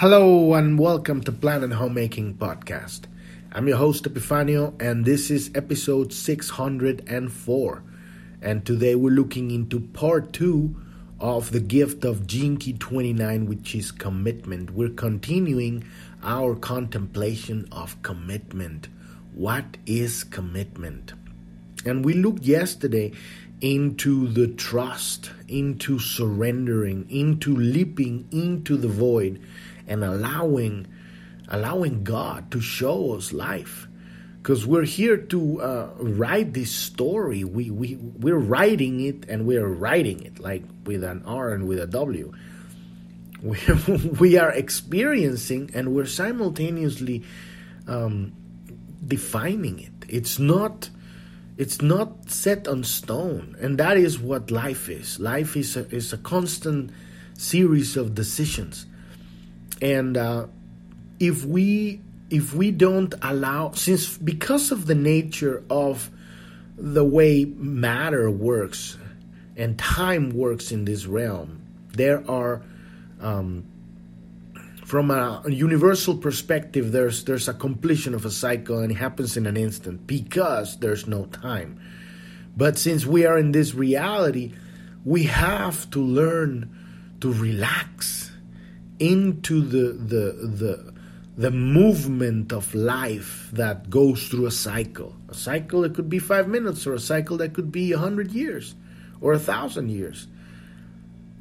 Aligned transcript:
Hello 0.00 0.54
and 0.54 0.78
welcome 0.78 1.22
to 1.22 1.32
Planet 1.32 1.72
Homemaking 1.72 2.34
Podcast. 2.34 3.06
I'm 3.50 3.66
your 3.66 3.78
host 3.78 4.04
Epifanio 4.04 4.80
and 4.80 5.04
this 5.04 5.28
is 5.28 5.50
episode 5.56 6.12
604. 6.12 7.82
And 8.40 8.64
today 8.64 8.94
we're 8.94 9.10
looking 9.10 9.50
into 9.50 9.80
part 9.80 10.32
2 10.32 10.76
of 11.18 11.50
the 11.50 11.58
gift 11.58 12.04
of 12.04 12.28
Key 12.28 12.76
29 12.78 13.46
which 13.46 13.74
is 13.74 13.90
commitment. 13.90 14.70
We're 14.70 14.90
continuing 14.90 15.84
our 16.22 16.54
contemplation 16.54 17.66
of 17.72 18.00
commitment. 18.02 18.86
What 19.34 19.78
is 19.84 20.22
commitment? 20.22 21.14
And 21.84 22.04
we 22.04 22.14
looked 22.14 22.44
yesterday 22.44 23.14
into 23.60 24.28
the 24.28 24.46
trust, 24.46 25.32
into 25.48 25.98
surrendering, 25.98 27.10
into 27.10 27.56
leaping 27.56 28.28
into 28.30 28.76
the 28.76 28.86
void 28.86 29.40
and 29.88 30.04
allowing 30.04 30.86
allowing 31.48 32.04
God 32.04 32.50
to 32.50 32.60
show 32.60 33.14
us 33.14 33.32
life. 33.32 33.88
Because 34.36 34.66
we're 34.66 34.84
here 34.84 35.16
to 35.16 35.60
uh, 35.60 35.90
write 35.98 36.54
this 36.54 36.70
story. 36.70 37.44
We, 37.44 37.70
we 37.70 37.96
we're 37.96 38.38
writing 38.38 39.00
it 39.00 39.26
and 39.28 39.46
we're 39.46 39.66
writing 39.66 40.22
it 40.22 40.38
like 40.38 40.62
with 40.84 41.04
an 41.04 41.22
R 41.26 41.52
and 41.52 41.66
with 41.66 41.80
a 41.80 41.86
W. 41.86 42.32
We, 43.42 43.58
we 44.20 44.38
are 44.38 44.52
experiencing 44.52 45.70
and 45.74 45.94
we're 45.94 46.06
simultaneously 46.06 47.24
um, 47.86 48.32
defining 49.06 49.80
it. 49.80 49.92
It's 50.08 50.38
not 50.38 50.88
it's 51.58 51.82
not 51.82 52.30
set 52.30 52.68
on 52.68 52.84
stone. 52.84 53.56
And 53.60 53.76
that 53.78 53.96
is 53.96 54.18
what 54.20 54.50
life 54.52 54.88
is. 54.88 55.18
Life 55.18 55.56
is 55.56 55.76
a, 55.76 55.88
is 55.94 56.12
a 56.12 56.18
constant 56.18 56.92
series 57.36 57.96
of 57.96 58.14
decisions 58.14 58.86
and 59.80 60.16
uh, 60.16 60.46
if 61.20 61.44
we 61.44 62.00
if 62.30 62.54
we 62.54 62.70
don't 62.70 63.14
allow 63.22 63.72
since 63.72 64.18
because 64.18 64.70
of 64.70 64.86
the 64.86 64.94
nature 64.94 65.64
of 65.70 66.10
the 66.76 67.04
way 67.04 67.44
matter 67.44 68.30
works 68.30 68.96
and 69.56 69.78
time 69.78 70.30
works 70.30 70.70
in 70.70 70.84
this 70.84 71.06
realm 71.06 71.60
there 71.92 72.28
are 72.30 72.62
um, 73.20 73.64
from 74.88 75.10
a 75.10 75.42
universal 75.48 76.16
perspective 76.16 76.92
there's 76.92 77.24
there's 77.24 77.46
a 77.46 77.52
completion 77.52 78.14
of 78.14 78.24
a 78.24 78.30
cycle 78.30 78.78
and 78.78 78.90
it 78.90 78.94
happens 78.94 79.36
in 79.36 79.46
an 79.46 79.56
instant 79.56 80.06
because 80.06 80.78
there's 80.78 81.06
no 81.06 81.26
time. 81.26 81.78
But 82.56 82.78
since 82.78 83.04
we 83.04 83.26
are 83.26 83.36
in 83.36 83.52
this 83.52 83.74
reality 83.74 84.54
we 85.04 85.24
have 85.24 85.90
to 85.90 86.00
learn 86.00 86.74
to 87.20 87.32
relax 87.32 88.27
into 88.98 89.60
the 89.60 89.92
the 89.92 90.46
the 90.46 90.94
the 91.36 91.50
movement 91.52 92.52
of 92.52 92.74
life 92.74 93.48
that 93.52 93.88
goes 93.88 94.26
through 94.26 94.46
a 94.46 94.50
cycle. 94.50 95.14
A 95.28 95.34
cycle 95.34 95.82
that 95.82 95.94
could 95.94 96.10
be 96.10 96.18
five 96.18 96.48
minutes, 96.48 96.84
or 96.84 96.94
a 96.94 97.00
cycle 97.00 97.36
that 97.36 97.54
could 97.54 97.70
be 97.70 97.92
a 97.92 97.98
hundred 97.98 98.32
years, 98.32 98.74
or 99.20 99.32
a 99.32 99.38
thousand 99.38 99.90
years. 99.90 100.26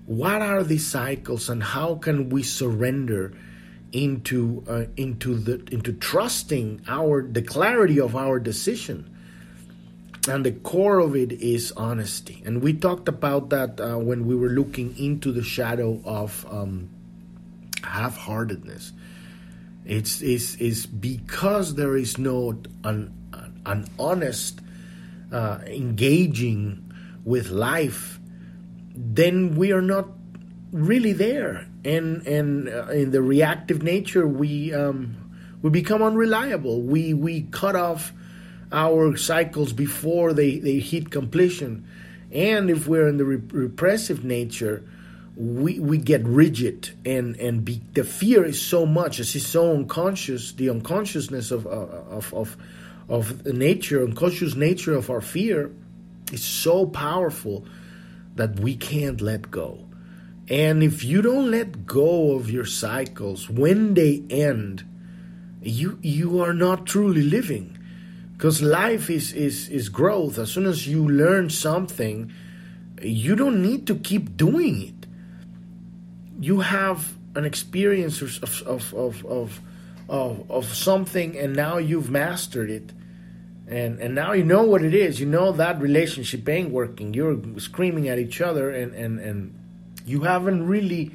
What 0.06 0.42
are 0.42 0.64
these 0.64 0.86
cycles, 0.86 1.50
and 1.50 1.64
how 1.64 1.96
can 1.96 2.30
we 2.30 2.44
surrender 2.44 3.34
into 3.92 4.64
uh, 4.70 4.86
into 4.96 5.34
the 5.34 5.68
into 5.72 5.94
trusting 5.94 6.82
our 6.88 7.24
the 7.28 7.42
clarity 7.42 8.00
of 8.00 8.16
our 8.16 8.40
decision? 8.40 9.14
And 10.30 10.46
the 10.46 10.52
core 10.52 11.00
of 11.00 11.16
it 11.16 11.32
is 11.32 11.72
honesty, 11.72 12.44
and 12.46 12.62
we 12.62 12.74
talked 12.74 13.08
about 13.08 13.50
that 13.50 13.80
uh, 13.80 13.98
when 13.98 14.28
we 14.28 14.36
were 14.36 14.50
looking 14.50 14.96
into 15.00 15.32
the 15.32 15.44
shadow 15.44 16.00
of. 16.06 16.46
Um, 16.52 16.90
half-heartedness. 17.88 18.94
It's, 19.86 20.22
it's, 20.22 20.56
it's 20.56 20.86
because 20.86 21.76
there 21.76 21.96
is 21.96 22.18
no 22.18 22.62
an, 22.84 23.14
an 23.66 23.88
honest 23.98 24.60
uh, 25.32 25.60
engaging 25.66 26.92
with 27.24 27.50
life, 27.50 28.20
then 28.96 29.56
we 29.56 29.72
are 29.72 29.82
not 29.82 30.10
really 30.72 31.14
there. 31.14 31.68
And, 31.86 32.28
and 32.28 32.70
uh, 32.70 32.88
in 32.88 33.12
the 33.12 33.22
reactive 33.22 33.84
nature, 33.84 34.28
we, 34.28 34.74
um, 34.74 35.16
we 35.62 35.70
become 35.70 36.02
unreliable. 36.02 36.82
We, 36.82 37.14
we 37.14 37.44
cut 37.44 37.76
off 37.76 38.12
our 38.72 39.16
cycles 39.16 39.72
before 39.72 40.34
they, 40.34 40.60
they 40.60 40.80
hit 40.80 41.10
completion. 41.12 41.88
And 42.32 42.70
if 42.70 42.88
we're 42.88 43.08
in 43.08 43.18
the 43.18 43.26
re- 43.26 43.38
repressive 43.38 44.26
nature, 44.26 44.84
we 45.38 45.80
we 45.80 46.00
get 46.00 46.24
rigid 46.26 46.90
and 47.06 47.36
and 47.38 47.64
be, 47.64 47.80
the 47.94 48.04
fear 48.04 48.44
is 48.44 48.60
so 48.60 48.88
much 48.88 49.20
is 49.20 49.48
so 49.48 49.72
unconscious 49.74 50.54
the 50.54 50.68
unconsciousness 50.70 51.52
of 51.52 51.68
uh, 51.68 51.70
of 51.70 52.34
of 52.34 52.58
of 53.08 53.44
the 53.44 53.54
nature 53.54 54.04
unconscious 54.04 54.56
nature 54.56 54.96
of 54.96 55.12
our 55.12 55.22
fear 55.22 55.72
is 56.34 56.44
so 56.44 56.88
powerful 56.88 57.66
that 58.36 58.60
we 58.60 58.76
can't 58.76 59.22
let 59.22 59.50
go. 59.50 59.86
And 60.50 60.82
if 60.82 61.04
you 61.04 61.22
don't 61.22 61.52
let 61.52 61.86
go 61.86 62.36
of 62.36 62.50
your 62.50 62.66
cycles 62.66 63.50
when 63.50 63.94
they 63.94 64.24
end 64.30 64.86
you 65.62 66.00
you 66.02 66.42
are 66.42 66.54
not 66.54 66.88
truly 66.88 67.22
living. 67.22 67.78
Because 68.34 68.64
life 68.64 69.10
is 69.12 69.34
is 69.34 69.70
is 69.70 69.90
growth. 69.90 70.40
As 70.40 70.52
soon 70.52 70.66
as 70.66 70.88
you 70.88 71.08
learn 71.08 71.52
something 71.52 72.32
you 73.04 73.36
don't 73.36 73.62
need 73.62 73.86
to 73.86 73.96
keep 73.96 74.36
doing 74.36 74.82
it 74.82 74.97
you 76.40 76.60
have 76.60 77.14
an 77.36 77.46
experience 77.46 78.22
of 78.22 78.64
of, 78.64 78.94
of, 78.94 79.26
of, 79.26 79.62
of, 80.10 80.52
of 80.52 80.66
something 80.74 81.38
and 81.38 81.56
now 81.56 81.78
you've 81.78 82.10
mastered 82.10 82.70
it. 82.70 82.92
And 83.68 84.00
and 84.00 84.16
now 84.16 84.32
you 84.32 84.44
know 84.44 84.64
what 84.64 84.82
it 84.82 84.94
is. 84.94 85.20
You 85.20 85.26
know 85.26 85.52
that 85.52 85.82
relationship 85.82 86.48
ain't 86.48 86.72
working. 86.72 87.14
You're 87.14 87.38
screaming 87.60 88.08
at 88.08 88.18
each 88.18 88.40
other 88.40 88.70
and 88.70 88.94
and 88.94 89.20
and 89.20 89.60
you 90.06 90.22
haven't 90.22 90.66
really 90.66 91.12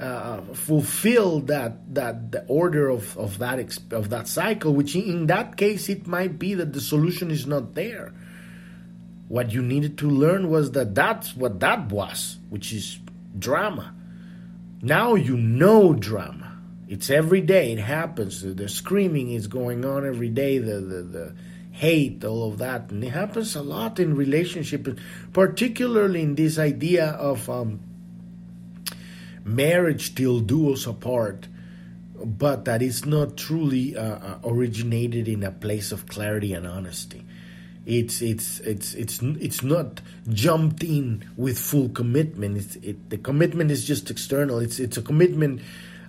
uh, 0.00 0.40
fulfilled 0.54 1.48
that 1.48 1.94
that 1.94 2.32
the 2.32 2.44
order 2.46 2.88
of 2.88 3.18
of 3.18 3.38
that 3.38 3.58
exp- 3.58 3.92
of 3.92 4.08
that 4.08 4.28
cycle 4.28 4.72
which 4.72 4.96
in 4.96 5.26
that 5.26 5.58
case 5.58 5.90
it 5.90 6.06
might 6.06 6.38
be 6.38 6.54
that 6.54 6.72
the 6.72 6.80
solution 6.80 7.30
is 7.30 7.46
not 7.46 7.74
there. 7.74 8.14
What 9.28 9.52
you 9.52 9.62
needed 9.62 9.98
to 9.98 10.08
learn 10.08 10.48
was 10.48 10.72
that 10.72 10.94
that's 10.94 11.36
what 11.36 11.60
that 11.60 11.92
was 11.92 12.38
which 12.48 12.72
is 12.72 12.98
drama 13.38 13.94
now 14.82 15.14
you 15.14 15.36
know 15.36 15.92
drama. 15.92 16.58
It's 16.88 17.08
every 17.08 17.40
day. 17.40 17.72
It 17.72 17.78
happens. 17.78 18.42
The, 18.42 18.68
screaming 18.68 19.30
is 19.30 19.46
going 19.46 19.84
on 19.84 20.04
every 20.04 20.28
day. 20.28 20.58
The, 20.58 20.80
the 20.80 21.02
the 21.02 21.34
hate, 21.70 22.24
all 22.24 22.50
of 22.52 22.58
that, 22.58 22.90
and 22.90 23.02
it 23.02 23.10
happens 23.10 23.54
a 23.54 23.62
lot 23.62 23.98
in 23.98 24.14
relationships, 24.14 25.00
particularly 25.32 26.20
in 26.20 26.34
this 26.34 26.58
idea 26.58 27.06
of 27.06 27.48
um, 27.48 27.80
marriage 29.44 30.14
till 30.14 30.40
do 30.40 30.72
us 30.72 30.86
apart. 30.86 31.48
But 32.22 32.66
that 32.66 32.82
is 32.82 33.06
not 33.06 33.38
truly 33.38 33.96
uh, 33.96 34.02
uh 34.02 34.38
originated 34.44 35.26
in 35.26 35.42
a 35.42 35.50
place 35.50 35.90
of 35.90 36.06
clarity 36.06 36.52
and 36.52 36.66
honesty. 36.66 37.24
It's 37.90 38.22
it's 38.22 38.60
it's 38.60 38.94
it's 38.94 39.20
it's 39.20 39.64
not 39.64 40.00
jumped 40.28 40.84
in 40.84 41.24
with 41.36 41.58
full 41.58 41.88
commitment. 41.88 42.56
It's, 42.56 42.76
it, 42.76 43.10
the 43.10 43.18
commitment 43.18 43.72
is 43.72 43.84
just 43.84 44.12
external. 44.12 44.60
It's 44.60 44.78
it's 44.78 44.96
a 44.96 45.02
commitment 45.02 45.60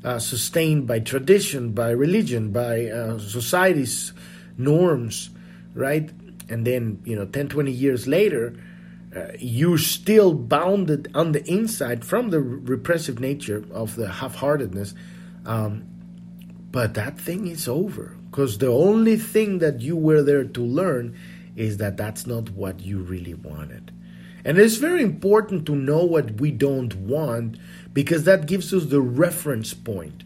uh, 0.04 0.20
sustained 0.20 0.86
by 0.86 1.00
tradition, 1.00 1.72
by 1.72 1.90
religion, 1.90 2.52
by 2.52 2.86
uh, 2.86 3.18
society's 3.18 4.14
norms, 4.60 5.32
right? 5.74 6.08
And 6.50 6.68
then 6.68 7.02
you 7.04 7.16
know, 7.16 7.26
10, 7.26 7.50
20 7.50 7.72
years 7.72 8.08
later, 8.08 8.56
uh, 9.16 9.32
you're 9.40 9.80
still 9.80 10.36
bounded 10.36 11.10
on 11.16 11.32
the 11.32 11.44
inside 11.52 12.06
from 12.06 12.30
the 12.30 12.42
repressive 12.42 13.20
nature 13.20 13.66
of 13.72 13.96
the 13.96 14.08
half-heartedness. 14.08 14.94
Um, 15.48 15.88
but 16.72 16.94
that 16.94 17.20
thing 17.20 17.48
is 17.48 17.68
over 17.68 18.16
because 18.30 18.60
the 18.60 18.68
only 18.68 19.18
thing 19.18 19.60
that 19.60 19.82
you 19.82 19.98
were 19.98 20.22
there 20.22 20.44
to 20.44 20.62
learn 20.62 21.18
is 21.62 21.78
that 21.78 21.96
that's 21.96 22.26
not 22.26 22.50
what 22.50 22.80
you 22.80 22.98
really 22.98 23.36
wanted. 23.36 23.92
And 24.44 24.58
it's 24.58 24.78
very 24.78 25.04
important 25.04 25.68
to 25.68 25.76
know 25.76 26.04
what 26.04 26.42
we 26.42 26.50
don't 26.50 26.96
want 26.96 27.58
because 27.94 28.24
that 28.24 28.48
gives 28.48 28.74
us 28.74 28.86
the 28.86 29.00
reference 29.00 29.76
point. 29.76 30.24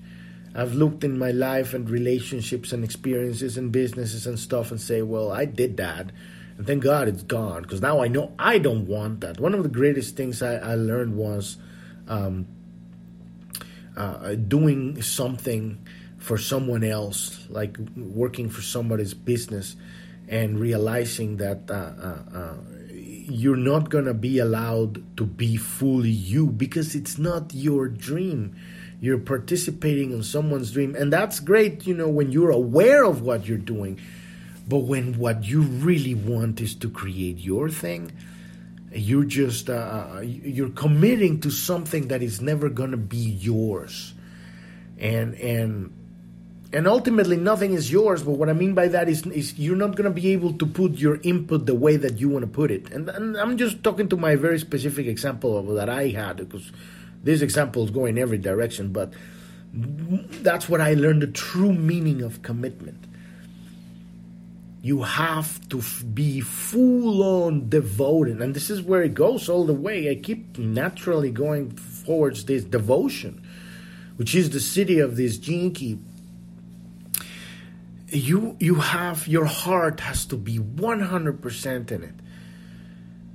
I've 0.56 0.74
looked 0.74 1.04
in 1.04 1.20
my 1.20 1.32
life 1.32 1.74
and 1.74 1.90
relationships 1.90 2.72
and 2.72 2.86
experiences 2.86 3.58
and 3.58 3.70
businesses 3.70 4.26
and 4.26 4.40
stuff 4.40 4.72
and 4.72 4.80
say, 4.80 5.02
well, 5.02 5.30
I 5.30 5.44
did 5.44 5.76
that. 5.76 6.12
And 6.58 6.66
thank 6.66 6.82
God 6.82 7.10
it's 7.10 7.24
gone 7.24 7.64
because 7.64 7.82
now 7.82 8.02
I 8.02 8.08
know 8.08 8.32
I 8.40 8.58
don't 8.58 8.88
want 8.88 9.20
that. 9.20 9.38
One 9.38 9.54
of 9.54 9.64
the 9.64 9.70
greatest 9.70 10.16
things 10.16 10.42
I, 10.42 10.56
I 10.56 10.76
learned 10.76 11.18
was 11.18 11.58
um, 12.08 12.48
uh, 13.98 14.36
doing 14.36 15.02
something 15.02 15.86
for 16.18 16.38
someone 16.38 16.86
else, 16.86 17.46
like 17.50 17.78
working 17.98 18.50
for 18.50 18.62
somebody's 18.62 19.14
business 19.14 19.76
and 20.28 20.60
realizing 20.60 21.38
that 21.38 21.70
uh, 21.70 21.74
uh, 21.74 22.38
uh 22.38 22.54
you're 23.28 23.58
not 23.58 23.90
going 23.90 24.06
to 24.06 24.14
be 24.14 24.38
allowed 24.38 25.18
to 25.18 25.26
be 25.26 25.58
fully 25.58 26.10
you 26.12 26.48
because 26.48 26.94
it's 26.94 27.18
not 27.18 27.54
your 27.54 27.88
dream. 27.88 28.56
you're 29.02 29.18
participating 29.18 30.12
in 30.12 30.24
someone's 30.24 30.72
dream. 30.72 30.96
And 30.96 31.12
that's 31.12 31.40
great 31.40 31.86
you 31.86 31.94
know 31.94 32.08
when 32.08 32.32
you're 32.32 32.52
aware 32.52 33.04
of 33.04 33.22
what 33.22 33.48
you're 33.48 33.58
doing. 33.58 34.00
But 34.68 34.80
when 34.80 35.18
what 35.18 35.44
you 35.44 35.62
really 35.62 36.16
want 36.16 36.62
is 36.62 36.76
to 36.76 36.90
create 36.90 37.38
your 37.38 37.70
thing 37.70 38.12
you're 38.96 39.26
just 39.26 39.70
uh, 39.70 40.22
you're 40.24 40.70
committing 40.70 41.42
to 41.42 41.52
something 41.52 42.08
that 42.08 42.24
is 42.24 42.42
never 42.42 42.70
going 42.70 42.92
to 42.92 42.98
be 42.98 43.18
yours. 43.18 44.14
And 44.98 45.36
and 45.36 45.94
and 46.74 46.88
ultimately 46.88 47.38
nothing 47.38 47.74
is 47.74 47.92
yours 47.92 48.24
but 48.24 48.32
what 48.32 48.50
i 48.50 48.54
mean 48.54 48.74
by 48.74 48.88
that 48.88 49.08
is, 49.08 49.26
is 49.28 49.58
you're 49.58 49.76
not 49.76 49.96
going 49.96 50.06
to 50.06 50.22
be 50.22 50.32
able 50.32 50.54
to 50.54 50.66
put 50.66 50.94
your 50.94 51.20
input 51.24 51.66
the 51.66 51.76
way 51.76 51.96
that 51.96 52.20
you 52.20 52.30
want 52.30 52.44
to 52.44 52.48
put 52.48 52.72
it. 52.72 52.90
And, 52.92 53.10
and 53.10 53.38
i'm 53.38 53.58
just 53.58 53.84
talking 53.84 54.10
to 54.10 54.18
my 54.18 54.36
very 54.36 54.60
specific 54.60 55.08
example 55.08 55.58
of 55.58 55.76
that 55.76 55.90
i 55.90 56.08
had 56.08 56.38
because 56.38 56.72
this 57.24 57.42
example 57.42 57.84
is 57.84 57.92
going 57.92 58.18
every 58.18 58.38
direction 58.38 58.92
but 58.92 59.14
that's 59.74 60.68
what 60.70 60.82
i 60.82 60.94
learned 60.94 61.22
the 61.22 61.28
true 61.28 61.74
meaning 61.74 62.22
of 62.22 62.42
commitment. 62.42 63.04
You 64.82 65.02
have 65.02 65.68
to 65.70 65.80
f- 65.80 66.04
be 66.14 66.42
full 66.42 67.24
on 67.24 67.70
devoted 67.70 68.40
and 68.40 68.56
this 68.56 68.70
is 68.70 68.84
where 68.84 69.02
it 69.02 69.16
goes 69.16 69.50
all 69.50 69.66
the 69.66 69.74
way. 69.74 70.12
I 70.12 70.16
keep 70.16 70.60
naturally 70.60 71.32
going 71.32 71.78
towards 72.06 72.46
this 72.46 72.64
devotion 72.64 73.42
which 74.18 74.34
is 74.34 74.52
the 74.52 74.60
Siddhi 74.60 75.04
of 75.04 75.18
this 75.18 75.38
Gene 75.38 75.74
Key 75.74 76.00
you 78.10 78.56
you 78.60 78.76
have 78.76 79.28
your 79.28 79.46
heart 79.46 80.00
has 80.00 80.26
to 80.26 80.38
be 80.38 80.60
100% 80.60 81.92
in 81.92 82.04
it. 82.04 82.14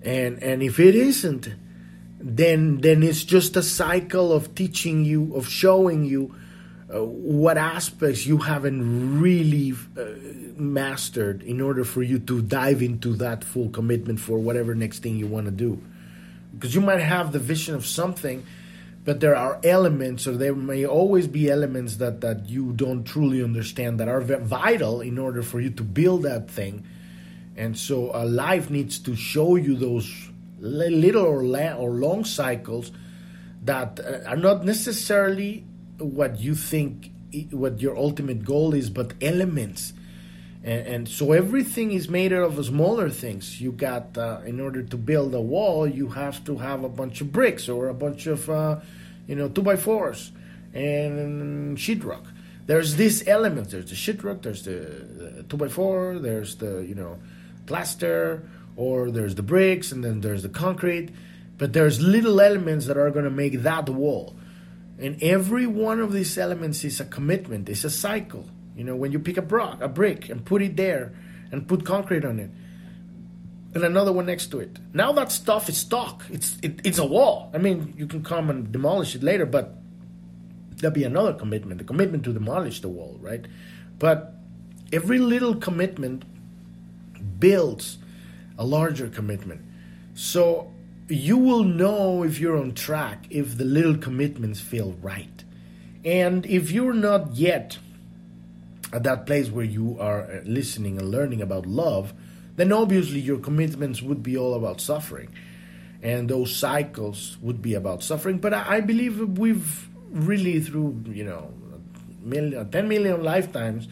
And 0.02 0.42
and 0.42 0.62
if 0.62 0.78
it 0.80 0.94
isn't 0.94 1.48
then 2.20 2.80
then 2.82 3.02
it's 3.02 3.24
just 3.24 3.56
a 3.56 3.62
cycle 3.62 4.32
of 4.32 4.54
teaching 4.54 5.04
you 5.04 5.34
of 5.34 5.48
showing 5.48 6.04
you 6.04 6.34
uh, 6.94 7.04
what 7.04 7.56
aspects 7.56 8.26
you 8.26 8.38
haven't 8.38 9.20
really 9.20 9.72
uh, 9.96 10.04
mastered 10.56 11.42
in 11.42 11.60
order 11.60 11.84
for 11.84 12.02
you 12.02 12.18
to 12.18 12.42
dive 12.42 12.82
into 12.82 13.14
that 13.14 13.44
full 13.44 13.70
commitment 13.70 14.20
for 14.20 14.38
whatever 14.38 14.74
next 14.74 15.00
thing 15.00 15.16
you 15.16 15.26
want 15.26 15.46
to 15.46 15.52
do. 15.52 15.80
Because 16.52 16.74
you 16.74 16.80
might 16.80 17.00
have 17.00 17.32
the 17.32 17.38
vision 17.38 17.74
of 17.74 17.86
something 17.86 18.44
but 19.04 19.20
there 19.20 19.34
are 19.34 19.58
elements 19.64 20.26
or 20.26 20.36
there 20.36 20.54
may 20.54 20.84
always 20.84 21.26
be 21.26 21.50
elements 21.50 21.96
that 21.96 22.20
that 22.20 22.48
you 22.48 22.72
don't 22.72 23.04
truly 23.04 23.42
understand 23.42 23.98
that 24.00 24.08
are 24.08 24.20
vital 24.20 25.00
in 25.00 25.18
order 25.18 25.42
for 25.42 25.60
you 25.60 25.70
to 25.70 25.82
build 25.82 26.22
that 26.22 26.50
thing. 26.50 26.86
And 27.56 27.76
so 27.76 28.10
a 28.14 28.24
life 28.24 28.70
needs 28.70 28.98
to 29.00 29.16
show 29.16 29.56
you 29.56 29.74
those 29.74 30.28
little 30.58 31.24
or, 31.24 31.44
la- 31.44 31.74
or 31.74 31.90
long 31.90 32.24
cycles 32.24 32.92
that 33.64 34.00
uh, 34.00 34.28
are 34.28 34.36
not 34.36 34.64
necessarily 34.64 35.64
what 35.98 36.38
you 36.38 36.54
think 36.54 37.10
what 37.50 37.80
your 37.80 37.96
ultimate 37.96 38.44
goal 38.44 38.74
is 38.74 38.90
but 38.90 39.12
elements 39.20 39.92
and, 40.62 40.86
and 40.86 41.08
so 41.08 41.32
everything 41.32 41.92
is 41.92 42.08
made 42.08 42.32
out 42.32 42.42
of 42.42 42.64
smaller 42.64 43.08
things. 43.08 43.60
You 43.60 43.72
got 43.72 44.16
uh, 44.18 44.40
in 44.44 44.60
order 44.60 44.82
to 44.82 44.96
build 44.96 45.34
a 45.34 45.40
wall 45.40 45.86
you 45.86 46.08
have 46.08 46.44
to 46.44 46.58
have 46.58 46.84
a 46.84 46.88
bunch 46.88 47.20
of 47.20 47.32
bricks 47.32 47.68
or 47.68 47.88
a 47.88 47.94
bunch 47.94 48.26
of 48.26 48.48
uh, 48.50 48.80
you 49.26 49.34
know 49.34 49.48
two 49.48 49.62
by 49.62 49.76
fours 49.76 50.32
and 50.74 51.76
sheetrock. 51.78 52.26
There's 52.66 52.96
these 52.96 53.26
elements 53.26 53.72
there's 53.72 53.90
the 53.90 53.96
sheetrock 53.96 54.42
there's 54.42 54.62
the, 54.64 54.70
the 54.72 55.42
two 55.48 55.56
by 55.56 55.68
four 55.68 56.18
there's 56.18 56.56
the 56.56 56.84
you 56.86 56.94
know 56.94 57.18
plaster 57.66 58.48
or 58.76 59.10
there's 59.10 59.34
the 59.34 59.42
bricks 59.42 59.92
and 59.92 60.04
then 60.04 60.20
there's 60.20 60.42
the 60.42 60.48
concrete. 60.48 61.10
But 61.56 61.72
there's 61.72 62.00
little 62.00 62.40
elements 62.40 62.86
that 62.86 62.96
are 62.96 63.10
going 63.10 63.26
to 63.26 63.30
make 63.30 63.62
that 63.62 63.88
wall. 63.88 64.34
And 64.98 65.22
every 65.22 65.66
one 65.66 66.00
of 66.00 66.12
these 66.12 66.38
elements 66.38 66.84
is 66.84 67.00
a 67.00 67.04
commitment 67.04 67.68
it's 67.68 67.84
a 67.84 67.90
cycle 67.90 68.46
you 68.80 68.86
know 68.86 68.96
when 68.96 69.12
you 69.12 69.18
pick 69.18 69.36
a 69.36 69.42
block 69.42 69.82
a 69.82 69.88
brick 69.88 70.30
and 70.30 70.42
put 70.46 70.62
it 70.62 70.74
there 70.74 71.12
and 71.52 71.68
put 71.68 71.84
concrete 71.84 72.24
on 72.24 72.38
it 72.38 72.50
and 73.74 73.84
another 73.84 74.10
one 74.10 74.26
next 74.26 74.46
to 74.46 74.58
it. 74.58 74.78
Now 74.94 75.12
that 75.12 75.30
stuff 75.30 75.68
is 75.68 75.76
stock. 75.76 76.24
It's 76.30 76.56
it, 76.62 76.80
it's 76.82 76.96
a 76.96 77.04
wall. 77.04 77.50
I 77.52 77.58
mean 77.58 77.92
you 77.98 78.06
can 78.06 78.24
come 78.24 78.48
and 78.48 78.72
demolish 78.72 79.14
it 79.14 79.22
later 79.22 79.44
but 79.44 79.76
there'll 80.76 80.94
be 80.94 81.04
another 81.04 81.34
commitment. 81.34 81.76
The 81.76 81.84
commitment 81.84 82.24
to 82.24 82.32
demolish 82.32 82.80
the 82.80 82.88
wall 82.88 83.18
right? 83.20 83.44
But 83.98 84.34
every 84.94 85.18
little 85.18 85.54
commitment 85.54 86.24
builds 87.38 87.98
a 88.56 88.64
larger 88.64 89.08
commitment. 89.08 89.60
So 90.14 90.72
you 91.06 91.36
will 91.36 91.64
know 91.64 92.22
if 92.22 92.40
you're 92.40 92.56
on 92.56 92.72
track 92.72 93.26
if 93.28 93.58
the 93.58 93.64
little 93.64 93.98
commitments 93.98 94.58
feel 94.58 94.92
right. 95.02 95.44
And 96.02 96.46
if 96.46 96.70
you're 96.70 96.94
not 96.94 97.34
yet 97.34 97.78
at 98.92 99.02
that 99.04 99.26
place 99.26 99.50
where 99.50 99.64
you 99.64 99.98
are 100.00 100.22
uh, 100.22 100.40
listening 100.44 100.98
and 100.98 101.10
learning 101.10 101.42
about 101.42 101.66
love, 101.66 102.12
then 102.56 102.72
obviously 102.72 103.20
your 103.20 103.38
commitments 103.38 104.02
would 104.02 104.22
be 104.22 104.36
all 104.36 104.54
about 104.54 104.80
suffering. 104.80 105.34
And 106.02 106.28
those 106.28 106.54
cycles 106.54 107.36
would 107.42 107.60
be 107.60 107.74
about 107.74 108.02
suffering. 108.02 108.38
But 108.38 108.54
I 108.54 108.80
believe 108.80 109.38
we've 109.38 109.88
really, 110.10 110.60
through, 110.60 111.04
you 111.06 111.24
know, 111.24 111.52
million, 112.22 112.70
10 112.70 112.88
million 112.88 113.22
lifetimes, 113.22 113.86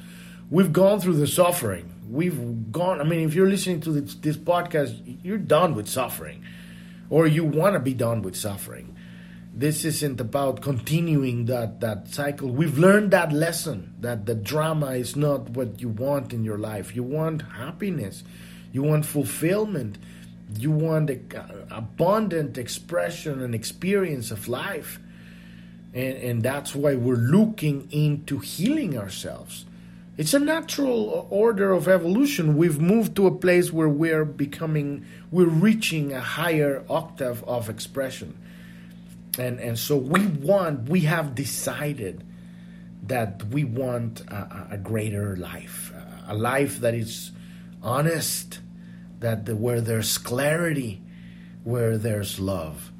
we've 0.50 0.72
gone 0.72 1.00
through 1.00 1.16
the 1.16 1.26
suffering 1.26 1.94
we've 2.08 2.72
gone. 2.72 3.00
I 3.00 3.04
mean, 3.04 3.20
if 3.20 3.34
you're 3.34 3.48
listening 3.48 3.80
to 3.82 3.92
this, 3.92 4.14
this 4.16 4.36
podcast, 4.36 5.18
you're 5.22 5.38
done 5.38 5.74
with 5.74 5.88
suffering, 5.88 6.42
or 7.10 7.26
you 7.26 7.44
want 7.44 7.74
to 7.74 7.80
be 7.80 7.94
done 7.94 8.22
with 8.22 8.36
suffering. 8.36 8.96
This 9.58 9.84
isn't 9.84 10.20
about 10.20 10.62
continuing 10.62 11.46
that 11.46 11.80
that 11.80 12.08
cycle. 12.08 12.48
We've 12.48 12.78
learned 12.78 13.10
that 13.10 13.32
lesson 13.32 13.94
that 14.00 14.24
the 14.24 14.36
drama 14.36 14.92
is 14.92 15.16
not 15.16 15.50
what 15.50 15.80
you 15.80 15.88
want 15.88 16.32
in 16.32 16.44
your 16.44 16.58
life. 16.58 16.94
You 16.94 17.02
want 17.02 17.42
happiness, 17.42 18.22
you 18.72 18.84
want 18.84 19.04
fulfillment, 19.04 19.98
you 20.56 20.70
want 20.70 21.10
abundant 21.70 22.56
expression 22.56 23.42
and 23.42 23.52
experience 23.52 24.30
of 24.30 24.46
life. 24.46 25.00
And, 25.92 26.16
and 26.18 26.42
that's 26.42 26.76
why 26.76 26.94
we're 26.94 27.16
looking 27.16 27.88
into 27.90 28.38
healing 28.38 28.96
ourselves 28.96 29.64
it's 30.18 30.34
a 30.34 30.40
natural 30.40 31.28
order 31.30 31.72
of 31.72 31.86
evolution. 31.86 32.56
We've 32.56 32.80
moved 32.80 33.14
to 33.16 33.28
a 33.28 33.30
place 33.30 33.72
where 33.72 33.88
we're 33.88 34.24
becoming, 34.24 35.06
we're 35.30 35.46
reaching 35.46 36.12
a 36.12 36.20
higher 36.20 36.84
octave 36.90 37.44
of 37.44 37.70
expression. 37.70 38.36
And, 39.38 39.60
and 39.60 39.78
so 39.78 39.96
we 39.96 40.26
want, 40.26 40.88
we 40.88 41.00
have 41.00 41.34
decided 41.34 42.24
that 43.04 43.44
we 43.44 43.64
want 43.64 44.20
a, 44.22 44.68
a 44.72 44.78
greater 44.78 45.36
life, 45.36 45.92
a 46.26 46.34
life 46.34 46.80
that 46.80 46.94
is 46.94 47.32
honest, 47.82 48.60
that 49.20 49.46
the, 49.46 49.56
where 49.56 49.80
there's 49.80 50.18
clarity, 50.18 51.02
where 51.64 51.98
there's 51.98 52.38
love. 52.38 52.92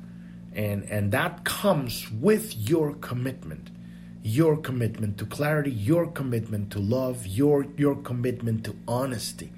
And, 0.54 0.84
and 0.84 1.12
that 1.12 1.44
comes 1.44 2.10
with 2.10 2.56
your 2.56 2.94
commitment 2.94 3.70
your 4.28 4.56
commitment 4.58 5.16
to 5.18 5.24
clarity, 5.24 5.70
your 5.70 6.06
commitment 6.06 6.70
to 6.72 6.78
love, 6.78 7.26
your 7.26 7.66
your 7.76 7.96
commitment 7.96 8.64
to 8.64 8.76
honesty. 8.86 9.50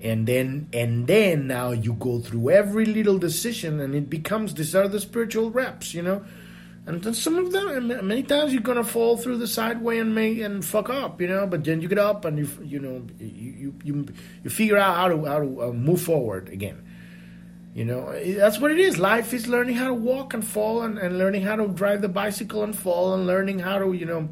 And 0.00 0.26
then 0.26 0.68
and 0.72 1.06
then 1.06 1.48
now 1.48 1.72
you 1.72 1.94
go 1.94 2.20
through 2.20 2.50
every 2.50 2.86
little 2.86 3.18
decision 3.18 3.80
and 3.80 3.94
it 3.94 4.08
becomes 4.08 4.54
these 4.54 4.74
are 4.74 4.86
the 4.86 5.00
spiritual 5.00 5.50
reps, 5.50 5.92
you 5.92 6.02
know. 6.02 6.24
And 6.86 7.02
then 7.02 7.14
some 7.14 7.36
of 7.36 7.52
them 7.52 7.88
many 8.06 8.22
times 8.22 8.52
you're 8.52 8.62
gonna 8.62 8.84
fall 8.84 9.16
through 9.16 9.38
the 9.38 9.48
sideway 9.48 9.98
and 9.98 10.14
make 10.14 10.38
and 10.38 10.64
fuck 10.64 10.88
up, 10.88 11.20
you 11.20 11.26
know, 11.26 11.46
but 11.46 11.64
then 11.64 11.82
you 11.82 11.88
get 11.88 11.98
up 11.98 12.24
and 12.24 12.38
you 12.38 12.48
you 12.62 12.78
know 12.78 13.06
you 13.18 13.74
you, 13.82 14.06
you 14.44 14.50
figure 14.50 14.78
out 14.78 14.96
how 14.96 15.08
to 15.08 15.24
how 15.24 15.40
to 15.40 15.62
uh, 15.64 15.72
move 15.72 16.00
forward 16.00 16.48
again. 16.48 16.84
You 17.74 17.84
know, 17.84 18.12
that's 18.34 18.58
what 18.58 18.70
it 18.70 18.78
is. 18.78 18.98
Life 18.98 19.32
is 19.32 19.46
learning 19.46 19.76
how 19.76 19.88
to 19.88 19.94
walk 19.94 20.34
and 20.34 20.44
fall 20.44 20.82
and, 20.82 20.98
and 20.98 21.18
learning 21.18 21.42
how 21.42 21.56
to 21.56 21.68
drive 21.68 22.02
the 22.02 22.08
bicycle 22.08 22.64
and 22.64 22.76
fall 22.76 23.14
and 23.14 23.26
learning 23.26 23.60
how 23.60 23.78
to, 23.78 23.92
you 23.92 24.04
know, 24.04 24.28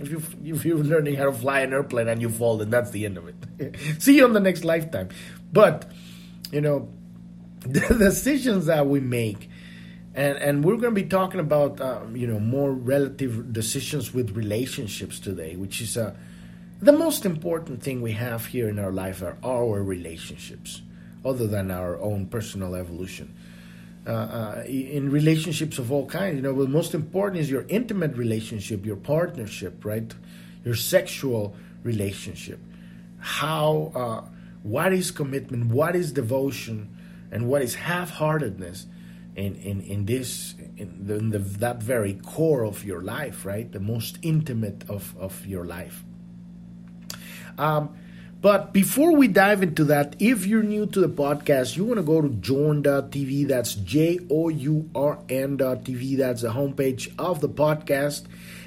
if, 0.00 0.10
you, 0.10 0.22
if 0.44 0.64
you're 0.64 0.78
learning 0.78 1.14
how 1.14 1.24
to 1.24 1.32
fly 1.32 1.60
an 1.60 1.72
airplane 1.72 2.08
and 2.08 2.20
you 2.20 2.28
fall, 2.28 2.58
then 2.58 2.70
that's 2.70 2.90
the 2.90 3.04
end 3.04 3.18
of 3.18 3.28
it. 3.28 3.76
See 4.02 4.16
you 4.16 4.24
on 4.24 4.32
the 4.32 4.40
next 4.40 4.64
lifetime. 4.64 5.08
But, 5.52 5.90
you 6.50 6.60
know, 6.60 6.88
the 7.60 7.80
decisions 7.94 8.66
that 8.66 8.86
we 8.86 9.00
make, 9.00 9.48
and, 10.14 10.38
and 10.38 10.64
we're 10.64 10.76
going 10.76 10.94
to 10.94 11.02
be 11.02 11.08
talking 11.08 11.40
about, 11.40 11.80
um, 11.80 12.16
you 12.16 12.26
know, 12.26 12.38
more 12.38 12.72
relative 12.72 13.52
decisions 13.52 14.14
with 14.14 14.36
relationships 14.36 15.18
today, 15.18 15.56
which 15.56 15.80
is 15.80 15.96
uh, 15.96 16.14
the 16.80 16.92
most 16.92 17.24
important 17.24 17.82
thing 17.82 18.02
we 18.02 18.12
have 18.12 18.46
here 18.46 18.68
in 18.68 18.78
our 18.78 18.92
life 18.92 19.22
are 19.22 19.36
our 19.44 19.82
relationships 19.82 20.82
other 21.24 21.46
than 21.46 21.70
our 21.70 22.00
own 22.00 22.26
personal 22.26 22.74
evolution. 22.74 23.34
Uh, 24.06 24.10
uh, 24.10 24.64
in 24.68 25.10
relationships 25.10 25.78
of 25.78 25.90
all 25.90 26.06
kinds, 26.06 26.36
you 26.36 26.42
know, 26.42 26.54
the 26.62 26.68
most 26.68 26.94
important 26.94 27.40
is 27.40 27.50
your 27.50 27.64
intimate 27.68 28.16
relationship, 28.16 28.86
your 28.86 28.94
partnership, 28.94 29.84
right? 29.84 30.14
Your 30.64 30.76
sexual 30.76 31.56
relationship. 31.82 32.60
How, 33.18 33.90
uh, 33.96 34.28
what 34.62 34.92
is 34.92 35.10
commitment? 35.10 35.72
What 35.72 35.96
is 35.96 36.12
devotion? 36.12 36.96
And 37.32 37.48
what 37.48 37.62
is 37.62 37.74
half-heartedness 37.74 38.86
in, 39.34 39.56
in, 39.56 39.80
in 39.80 40.06
this 40.06 40.54
in, 40.76 41.06
the, 41.06 41.16
in 41.16 41.30
the, 41.30 41.38
that 41.38 41.82
very 41.82 42.14
core 42.14 42.64
of 42.64 42.84
your 42.84 43.02
life, 43.02 43.44
right? 43.44 43.70
The 43.72 43.80
most 43.80 44.18
intimate 44.22 44.88
of, 44.88 45.16
of 45.18 45.44
your 45.46 45.64
life. 45.64 46.04
Um, 47.58 47.96
but 48.40 48.72
before 48.72 49.16
we 49.16 49.28
dive 49.28 49.62
into 49.62 49.84
that, 49.84 50.16
if 50.18 50.46
you're 50.46 50.62
new 50.62 50.86
to 50.86 51.00
the 51.00 51.08
podcast, 51.08 51.76
you 51.76 51.84
want 51.84 51.98
to 51.98 52.02
go 52.02 52.20
to 52.20 52.28
journ.tv. 52.28 53.48
That's 53.48 53.74
J 53.74 54.20
O 54.30 54.48
U 54.48 54.90
R 54.94 55.18
N.tv. 55.28 56.18
That's 56.18 56.42
the 56.42 56.50
homepage 56.50 57.12
of 57.18 57.40
the 57.40 57.48
podcast. 57.48 58.24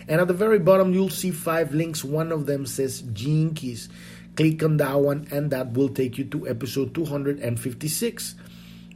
And 0.08 0.20
at 0.20 0.28
the 0.28 0.34
very 0.34 0.58
bottom, 0.58 0.92
you'll 0.92 1.10
see 1.10 1.30
five 1.30 1.74
links. 1.74 2.04
One 2.04 2.32
of 2.32 2.48
them 2.48 2.66
says 2.66 3.04
Keys. 3.14 3.90
Click 4.36 4.64
on 4.64 4.78
that 4.78 5.00
one, 5.00 5.28
and 5.32 5.52
that 5.52 5.74
will 5.74 5.90
take 5.90 6.18
you 6.18 6.24
to 6.26 6.48
episode 6.48 6.96
256, 6.96 8.36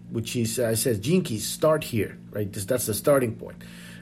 which 0.09 0.35
is, 0.35 0.57
uh, 0.57 0.69
it 0.69 0.77
says 0.77 0.99
Keys, 0.99 1.45
start 1.45 1.83
here, 1.83 2.17
right? 2.31 2.51
That's 2.51 2.87
the 2.87 2.93
starting 2.93 3.35
point. 3.35 3.57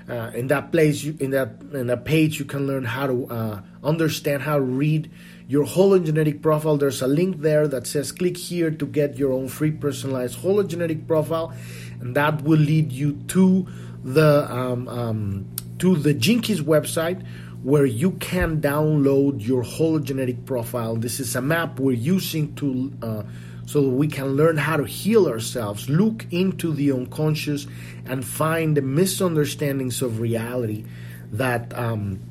Uh, 0.08 0.32
in 0.34 0.48
that 0.48 0.72
place, 0.72 1.04
you, 1.04 1.18
in 1.20 1.32
that 1.32 1.50
in 1.74 1.88
that 1.88 2.06
page, 2.06 2.40
you 2.40 2.46
can 2.46 2.66
learn 2.66 2.84
how 2.84 3.08
to 3.08 3.28
uh, 3.28 3.62
understand 3.84 4.42
how 4.42 4.56
to 4.56 4.62
read 4.62 5.12
your 5.52 5.66
hologenetic 5.66 6.42
profile. 6.42 6.78
There's 6.78 7.02
a 7.02 7.08
link 7.08 7.42
there 7.42 7.68
that 7.68 7.86
says 7.86 8.14
click 8.14 8.38
here 8.38 8.72
to 8.72 8.86
get 8.86 9.18
your 9.18 9.34
own 9.34 9.50
free 9.50 9.72
personalized 9.72 10.40
hologenetic 10.40 11.06
profile, 11.08 11.54
and 12.00 12.16
that 12.16 12.42
will 12.44 12.58
lead 12.58 12.94
you 12.94 13.20
to 13.28 13.68
the 14.02 14.50
um, 14.50 14.88
um, 14.88 15.50
to 15.80 15.98
the 15.98 16.14
Keys 16.14 16.62
website 16.62 17.28
where 17.64 17.86
you 17.86 18.12
can 18.12 18.62
download 18.62 19.46
your 19.46 19.62
hologenetic 19.62 20.46
profile. 20.46 20.96
This 20.96 21.20
is 21.20 21.36
a 21.36 21.42
map 21.42 21.82
we're 21.82 21.92
using 21.92 22.56
to 22.56 22.94
uh, 23.02 23.24
so 23.66 23.82
we 23.82 24.08
can 24.08 24.38
learn 24.38 24.56
how 24.56 24.78
to 24.78 24.86
heal 24.86 25.28
ourselves, 25.28 25.90
look 25.90 26.26
into 26.32 26.72
the 26.72 26.94
unconscious, 26.94 27.68
and 28.06 28.24
find 28.24 28.78
the 28.78 28.82
misunderstandings 28.82 30.02
of 30.02 30.22
reality 30.22 30.86
that 31.34 31.78
um, 31.78 32.22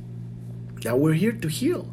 that 0.81 0.99
we're 0.99 1.12
here 1.12 1.33
to 1.33 1.49
heal. 1.49 1.87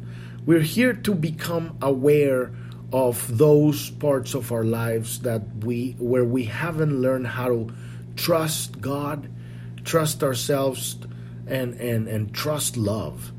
We're 0.48 0.60
here 0.60 0.94
to 0.94 1.14
become 1.14 1.76
aware 1.82 2.52
of 2.90 3.36
those 3.36 3.90
parts 3.90 4.32
of 4.32 4.50
our 4.50 4.64
lives 4.64 5.18
that 5.18 5.42
we 5.62 5.94
where 5.98 6.24
we 6.24 6.44
haven't 6.44 7.02
learned 7.02 7.26
how 7.26 7.48
to 7.48 7.72
trust 8.16 8.80
God, 8.80 9.28
trust 9.84 10.22
ourselves 10.22 10.96
and 11.46 11.74
and 11.74 12.08
and 12.08 12.32
trust 12.32 12.78
love. 12.78 13.30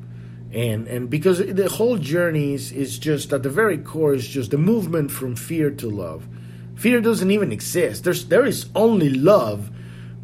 And 0.54 0.88
and 0.88 1.10
because 1.10 1.40
the 1.40 1.68
whole 1.68 1.98
journey 1.98 2.54
is, 2.54 2.72
is 2.72 3.00
just 3.00 3.34
at 3.34 3.42
the 3.42 3.50
very 3.50 3.80
core 3.80 4.14
is 4.14 4.28
just 4.28 4.52
the 4.52 4.60
movement 4.60 5.10
from 5.10 5.36
fear 5.36 5.72
to 5.72 5.90
love. 5.90 6.28
Fear 6.76 7.02
doesn't 7.02 7.32
even 7.32 7.52
exist. 7.52 8.04
There's 8.04 8.26
there 8.26 8.46
is 8.46 8.68
only 8.76 9.10
love. 9.10 9.72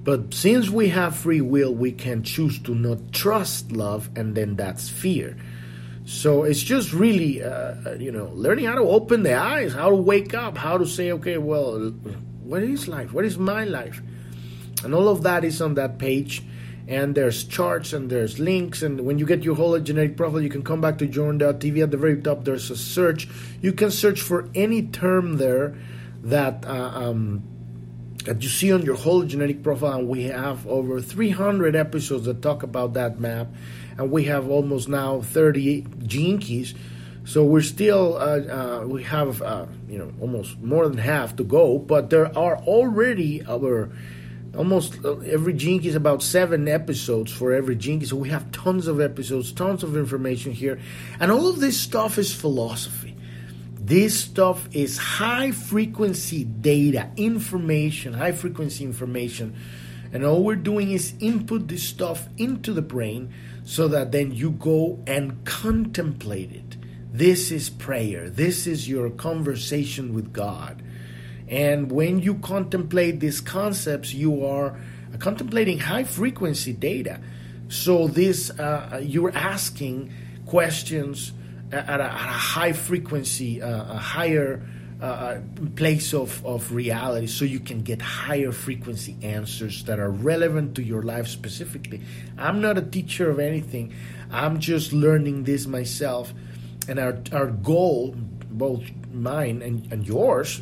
But 0.03 0.35
since 0.35 0.69
we 0.69 0.89
have 0.89 1.15
free 1.15 1.41
will, 1.41 1.73
we 1.73 1.91
can 1.91 2.21
choose 2.21 2.59
to 2.59 2.75
not 2.75 3.11
trust 3.11 3.71
love, 3.71 4.11
and 4.15 4.35
then 4.35 4.55
that's 4.55 4.87
fear. 4.87 5.35
So 6.05 6.43
it's 6.43 6.62
just 6.62 6.93
really, 6.93 7.43
uh, 7.43 7.95
you 7.95 8.12
know, 8.12 8.29
learning 8.33 8.65
how 8.65 8.75
to 8.75 8.81
open 8.81 9.24
the 9.24 9.33
eyes, 9.33 9.74
how 9.74 9.89
to 9.89 9.95
wake 9.95 10.35
up, 10.35 10.55
how 10.55 10.77
to 10.77 10.85
say, 10.85 11.12
okay, 11.13 11.39
well, 11.39 11.79
what 12.43 12.62
is 12.62 12.88
life? 12.88 13.12
What 13.12 13.25
is 13.25 13.39
my 13.39 13.65
life? 13.65 14.01
And 14.83 14.93
all 14.93 15.09
of 15.09 15.24
that 15.24 15.43
is 15.43 15.62
on 15.62 15.74
that 15.75 15.97
page. 15.97 16.43
And 16.88 17.15
there's 17.15 17.43
charts 17.43 17.91
and 17.93 18.07
there's 18.12 18.38
links. 18.38 18.83
And 18.83 19.01
when 19.01 19.17
you 19.17 19.25
get 19.25 19.43
your 19.43 19.55
hologenetic 19.55 20.15
profile, 20.15 20.41
you 20.41 20.50
can 20.50 20.62
come 20.62 20.79
back 20.79 21.00
to 21.00 21.07
journ.tv. 21.07 21.81
At 21.81 21.89
the 21.89 21.97
very 21.97 22.21
top, 22.21 22.43
there's 22.43 22.69
a 22.69 22.77
search. 22.77 23.27
You 23.62 23.74
can 23.74 23.89
search 23.89 24.21
for 24.21 24.47
any 24.53 24.83
term 24.83 25.38
there 25.38 25.75
that. 26.21 26.65
Uh, 26.67 26.91
um, 26.93 27.43
that 28.25 28.41
you 28.41 28.50
see 28.50 28.74
on 28.74 28.81
your 28.81 28.97
hologenetic 28.97 29.62
profile, 29.62 30.00
and 30.00 30.09
we 30.09 30.24
have 30.24 30.65
over 30.65 31.00
300 31.00 31.75
episodes 31.75 32.25
that 32.25 32.41
talk 32.41 32.63
about 32.63 32.93
that 32.93 33.19
map 33.19 33.47
and 33.97 34.11
we 34.11 34.25
have 34.25 34.49
almost 34.49 34.89
now 34.89 35.21
30 35.21 35.85
gene 36.03 36.39
keys. 36.39 36.73
So 37.25 37.43
we're 37.43 37.61
still 37.61 38.17
uh, 38.17 38.19
uh, 38.19 38.83
we 38.85 39.01
have 39.03 39.41
uh, 39.41 39.65
you 39.89 39.97
know 39.97 40.13
almost 40.21 40.59
more 40.59 40.87
than 40.87 40.97
half 40.97 41.35
to 41.37 41.43
go, 41.43 41.79
but 41.79 42.09
there 42.11 42.35
are 42.37 42.57
already 42.57 43.43
over 43.45 43.91
almost 44.55 45.03
uh, 45.03 45.17
every 45.19 45.55
key 45.55 45.87
is 45.87 45.95
about 45.95 46.21
seven 46.21 46.67
episodes 46.67 47.31
for 47.31 47.51
every 47.51 47.75
key. 47.75 48.05
So 48.05 48.15
we 48.15 48.29
have 48.29 48.51
tons 48.51 48.85
of 48.85 49.01
episodes, 49.01 49.51
tons 49.51 49.83
of 49.83 49.97
information 49.97 50.51
here, 50.51 50.79
and 51.19 51.31
all 51.31 51.47
of 51.47 51.59
this 51.59 51.79
stuff 51.79 52.19
is 52.19 52.33
philosophy. 52.33 53.15
This 53.73 54.19
stuff 54.19 54.67
is 54.71 54.97
high 54.97 55.51
frequency 55.51 56.43
data, 56.43 57.09
information, 57.17 58.13
high 58.13 58.31
frequency 58.33 58.83
information, 58.83 59.55
and 60.13 60.23
all 60.23 60.43
we're 60.43 60.55
doing 60.55 60.91
is 60.91 61.13
input 61.19 61.67
this 61.67 61.83
stuff 61.83 62.27
into 62.37 62.71
the 62.71 62.81
brain 62.83 63.33
so 63.65 63.88
that 63.89 64.12
then 64.12 64.31
you 64.31 64.51
go 64.51 65.03
and 65.05 65.43
contemplate 65.43 66.51
it. 66.51 66.77
This 67.12 67.51
is 67.51 67.69
prayer. 67.69 68.29
This 68.29 68.67
is 68.67 68.88
your 68.88 69.10
conversation 69.10 70.13
with 70.13 70.31
God. 70.31 70.84
And 71.48 71.91
when 71.91 72.19
you 72.19 72.36
contemplate 72.36 73.19
these 73.19 73.41
concepts, 73.41 74.13
you 74.13 74.45
are 74.45 74.79
contemplating 75.19 75.79
high 75.79 76.03
frequency 76.03 76.74
data. 76.74 77.19
So 77.67 78.07
this 78.07 78.51
uh, 78.51 79.01
you're 79.03 79.36
asking 79.36 80.12
questions 80.45 81.34
at 81.72 82.00
a, 82.00 82.03
at 82.03 82.29
a 82.29 82.34
high 82.34 82.74
frequency, 82.74 83.62
uh, 83.62 83.93
a 83.93 83.98
higher 83.98 84.62
uh, 85.05 85.39
place 85.75 86.13
of, 86.13 86.43
of 86.45 86.71
reality 86.71 87.27
so 87.27 87.45
you 87.45 87.59
can 87.59 87.81
get 87.81 88.01
higher 88.01 88.51
frequency 88.51 89.15
answers 89.21 89.83
that 89.83 90.00
are 90.00 90.09
relevant 90.09 90.74
to 90.75 90.83
your 90.83 91.03
life 91.03 91.27
specifically. 91.27 92.01
I'm 92.39 92.59
not 92.59 92.79
a 92.79 92.81
teacher 92.81 93.29
of 93.29 93.39
anything, 93.39 93.93
I'm 94.31 94.59
just 94.59 94.93
learning 94.93 95.43
this 95.43 95.67
myself. 95.67 96.33
And 96.88 96.97
our, 96.97 97.19
our 97.31 97.47
goal, 97.47 98.15
both 98.50 98.83
mine 99.13 99.62
and, 99.62 99.91
and 99.91 100.07
yours, 100.07 100.62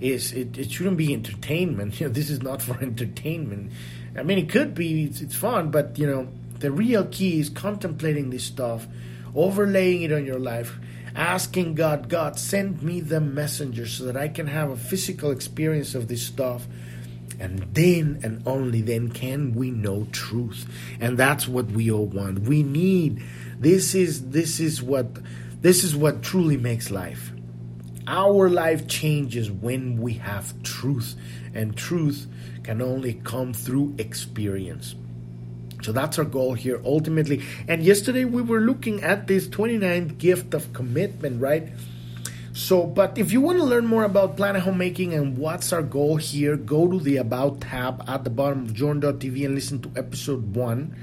is 0.00 0.32
it, 0.32 0.58
it 0.58 0.72
shouldn't 0.72 0.96
be 0.96 1.14
entertainment. 1.14 2.00
You 2.00 2.08
know, 2.08 2.12
this 2.12 2.30
is 2.30 2.42
not 2.42 2.60
for 2.68 2.80
entertainment. 2.82 3.70
I 4.16 4.24
mean, 4.24 4.38
it 4.38 4.48
could 4.48 4.74
be, 4.74 5.04
it's, 5.04 5.20
it's 5.20 5.36
fun, 5.36 5.70
but 5.70 5.98
you 5.98 6.06
know, 6.06 6.28
the 6.58 6.72
real 6.72 7.04
key 7.06 7.38
is 7.38 7.48
contemplating 7.48 8.30
this 8.30 8.42
stuff, 8.42 8.88
overlaying 9.36 10.02
it 10.02 10.12
on 10.12 10.26
your 10.26 10.40
life 10.40 10.80
asking 11.14 11.74
God, 11.74 12.08
God, 12.08 12.38
send 12.38 12.82
me 12.82 13.00
the 13.00 13.20
messenger 13.20 13.86
so 13.86 14.04
that 14.04 14.16
I 14.16 14.28
can 14.28 14.46
have 14.46 14.70
a 14.70 14.76
physical 14.76 15.30
experience 15.30 15.94
of 15.94 16.08
this 16.08 16.22
stuff. 16.22 16.66
And 17.40 17.72
then 17.72 18.20
and 18.24 18.42
only 18.46 18.82
then 18.82 19.10
can 19.10 19.54
we 19.54 19.70
know 19.70 20.08
truth. 20.10 20.66
And 20.98 21.16
that's 21.16 21.46
what 21.46 21.66
we 21.66 21.90
all 21.90 22.06
want. 22.06 22.40
We 22.40 22.62
need 22.62 23.22
this 23.60 23.94
is 23.94 24.30
this 24.30 24.58
is 24.58 24.82
what 24.82 25.06
this 25.60 25.84
is 25.84 25.94
what 25.94 26.22
truly 26.22 26.56
makes 26.56 26.90
life. 26.90 27.32
Our 28.06 28.48
life 28.48 28.88
changes 28.88 29.50
when 29.50 30.00
we 30.00 30.14
have 30.14 30.62
truth, 30.62 31.14
and 31.52 31.76
truth 31.76 32.26
can 32.62 32.80
only 32.80 33.14
come 33.14 33.52
through 33.52 33.96
experience. 33.98 34.94
So 35.82 35.92
that's 35.92 36.18
our 36.18 36.24
goal 36.24 36.54
here 36.54 36.80
ultimately. 36.84 37.42
And 37.68 37.82
yesterday 37.82 38.24
we 38.24 38.42
were 38.42 38.60
looking 38.60 39.02
at 39.02 39.26
this 39.26 39.48
29th 39.48 40.18
gift 40.18 40.54
of 40.54 40.72
commitment, 40.72 41.40
right? 41.40 41.68
So, 42.52 42.86
but 42.86 43.16
if 43.16 43.30
you 43.30 43.40
want 43.40 43.58
to 43.58 43.64
learn 43.64 43.86
more 43.86 44.02
about 44.02 44.36
planet 44.36 44.62
homemaking 44.62 45.14
and 45.14 45.38
what's 45.38 45.72
our 45.72 45.82
goal 45.82 46.16
here, 46.16 46.56
go 46.56 46.90
to 46.90 46.98
the 46.98 47.18
About 47.18 47.60
tab 47.60 48.02
at 48.08 48.24
the 48.24 48.30
bottom 48.30 48.64
of 48.64 48.74
journ.tv 48.74 49.44
and 49.44 49.54
listen 49.54 49.80
to 49.82 49.92
episode 49.94 50.56
one. 50.56 50.96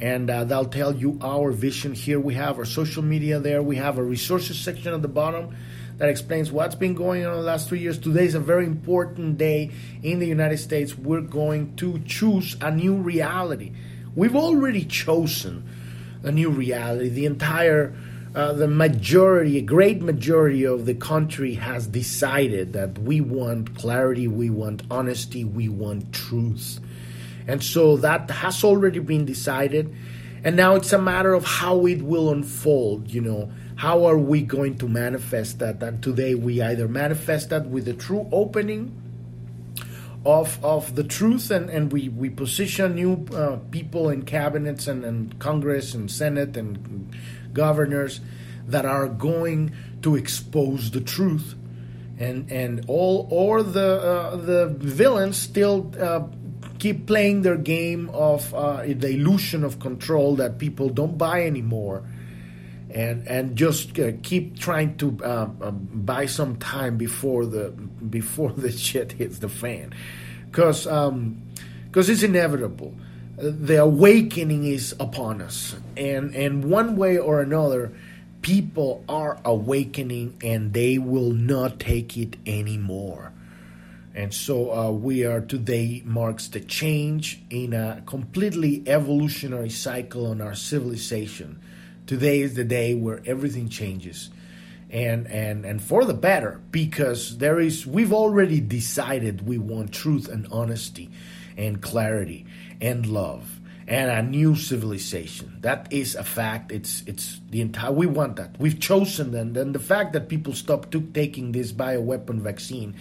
And 0.00 0.30
uh, 0.30 0.44
that'll 0.44 0.64
tell 0.64 0.94
you 0.94 1.18
our 1.20 1.50
vision 1.52 1.92
here. 1.92 2.18
We 2.18 2.34
have 2.34 2.58
our 2.58 2.64
social 2.64 3.02
media 3.02 3.38
there. 3.38 3.62
We 3.62 3.76
have 3.76 3.98
a 3.98 4.02
resources 4.02 4.58
section 4.58 4.94
at 4.94 5.02
the 5.02 5.08
bottom 5.08 5.54
that 5.98 6.08
explains 6.08 6.50
what's 6.50 6.74
been 6.74 6.94
going 6.94 7.24
on 7.26 7.36
the 7.36 7.42
last 7.42 7.68
three 7.68 7.80
years. 7.80 7.98
Today 7.98 8.24
is 8.24 8.34
a 8.34 8.40
very 8.40 8.64
important 8.64 9.36
day 9.36 9.72
in 10.02 10.18
the 10.18 10.26
United 10.26 10.58
States. 10.58 10.96
We're 10.96 11.20
going 11.20 11.76
to 11.76 11.98
choose 12.00 12.56
a 12.62 12.70
new 12.70 12.96
reality. 12.96 13.72
We've 14.16 14.36
already 14.36 14.84
chosen 14.84 15.68
a 16.22 16.30
new 16.30 16.50
reality. 16.50 17.08
The 17.08 17.26
entire, 17.26 17.94
uh, 18.34 18.52
the 18.52 18.68
majority, 18.68 19.58
a 19.58 19.62
great 19.62 20.02
majority 20.02 20.64
of 20.64 20.86
the 20.86 20.94
country 20.94 21.54
has 21.54 21.86
decided 21.86 22.72
that 22.74 22.98
we 22.98 23.20
want 23.20 23.76
clarity, 23.76 24.28
we 24.28 24.50
want 24.50 24.82
honesty, 24.90 25.44
we 25.44 25.68
want 25.68 26.12
truth. 26.12 26.78
And 27.46 27.62
so 27.62 27.96
that 27.98 28.30
has 28.30 28.62
already 28.62 29.00
been 29.00 29.24
decided. 29.24 29.94
And 30.44 30.56
now 30.56 30.76
it's 30.76 30.92
a 30.92 30.98
matter 30.98 31.34
of 31.34 31.44
how 31.44 31.86
it 31.86 32.02
will 32.02 32.30
unfold, 32.30 33.10
you 33.10 33.20
know. 33.20 33.50
How 33.76 34.04
are 34.04 34.16
we 34.16 34.42
going 34.42 34.78
to 34.78 34.88
manifest 34.88 35.58
that? 35.58 35.82
And 35.82 36.00
today 36.00 36.36
we 36.36 36.62
either 36.62 36.86
manifest 36.86 37.50
that 37.50 37.66
with 37.66 37.88
a 37.88 37.94
true 37.94 38.28
opening 38.30 38.94
of 40.24 40.62
of 40.64 40.94
the 40.94 41.04
truth 41.04 41.50
and, 41.50 41.68
and 41.68 41.92
we, 41.92 42.08
we 42.08 42.30
position 42.30 42.94
new 42.94 43.26
uh, 43.34 43.56
people 43.70 44.08
in 44.08 44.22
cabinets 44.22 44.86
and, 44.86 45.04
and 45.04 45.38
Congress 45.38 45.94
and 45.94 46.10
Senate 46.10 46.56
and 46.56 47.14
governors 47.52 48.20
that 48.66 48.86
are 48.86 49.08
going 49.08 49.74
to 50.02 50.16
expose 50.16 50.90
the 50.90 51.00
truth. 51.00 51.54
And 52.18 52.50
and 52.50 52.84
all 52.86 53.26
or 53.30 53.62
the 53.62 54.00
uh, 54.00 54.36
the 54.36 54.68
villains 54.78 55.36
still 55.36 55.92
uh, 55.98 56.22
keep 56.78 57.06
playing 57.06 57.42
their 57.42 57.56
game 57.56 58.08
of 58.10 58.54
uh, 58.54 58.82
the 58.82 59.08
illusion 59.08 59.64
of 59.64 59.80
control 59.80 60.36
that 60.36 60.58
people 60.58 60.88
don't 60.88 61.18
buy 61.18 61.42
anymore 61.42 62.04
and 62.94 63.26
and 63.26 63.56
just 63.56 63.98
uh, 63.98 64.12
keep 64.22 64.58
trying 64.58 64.96
to 64.96 65.18
uh, 65.22 65.48
uh, 65.60 65.70
buy 65.72 66.26
some 66.26 66.56
time 66.56 66.96
before 66.96 67.44
the 67.44 67.70
before 67.70 68.52
the 68.56 68.70
shit 68.70 69.12
hits 69.12 69.40
the 69.40 69.48
fan. 69.48 69.92
Because 70.50 70.86
um, 70.86 71.42
cause 71.92 72.08
it's 72.08 72.22
inevitable. 72.22 72.94
The 73.36 73.82
awakening 73.82 74.64
is 74.64 74.94
upon 75.00 75.42
us. 75.42 75.74
And 75.96 76.34
and 76.36 76.64
one 76.64 76.96
way 76.96 77.18
or 77.18 77.40
another 77.40 77.92
people 78.42 79.02
are 79.08 79.40
awakening 79.44 80.36
and 80.44 80.72
they 80.72 80.98
will 80.98 81.32
not 81.32 81.80
take 81.80 82.16
it 82.16 82.36
anymore. 82.46 83.32
And 84.14 84.32
so 84.32 84.70
uh, 84.72 84.90
we 84.92 85.24
are 85.24 85.40
today 85.40 86.02
marks 86.04 86.46
the 86.46 86.60
change 86.60 87.42
in 87.50 87.72
a 87.72 88.02
completely 88.06 88.84
evolutionary 88.86 89.70
cycle 89.70 90.26
on 90.26 90.40
our 90.40 90.54
civilization 90.54 91.60
today 92.06 92.40
is 92.40 92.54
the 92.54 92.64
day 92.64 92.94
where 92.94 93.20
everything 93.26 93.68
changes. 93.68 94.30
And 94.90 95.26
and 95.26 95.64
and 95.64 95.82
for 95.82 96.04
the 96.04 96.14
better 96.14 96.60
because 96.70 97.38
there 97.38 97.58
is 97.58 97.86
we've 97.86 98.12
already 98.12 98.60
decided 98.60 99.46
we 99.46 99.58
want 99.58 99.92
truth 99.92 100.28
and 100.28 100.46
honesty 100.52 101.10
and 101.56 101.82
clarity 101.82 102.46
and 102.80 103.06
love 103.06 103.60
and 103.88 104.10
a 104.10 104.22
new 104.22 104.54
civilization. 104.54 105.58
That 105.60 105.92
is 105.92 106.14
a 106.14 106.22
fact. 106.22 106.70
It's 106.70 107.02
it's 107.06 107.40
the 107.50 107.60
entire 107.60 107.92
we 107.92 108.06
want 108.06 108.36
that. 108.36 108.56
We've 108.58 108.78
chosen 108.78 109.32
then 109.32 109.72
the 109.72 109.78
fact 109.78 110.12
that 110.12 110.28
people 110.28 110.52
stopped 110.52 110.92
took, 110.92 111.12
taking 111.12 111.52
this 111.52 111.72
bioweapon 111.72 112.40
vaccine 112.40 112.94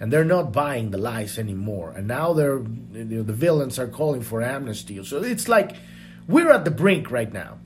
and 0.00 0.12
they're 0.12 0.24
not 0.24 0.52
buying 0.52 0.90
the 0.90 0.98
lies 0.98 1.38
anymore. 1.38 1.92
And 1.96 2.06
now 2.06 2.34
they're 2.34 2.58
you 2.92 3.04
know, 3.04 3.22
the 3.22 3.32
villains 3.32 3.78
are 3.78 3.88
calling 3.88 4.22
for 4.22 4.42
amnesty. 4.42 5.02
So 5.04 5.22
it's 5.22 5.48
like 5.48 5.76
we're 6.28 6.50
at 6.50 6.64
the 6.64 6.70
brink 6.70 7.10
right 7.10 7.32
now 7.32 7.58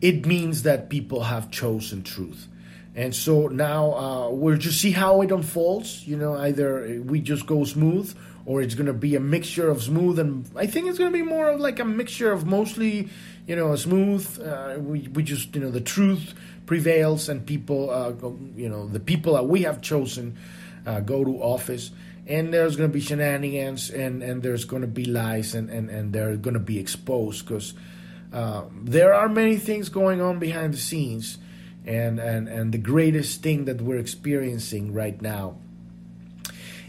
it 0.00 0.26
means 0.26 0.62
that 0.62 0.88
people 0.88 1.24
have 1.24 1.50
chosen 1.50 2.02
truth. 2.02 2.48
And 2.94 3.14
so 3.14 3.46
now 3.46 3.92
uh, 3.92 4.30
we'll 4.30 4.56
just 4.56 4.80
see 4.80 4.90
how 4.90 5.20
it 5.22 5.30
unfolds. 5.30 6.06
You 6.06 6.16
know, 6.16 6.34
either 6.34 7.00
we 7.04 7.20
just 7.20 7.46
go 7.46 7.64
smooth 7.64 8.14
or 8.46 8.62
it's 8.62 8.74
going 8.74 8.86
to 8.86 8.92
be 8.92 9.14
a 9.14 9.20
mixture 9.20 9.68
of 9.68 9.82
smooth 9.82 10.18
and 10.18 10.50
I 10.56 10.66
think 10.66 10.88
it's 10.88 10.98
going 10.98 11.12
to 11.12 11.16
be 11.18 11.24
more 11.24 11.50
of 11.50 11.60
like 11.60 11.78
a 11.78 11.84
mixture 11.84 12.32
of 12.32 12.46
mostly, 12.46 13.08
you 13.46 13.54
know, 13.54 13.76
smooth. 13.76 14.40
Uh, 14.44 14.78
we, 14.80 15.08
we 15.08 15.22
just, 15.22 15.54
you 15.54 15.60
know, 15.60 15.70
the 15.70 15.80
truth 15.80 16.34
prevails 16.66 17.28
and 17.28 17.46
people, 17.46 17.90
uh, 17.90 18.10
go, 18.10 18.38
you 18.56 18.68
know, 18.68 18.88
the 18.88 19.00
people 19.00 19.34
that 19.34 19.46
we 19.46 19.62
have 19.62 19.80
chosen 19.82 20.36
uh, 20.86 21.00
go 21.00 21.24
to 21.24 21.42
office. 21.42 21.90
And 22.26 22.52
there's 22.52 22.76
going 22.76 22.88
to 22.88 22.92
be 22.92 23.00
shenanigans 23.00 23.90
and, 23.90 24.22
and 24.22 24.42
there's 24.42 24.64
going 24.64 24.82
to 24.82 24.88
be 24.88 25.04
lies 25.04 25.54
and, 25.54 25.68
and, 25.70 25.90
and 25.90 26.12
they're 26.12 26.36
going 26.36 26.54
to 26.54 26.60
be 26.60 26.78
exposed 26.78 27.46
because 27.46 27.74
uh, 28.32 28.64
there 28.82 29.12
are 29.12 29.28
many 29.28 29.56
things 29.56 29.88
going 29.88 30.20
on 30.20 30.38
behind 30.38 30.74
the 30.74 30.78
scenes, 30.78 31.38
and, 31.84 32.18
and, 32.18 32.48
and 32.48 32.72
the 32.72 32.78
greatest 32.78 33.42
thing 33.42 33.64
that 33.64 33.80
we're 33.80 33.98
experiencing 33.98 34.92
right 34.92 35.20
now 35.20 35.56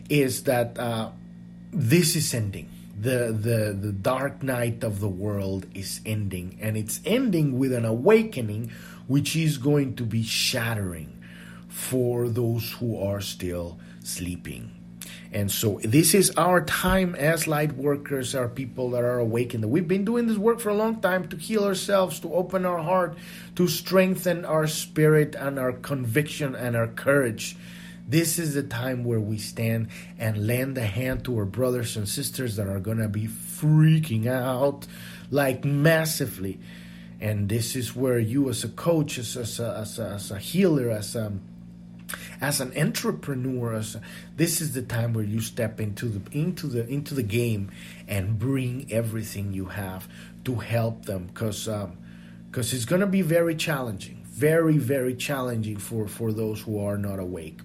is 0.10 0.44
that 0.44 0.78
uh, 0.78 1.10
this 1.72 2.16
is 2.16 2.34
ending. 2.34 2.70
The, 3.00 3.36
the, 3.36 3.74
the 3.74 3.92
dark 3.92 4.44
night 4.44 4.84
of 4.84 5.00
the 5.00 5.08
world 5.08 5.66
is 5.74 6.02
ending, 6.06 6.60
and 6.62 6.78
it's 6.78 7.00
ending 7.06 7.58
with 7.58 7.74
an 7.74 7.86
awakening 7.86 8.72
which 9.08 9.36
is 9.36 9.58
going 9.58 9.96
to 9.96 10.04
be 10.04 10.24
shattering 10.24 11.18
for 11.68 12.30
those 12.30 12.74
who 12.74 13.02
are 13.02 13.22
still 13.22 13.80
sleeping. 14.04 14.81
And 15.34 15.50
so 15.50 15.80
this 15.82 16.14
is 16.14 16.32
our 16.32 16.66
time 16.66 17.16
as 17.16 17.48
light 17.48 17.72
workers, 17.74 18.36
our 18.36 18.50
people 18.50 18.90
that 18.92 19.04
are 19.04 19.20
awakened. 19.20 19.64
We've 19.66 19.88
been 19.88 20.04
doing 20.04 20.28
this 20.28 20.38
work 20.38 20.60
for 20.60 20.70
a 20.70 20.76
long 20.76 21.00
time 21.00 21.30
to 21.30 21.38
heal 21.38 21.64
ourselves, 21.64 22.20
to 22.22 22.34
open 22.34 22.66
our 22.66 22.80
heart, 22.80 23.18
to 23.56 23.68
strengthen 23.68 24.44
our 24.44 24.68
spirit 24.68 25.36
and 25.36 25.58
our 25.58 25.72
conviction 25.72 26.54
and 26.54 26.76
our 26.76 26.88
courage. 26.88 27.56
This 28.08 28.40
is 28.40 28.56
the 28.56 28.64
time 28.64 29.06
where 29.06 29.22
we 29.22 29.38
stand 29.38 29.88
and 30.20 30.46
lend 30.46 30.78
a 30.78 30.86
hand 30.86 31.24
to 31.26 31.38
our 31.38 31.46
brothers 31.46 31.96
and 31.96 32.10
sisters 32.10 32.58
that 32.58 32.68
are 32.68 32.82
going 32.82 32.98
to 32.98 33.08
be 33.08 33.28
freaking 33.28 34.28
out 34.28 34.86
like 35.30 35.64
massively. 35.64 36.60
And 37.22 37.48
this 37.48 37.78
is 37.78 37.96
where 37.96 38.20
you, 38.20 38.50
as 38.50 38.66
a 38.66 38.70
coach, 38.70 39.18
as, 39.18 39.38
as, 39.38 39.62
a, 39.62 39.78
as, 39.78 40.00
a, 40.00 40.06
as 40.10 40.32
a 40.32 40.40
healer, 40.40 40.90
as 40.90 41.16
a 41.16 41.32
as 42.42 42.60
an 42.60 42.76
entrepreneur, 42.76 43.76
as 43.76 43.96
a, 43.96 44.02
this 44.36 44.60
is 44.60 44.74
the 44.74 44.82
time 44.82 45.14
where 45.14 45.24
you 45.24 45.40
step 45.40 45.80
into 45.80 46.08
the 46.08 46.38
into 46.38 46.68
the 46.68 46.88
into 46.88 47.14
the 47.14 47.24
game 47.24 47.72
and 48.08 48.40
bring 48.40 48.88
everything 48.92 49.54
you 49.54 49.66
have 49.66 50.10
to 50.44 50.56
help 50.56 51.06
them, 51.06 51.28
because 51.28 51.66
because 51.66 52.74
um, 52.74 52.76
it's 52.76 52.86
going 52.86 53.02
to 53.02 53.08
be 53.08 53.22
very 53.22 53.56
challenging, 53.56 54.24
very 54.26 54.78
very 54.78 55.16
challenging 55.16 55.78
for 55.78 56.08
for 56.08 56.34
those 56.34 56.60
who 56.62 56.84
are 56.84 56.98
not 56.98 57.20
awake 57.20 57.60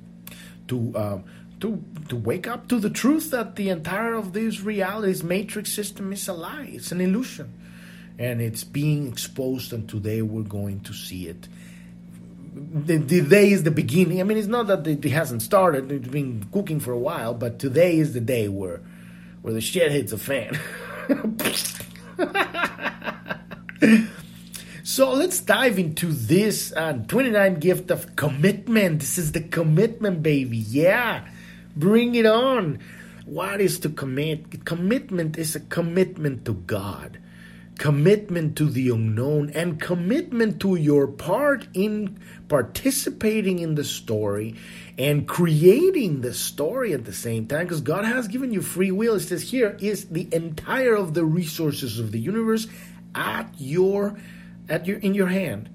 to. 0.68 0.92
Um, 0.94 1.24
to 1.58 1.82
to 2.10 2.16
wake 2.16 2.46
up 2.46 2.68
to 2.68 2.78
the 2.78 2.90
truth 2.90 3.30
that 3.30 3.56
the 3.56 3.70
entire 3.70 4.12
of 4.12 4.34
this 4.34 4.60
reality's 4.60 5.24
matrix 5.24 5.72
system 5.72 6.12
is 6.12 6.28
a 6.28 6.34
lie 6.34 6.68
it's 6.70 6.92
an 6.92 7.00
illusion 7.00 7.50
and 8.18 8.42
it's 8.42 8.62
being 8.62 9.08
exposed 9.08 9.72
and 9.72 9.88
today 9.88 10.20
we're 10.20 10.42
going 10.42 10.80
to 10.80 10.92
see 10.92 11.26
it 11.26 11.48
the, 12.56 12.96
the 12.96 13.20
day 13.20 13.50
is 13.50 13.64
the 13.64 13.70
beginning. 13.70 14.20
I 14.20 14.24
mean, 14.24 14.38
it's 14.38 14.46
not 14.46 14.66
that 14.68 14.86
it 14.86 15.04
hasn't 15.04 15.42
started; 15.42 15.92
it's 15.92 16.08
been 16.08 16.46
cooking 16.52 16.80
for 16.80 16.92
a 16.92 16.98
while. 16.98 17.34
But 17.34 17.58
today 17.58 17.98
is 17.98 18.14
the 18.14 18.20
day 18.20 18.48
where, 18.48 18.80
where 19.42 19.52
the 19.52 19.60
shit 19.60 19.92
hits 19.92 20.12
a 20.12 20.18
fan. 20.18 20.58
so 24.84 25.12
let's 25.12 25.40
dive 25.40 25.78
into 25.78 26.06
this 26.06 26.72
uh, 26.74 26.94
29 26.94 27.60
gift 27.60 27.90
of 27.90 28.16
commitment. 28.16 29.00
This 29.00 29.18
is 29.18 29.32
the 29.32 29.42
commitment, 29.42 30.22
baby. 30.22 30.56
Yeah, 30.56 31.28
bring 31.76 32.14
it 32.14 32.26
on. 32.26 32.78
What 33.26 33.60
is 33.60 33.80
to 33.80 33.90
commit? 33.90 34.64
Commitment 34.64 35.36
is 35.36 35.56
a 35.56 35.60
commitment 35.60 36.46
to 36.46 36.54
God 36.54 37.18
commitment 37.78 38.56
to 38.56 38.70
the 38.70 38.88
unknown 38.88 39.50
and 39.50 39.80
commitment 39.80 40.60
to 40.60 40.76
your 40.76 41.06
part 41.06 41.66
in 41.74 42.18
participating 42.48 43.58
in 43.58 43.74
the 43.74 43.84
story 43.84 44.54
and 44.96 45.28
creating 45.28 46.22
the 46.22 46.32
story 46.32 46.94
at 46.94 47.04
the 47.04 47.12
same 47.12 47.46
time 47.46 47.64
because 47.64 47.82
God 47.82 48.04
has 48.04 48.28
given 48.28 48.52
you 48.52 48.62
free 48.62 48.90
will. 48.90 49.16
It 49.16 49.20
says 49.20 49.42
here 49.42 49.76
is 49.80 50.06
the 50.06 50.28
entire 50.32 50.94
of 50.94 51.12
the 51.12 51.24
resources 51.24 51.98
of 51.98 52.12
the 52.12 52.20
universe 52.20 52.66
at 53.14 53.52
your 53.58 54.18
at 54.68 54.86
your 54.86 54.98
in 54.98 55.14
your 55.14 55.28
hand. 55.28 55.68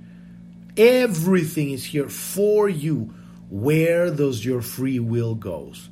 Everything 0.77 1.71
is 1.71 1.85
here 1.85 2.09
for 2.09 2.67
you. 2.67 3.13
Where 3.49 4.09
does 4.09 4.43
your 4.43 4.61
free 4.61 4.99
will 4.99 5.35
goes? 5.35 5.89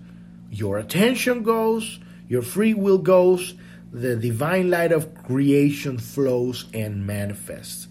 Your 0.50 0.78
attention 0.80 1.43
goes, 1.43 2.00
your 2.28 2.41
free 2.41 2.74
will 2.74 2.98
goes, 2.98 3.54
the 3.91 4.15
divine 4.15 4.69
light 4.69 4.91
of 4.91 5.15
creation 5.23 5.97
flows 5.97 6.65
and 6.73 7.06
manifests. 7.06 7.88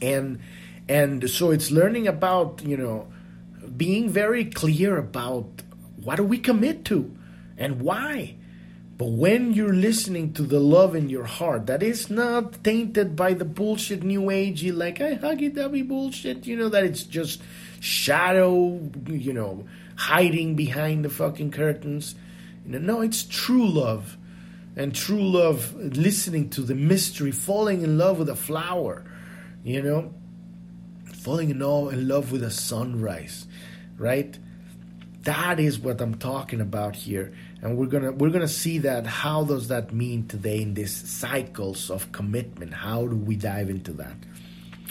And 0.00 0.40
and 0.88 1.28
so 1.30 1.50
it's 1.50 1.70
learning 1.70 2.08
about, 2.08 2.62
you 2.64 2.76
know, 2.76 3.06
being 3.76 4.10
very 4.10 4.44
clear 4.44 4.98
about 4.98 5.46
what 6.02 6.16
do 6.16 6.24
we 6.24 6.38
commit 6.38 6.84
to 6.86 7.16
and 7.56 7.80
why. 7.80 8.34
But 8.98 9.10
when 9.10 9.52
you're 9.52 9.72
listening 9.72 10.32
to 10.34 10.42
the 10.42 10.60
love 10.60 10.94
in 10.94 11.08
your 11.08 11.24
heart, 11.24 11.66
that 11.66 11.82
is 11.82 12.10
not 12.10 12.62
tainted 12.62 13.16
by 13.16 13.34
the 13.34 13.44
bullshit 13.44 14.02
new 14.02 14.22
agey, 14.22 14.76
like 14.76 15.00
I 15.00 15.16
huggy 15.16 15.52
dubby 15.52 15.86
bullshit, 15.86 16.46
you 16.46 16.56
know, 16.56 16.68
that 16.68 16.84
it's 16.84 17.02
just 17.02 17.40
shadow, 17.80 18.80
you 19.06 19.32
know, 19.32 19.66
hiding 19.96 20.54
behind 20.54 21.04
the 21.04 21.10
fucking 21.10 21.50
curtains. 21.52 22.14
You 22.64 22.72
know, 22.72 22.78
no, 22.78 23.00
it's 23.00 23.24
true 23.24 23.68
love 23.68 24.18
and 24.76 24.94
true 24.94 25.22
love, 25.22 25.74
listening 25.74 26.50
to 26.50 26.62
the 26.62 26.74
mystery, 26.74 27.30
falling 27.30 27.82
in 27.82 27.98
love 27.98 28.18
with 28.18 28.28
a 28.28 28.36
flower, 28.36 29.04
you 29.62 29.82
know, 29.82 30.14
falling 31.12 31.50
in, 31.50 31.62
all, 31.62 31.88
in 31.88 32.08
love 32.08 32.32
with 32.32 32.42
a 32.42 32.50
sunrise, 32.50 33.46
right? 33.96 34.38
That 35.22 35.60
is 35.60 35.78
what 35.78 36.00
I'm 36.00 36.16
talking 36.16 36.60
about 36.60 36.96
here, 36.96 37.32
and 37.60 37.76
we're 37.76 37.86
gonna 37.86 38.10
we're 38.10 38.30
gonna 38.30 38.48
see 38.48 38.78
that. 38.78 39.06
How 39.06 39.44
does 39.44 39.68
that 39.68 39.92
mean 39.92 40.26
today 40.26 40.60
in 40.60 40.74
these 40.74 40.92
cycles 40.92 41.90
of 41.90 42.10
commitment? 42.10 42.74
How 42.74 43.06
do 43.06 43.14
we 43.14 43.36
dive 43.36 43.70
into 43.70 43.92
that? 43.92 44.16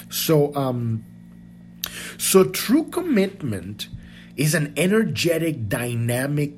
So, 0.09 0.55
um, 0.55 1.03
so 2.17 2.45
true 2.45 2.85
commitment 2.85 3.89
is 4.37 4.55
an 4.55 4.73
energetic, 4.77 5.67
dynamic 5.67 6.53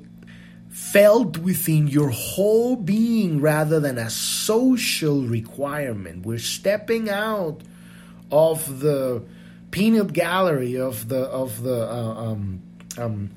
felt 0.74 1.38
within 1.38 1.86
your 1.86 2.10
whole 2.10 2.74
being 2.74 3.40
rather 3.40 3.78
than 3.78 3.96
a 3.96 4.10
social 4.10 5.22
requirement. 5.22 6.26
We're 6.26 6.40
stepping 6.40 7.08
out 7.08 7.60
of 8.32 8.80
the 8.80 9.22
peanut 9.70 10.12
gallery 10.12 10.76
of 10.76 11.08
the 11.08 11.20
of 11.26 11.62
the 11.62 11.88
uh, 11.88 12.14
um, 12.16 12.60
um, 12.98 13.30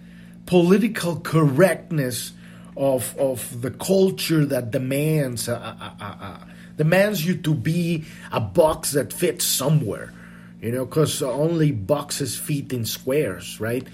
political 0.48 1.20
correctness 1.20 2.32
of 2.76 3.16
of 3.20 3.62
the 3.62 3.70
culture 3.70 4.44
that 4.44 4.72
demands 4.72 5.48
uh, 5.48 5.76
uh, 5.80 6.04
uh, 6.04 6.16
uh 6.20 6.38
demands 6.76 7.24
you 7.24 7.38
to 7.38 7.54
be 7.54 8.04
a 8.32 8.40
box 8.40 8.94
that 8.94 9.14
fits 9.14 9.46
somewhere, 9.46 10.12
you 10.60 10.72
know, 10.72 10.86
because 10.86 11.22
only 11.22 11.72
boxes 11.72 12.36
fit 12.36 12.74
in 12.74 12.84
squares, 12.84 13.60
right? 13.60 13.88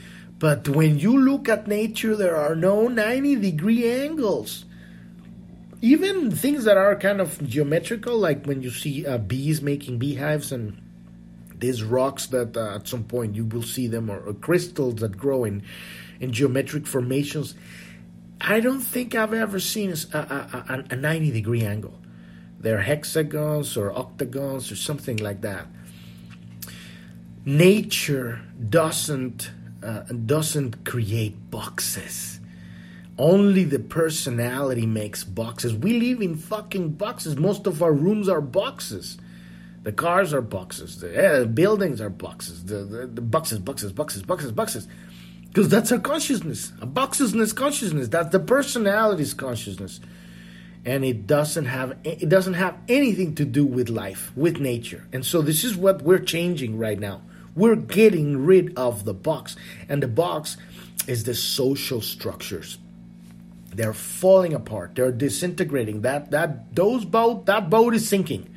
But 0.43 0.67
when 0.67 0.99
you 0.99 1.17
look 1.17 1.47
at 1.47 1.69
nature, 1.69 2.17
there 2.17 2.35
are 2.35 2.53
no 2.53 2.89
90 2.89 3.37
degree 3.37 3.89
angles. 3.89 4.65
Even 5.81 6.31
things 6.31 6.65
that 6.65 6.75
are 6.75 6.97
kind 6.97 7.21
of 7.21 7.41
geometrical, 7.47 8.17
like 8.17 8.45
when 8.45 8.61
you 8.61 8.69
see 8.69 9.07
uh, 9.07 9.19
bees 9.19 9.61
making 9.61 9.99
beehives 9.99 10.51
and 10.51 10.81
these 11.55 11.81
rocks 11.81 12.25
that 12.25 12.57
uh, 12.57 12.75
at 12.75 12.89
some 12.89 13.05
point 13.05 13.35
you 13.37 13.45
will 13.45 13.63
see 13.63 13.87
them, 13.87 14.11
or, 14.11 14.19
or 14.19 14.33
crystals 14.33 14.95
that 14.95 15.17
grow 15.17 15.45
in, 15.45 15.63
in 16.19 16.33
geometric 16.33 16.87
formations. 16.87 17.55
I 18.41 18.59
don't 18.59 18.81
think 18.81 19.15
I've 19.15 19.33
ever 19.33 19.61
seen 19.61 19.93
a, 19.93 20.17
a, 20.17 20.83
a, 20.89 20.93
a 20.93 20.95
90 20.97 21.31
degree 21.31 21.63
angle. 21.63 21.97
They're 22.59 22.81
hexagons 22.81 23.77
or 23.77 23.97
octagons 23.97 24.73
or 24.73 24.75
something 24.75 25.15
like 25.15 25.39
that. 25.39 25.67
Nature 27.45 28.41
doesn't 28.69 29.49
uh, 29.83 30.03
doesn't 30.25 30.85
create 30.85 31.51
boxes. 31.51 32.39
Only 33.17 33.63
the 33.63 33.79
personality 33.79 34.85
makes 34.85 35.23
boxes. 35.23 35.75
We 35.75 35.99
live 35.99 36.21
in 36.21 36.35
fucking 36.35 36.93
boxes. 36.93 37.37
Most 37.37 37.67
of 37.67 37.83
our 37.83 37.93
rooms 37.93 38.27
are 38.27 38.41
boxes. 38.41 39.17
The 39.83 39.91
cars 39.91 40.33
are 40.33 40.41
boxes. 40.41 40.99
The 40.99 41.41
uh, 41.41 41.45
buildings 41.45 42.01
are 42.01 42.09
boxes. 42.09 42.65
The, 42.65 42.77
the, 42.77 43.07
the 43.07 43.21
boxes, 43.21 43.59
boxes, 43.59 43.91
boxes, 43.91 44.23
boxes, 44.23 44.51
boxes. 44.51 44.87
Because 45.47 45.69
that's 45.69 45.91
our 45.91 45.99
consciousness. 45.99 46.71
A 46.81 46.87
boxesness 46.87 47.55
consciousness. 47.55 48.07
That's 48.07 48.29
the 48.29 48.39
personality's 48.39 49.33
consciousness 49.33 49.99
and 50.85 51.05
it 51.05 51.27
doesn't 51.27 51.65
have 51.65 51.97
it 52.03 52.27
doesn't 52.29 52.55
have 52.55 52.77
anything 52.87 53.35
to 53.35 53.45
do 53.45 53.65
with 53.65 53.89
life 53.89 54.31
with 54.35 54.59
nature 54.59 55.07
and 55.13 55.25
so 55.25 55.41
this 55.41 55.63
is 55.63 55.75
what 55.75 56.01
we're 56.01 56.19
changing 56.19 56.77
right 56.77 56.99
now 56.99 57.21
we're 57.55 57.75
getting 57.75 58.45
rid 58.45 58.77
of 58.77 59.05
the 59.05 59.13
box. 59.13 59.55
And 59.89 60.01
the 60.01 60.07
box 60.07 60.57
is 61.07 61.23
the 61.23 61.35
social 61.35 62.01
structures. 62.01 62.77
They're 63.69 63.93
falling 63.93 64.53
apart. 64.53 64.95
They're 64.95 65.11
disintegrating. 65.11 66.01
That 66.01 66.31
that 66.31 66.75
those 66.75 67.05
boat 67.05 67.47
that 67.47 67.69
boat 67.69 67.95
is 67.95 68.07
sinking. 68.07 68.49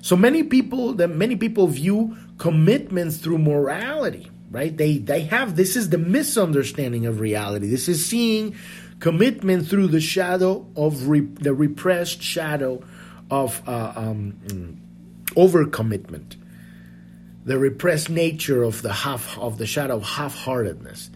So 0.00 0.16
many 0.16 0.44
people 0.44 0.94
that 0.94 1.08
many 1.08 1.34
people 1.36 1.66
view 1.66 2.16
commitments 2.38 3.16
through 3.18 3.38
morality 3.38 4.30
right? 4.50 4.76
They 4.76 4.98
they 4.98 5.22
have 5.22 5.56
this 5.56 5.76
is 5.76 5.90
the 5.90 5.98
misunderstanding 5.98 7.06
of 7.06 7.20
reality. 7.20 7.68
This 7.68 7.88
is 7.88 8.04
seeing 8.04 8.56
commitment 9.00 9.68
through 9.68 9.88
the 9.88 10.00
shadow 10.00 10.66
of 10.76 11.08
re- 11.08 11.20
the 11.20 11.54
repressed 11.54 12.22
shadow 12.22 12.82
of 13.30 13.62
uh, 13.66 13.92
um, 13.94 14.34
mm, 14.46 14.76
overcommitment, 15.34 16.36
the 17.44 17.58
repressed 17.58 18.10
nature 18.10 18.62
of 18.62 18.82
the 18.82 18.92
half 18.92 19.38
of 19.38 19.58
the 19.58 19.66
shadow 19.66 19.96
of 19.96 20.04
half-heartedness, 20.04 21.10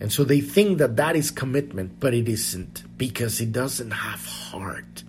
and 0.00 0.12
so 0.12 0.24
they 0.24 0.40
think 0.40 0.78
that 0.78 0.96
that 0.96 1.16
is 1.16 1.30
commitment, 1.30 2.00
but 2.00 2.14
it 2.14 2.28
isn't 2.28 2.84
because 2.98 3.40
it 3.40 3.52
doesn't 3.52 3.90
have 3.90 4.24
heart. 4.24 5.04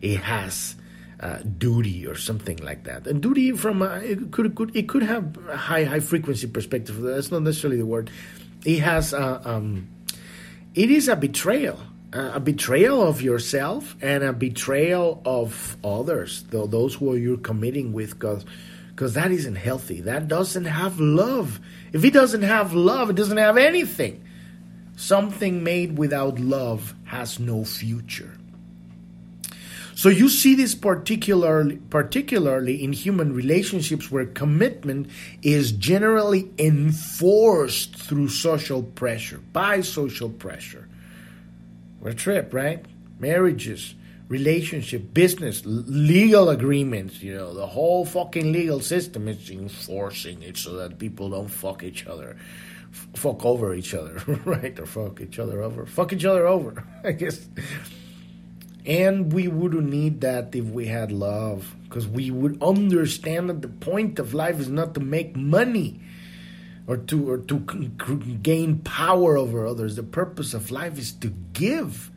It 0.00 0.20
has 0.20 0.76
uh, 1.20 1.38
duty 1.58 2.06
or 2.06 2.14
something 2.14 2.56
like 2.58 2.84
that. 2.84 3.06
And 3.06 3.22
duty 3.22 3.52
from 3.52 3.82
it 3.82 4.30
could, 4.30 4.54
could 4.54 4.74
it 4.74 4.88
could 4.88 5.02
have 5.02 5.36
a 5.48 5.56
high 5.56 5.84
high 5.84 6.00
frequency 6.00 6.46
perspective. 6.46 7.00
That's 7.00 7.30
not 7.30 7.42
necessarily 7.42 7.76
the 7.76 7.86
word. 7.86 8.10
It 8.64 8.78
has 8.78 9.12
uh, 9.12 9.40
um, 9.44 9.88
it 10.74 10.90
is 10.90 11.08
a 11.08 11.16
betrayal 11.16 11.78
a 12.12 12.40
betrayal 12.40 13.06
of 13.06 13.22
yourself 13.22 13.96
and 14.00 14.24
a 14.24 14.32
betrayal 14.32 15.22
of 15.24 15.76
others 15.84 16.42
though 16.50 16.66
those 16.66 16.94
who 16.94 17.14
you're 17.14 17.36
committing 17.36 17.92
with 17.92 18.18
because 18.18 18.44
because 19.00 19.14
that 19.14 19.30
isn't 19.30 19.54
healthy 19.54 20.02
that 20.02 20.28
doesn't 20.28 20.66
have 20.66 21.00
love 21.00 21.58
if 21.94 22.04
it 22.04 22.12
doesn't 22.12 22.42
have 22.42 22.74
love 22.74 23.08
it 23.08 23.16
doesn't 23.16 23.38
have 23.38 23.56
anything 23.56 24.22
something 24.94 25.64
made 25.64 25.96
without 25.96 26.38
love 26.38 26.92
has 27.04 27.40
no 27.40 27.64
future 27.64 28.36
so 29.94 30.10
you 30.10 30.28
see 30.28 30.54
this 30.54 30.74
particularly 30.74 31.76
particularly 31.88 32.84
in 32.84 32.92
human 32.92 33.32
relationships 33.32 34.10
where 34.10 34.26
commitment 34.26 35.08
is 35.40 35.72
generally 35.72 36.50
enforced 36.58 37.96
through 37.96 38.28
social 38.28 38.82
pressure, 38.82 39.40
by 39.52 39.82
social 39.82 40.30
pressure. 40.30 40.88
What 41.98 42.12
a 42.12 42.16
trip, 42.16 42.54
right? 42.54 42.82
Marriages, 43.18 43.94
relationship, 44.30 45.12
business, 45.12 45.62
legal 45.66 46.48
agreements, 46.48 47.20
you 47.20 47.34
know, 47.34 47.52
the 47.52 47.66
whole 47.66 48.06
fucking 48.06 48.52
legal 48.52 48.80
system 48.80 49.26
is 49.26 49.50
enforcing 49.50 50.40
it 50.42 50.56
so 50.56 50.76
that 50.76 50.98
people 50.98 51.28
don't 51.28 51.48
fuck 51.48 51.82
each 51.82 52.06
other. 52.06 52.36
fuck 53.14 53.44
over 53.44 53.74
each 53.74 53.92
other, 53.92 54.22
right? 54.44 54.78
Or 54.78 54.86
fuck 54.86 55.20
each 55.20 55.38
other 55.38 55.62
over. 55.62 55.84
Fuck 55.84 56.12
each 56.12 56.24
other 56.24 56.46
over, 56.46 56.84
I 57.04 57.12
guess. 57.12 57.46
And 58.86 59.32
we 59.32 59.48
wouldn't 59.48 59.90
need 59.90 60.20
that 60.22 60.54
if 60.54 60.64
we 60.64 60.86
had 60.86 61.10
love, 61.10 61.74
because 61.84 62.06
we 62.06 62.30
would 62.30 62.62
understand 62.62 63.50
that 63.50 63.62
the 63.62 63.68
point 63.68 64.18
of 64.20 64.32
life 64.32 64.60
is 64.60 64.68
not 64.68 64.94
to 64.94 65.00
make 65.00 65.36
money 65.36 66.00
or 66.86 66.96
to 66.96 67.30
or 67.30 67.38
to 67.38 67.58
gain 68.42 68.78
power 68.78 69.36
over 69.36 69.66
others. 69.66 69.96
The 69.96 70.02
purpose 70.02 70.54
of 70.54 70.70
life 70.70 70.98
is 70.98 71.12
to 71.14 71.28
give. 71.52 72.09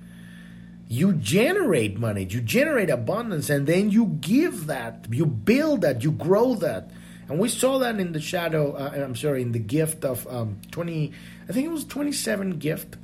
You 0.93 1.13
generate 1.13 1.97
money, 1.97 2.27
you 2.29 2.39
generate 2.39 2.91
abundance, 2.91 3.49
and 3.49 3.65
then 3.65 3.89
you 3.89 4.15
give 4.21 4.67
that, 4.67 5.07
you 5.09 5.25
build 5.25 5.81
that, 5.81 6.03
you 6.03 6.11
grow 6.11 6.53
that. 6.53 6.91
And 7.27 7.39
we 7.39 7.49
saw 7.49 7.79
that 7.79 7.99
in 7.99 8.11
the 8.11 8.21
shadow, 8.21 8.73
uh, 8.73 8.91
I'm 8.95 9.15
sorry, 9.15 9.41
in 9.41 9.53
the 9.53 9.59
gift 9.59 10.05
of 10.05 10.27
um, 10.27 10.59
20, 10.69 11.11
I 11.49 11.51
think 11.51 11.65
it 11.65 11.71
was 11.71 11.85
27 11.85 12.59
gift, 12.59 12.97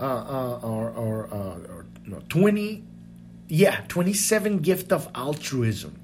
uh, 0.00 0.02
uh, 0.02 0.60
or, 0.64 0.90
or, 0.90 1.28
uh, 1.32 1.72
or 1.72 1.86
no, 2.06 2.22
20, 2.28 2.82
yeah, 3.46 3.82
27 3.86 4.58
gift 4.58 4.90
of 4.90 5.08
altruism. 5.14 5.96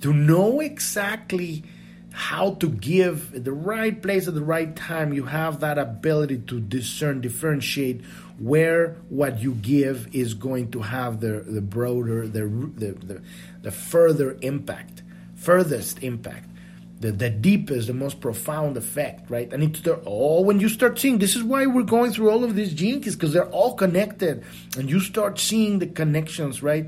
To 0.00 0.14
know 0.14 0.60
exactly 0.60 1.64
how 2.12 2.54
to 2.54 2.68
give 2.68 3.34
at 3.34 3.44
the 3.44 3.52
right 3.52 4.00
place 4.02 4.26
at 4.26 4.34
the 4.34 4.42
right 4.42 4.74
time, 4.74 5.12
you 5.12 5.24
have 5.24 5.60
that 5.60 5.78
ability 5.78 6.38
to 6.48 6.60
discern, 6.60 7.20
differentiate 7.20 8.04
where 8.38 8.96
what 9.08 9.40
you 9.40 9.54
give 9.54 10.08
is 10.14 10.34
going 10.34 10.70
to 10.72 10.80
have 10.80 11.20
the, 11.20 11.44
the 11.46 11.60
broader, 11.60 12.26
the, 12.26 12.46
the, 12.46 12.92
the, 12.92 13.22
the 13.62 13.70
further 13.70 14.36
impact, 14.40 15.02
furthest 15.36 16.02
impact 16.02 16.46
the, 17.00 17.10
the 17.10 17.30
deepest, 17.30 17.86
the 17.86 17.94
most 17.94 18.20
profound 18.20 18.76
effect, 18.76 19.30
right? 19.30 19.50
And 19.52 19.62
it's 19.62 19.86
all 20.04 20.44
when 20.44 20.60
you 20.60 20.68
start 20.68 20.98
seeing 20.98 21.18
this 21.18 21.34
is 21.34 21.42
why 21.42 21.64
we're 21.64 21.82
going 21.82 22.12
through 22.12 22.30
all 22.30 22.44
of 22.44 22.54
these 22.54 22.74
keys 22.74 23.16
because 23.16 23.32
they're 23.32 23.48
all 23.48 23.74
connected, 23.74 24.44
and 24.76 24.88
you 24.88 25.00
start 25.00 25.38
seeing 25.40 25.78
the 25.78 25.86
connections, 25.86 26.62
right? 26.62 26.86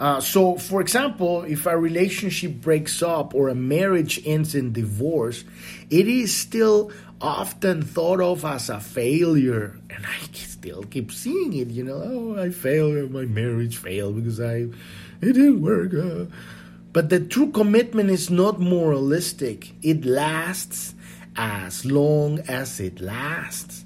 Uh, 0.00 0.20
so, 0.20 0.56
for 0.56 0.80
example, 0.80 1.42
if 1.42 1.66
a 1.66 1.78
relationship 1.78 2.60
breaks 2.60 3.02
up 3.02 3.34
or 3.34 3.48
a 3.48 3.54
marriage 3.54 4.20
ends 4.26 4.54
in 4.54 4.72
divorce, 4.72 5.44
it 5.90 6.08
is 6.08 6.36
still 6.36 6.90
often 7.20 7.82
thought 7.82 8.20
of 8.20 8.44
as 8.44 8.68
a 8.68 8.80
failure, 8.80 9.78
and 9.90 10.04
I 10.04 10.32
still 10.32 10.82
keep 10.84 11.12
seeing 11.12 11.52
it. 11.54 11.68
You 11.68 11.84
know, 11.84 12.02
oh, 12.04 12.42
I 12.42 12.50
failed, 12.50 13.10
my 13.10 13.24
marriage 13.24 13.76
failed 13.76 14.16
because 14.16 14.40
I 14.40 14.66
it 15.20 15.32
didn't 15.32 15.62
work. 15.62 15.94
Uh, 15.94 16.26
but 16.92 17.08
the 17.08 17.20
true 17.20 17.50
commitment 17.50 18.10
is 18.10 18.30
not 18.30 18.60
moralistic, 18.60 19.72
it 19.82 20.04
lasts 20.04 20.94
as 21.36 21.84
long 21.84 22.40
as 22.40 22.78
it 22.80 23.00
lasts. 23.00 23.84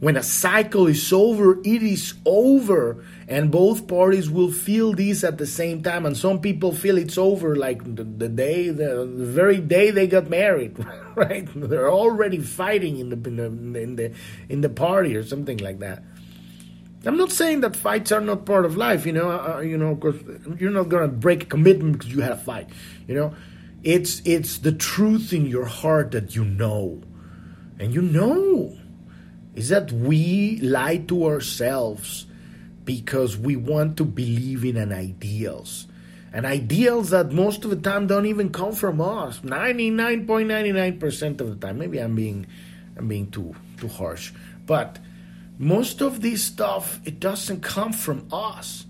When 0.00 0.16
a 0.16 0.22
cycle 0.22 0.86
is 0.86 1.12
over, 1.12 1.60
it 1.60 1.82
is 1.82 2.14
over, 2.26 3.04
and 3.26 3.50
both 3.50 3.86
parties 3.86 4.28
will 4.28 4.50
feel 4.50 4.92
this 4.92 5.24
at 5.24 5.38
the 5.38 5.46
same 5.46 5.82
time. 5.82 6.04
And 6.04 6.16
some 6.16 6.40
people 6.40 6.72
feel 6.72 6.98
it's 6.98 7.16
over 7.16 7.56
like 7.56 7.82
the, 7.82 8.04
the 8.04 8.28
day, 8.28 8.68
the, 8.68 9.06
the, 9.06 9.26
very 9.26 9.58
day 9.58 9.90
they 9.90 10.06
got 10.06 10.28
married, 10.28 10.76
right? 11.14 11.48
They're 11.54 11.90
already 11.90 12.38
fighting 12.38 12.98
in 12.98 13.08
the, 13.08 13.16
in 13.28 13.36
the 13.36 13.80
in 13.80 13.96
the 13.96 14.12
in 14.48 14.60
the 14.60 14.68
party 14.68 15.16
or 15.16 15.22
something 15.22 15.58
like 15.58 15.78
that. 15.78 16.02
I'm 17.06 17.16
not 17.16 17.32
saying 17.32 17.60
that 17.60 17.76
fights 17.76 18.12
are 18.12 18.20
not 18.20 18.46
part 18.46 18.64
of 18.64 18.76
life, 18.76 19.04
you 19.04 19.12
know. 19.12 19.30
Uh, 19.30 19.56
uh 19.56 19.60
you 19.60 19.76
know, 19.76 19.94
because 19.94 20.20
you're 20.60 20.70
not 20.70 20.88
gonna 20.88 21.08
break 21.08 21.44
a 21.44 21.46
commitment 21.46 21.98
because 21.98 22.12
you 22.12 22.20
had 22.20 22.32
a 22.32 22.36
fight. 22.36 22.68
You 23.06 23.14
know, 23.14 23.34
it's 23.82 24.20
it's 24.24 24.58
the 24.58 24.72
truth 24.72 25.32
in 25.32 25.46
your 25.46 25.66
heart 25.66 26.12
that 26.12 26.34
you 26.34 26.44
know, 26.44 27.02
and 27.78 27.92
you 27.94 28.02
know, 28.02 28.76
is 29.54 29.70
that 29.70 29.92
we 29.92 30.58
lie 30.60 30.98
to 31.08 31.26
ourselves 31.26 32.26
because 32.84 33.36
we 33.36 33.56
want 33.56 33.96
to 33.96 34.04
believe 34.04 34.64
in 34.64 34.76
an 34.76 34.92
ideals, 34.92 35.86
and 36.32 36.44
ideals 36.44 37.10
that 37.10 37.32
most 37.32 37.64
of 37.64 37.70
the 37.70 37.76
time 37.76 38.06
don't 38.06 38.26
even 38.26 38.50
come 38.50 38.72
from 38.72 39.00
us. 39.00 39.42
Ninety 39.42 39.90
nine 39.90 40.26
point 40.26 40.48
ninety 40.48 40.72
nine 40.72 40.98
percent 40.98 41.40
of 41.40 41.48
the 41.48 41.66
time, 41.66 41.78
maybe 41.78 41.98
I'm 41.98 42.14
being 42.14 42.46
I'm 42.96 43.08
being 43.08 43.30
too 43.30 43.54
too 43.76 43.88
harsh 43.88 44.32
But 44.66 44.98
most 45.58 46.00
of 46.02 46.20
this 46.20 46.42
stuff, 46.42 47.00
it 47.04 47.20
doesn't 47.20 47.62
come 47.62 47.92
from 47.92 48.26
us. 48.32 48.86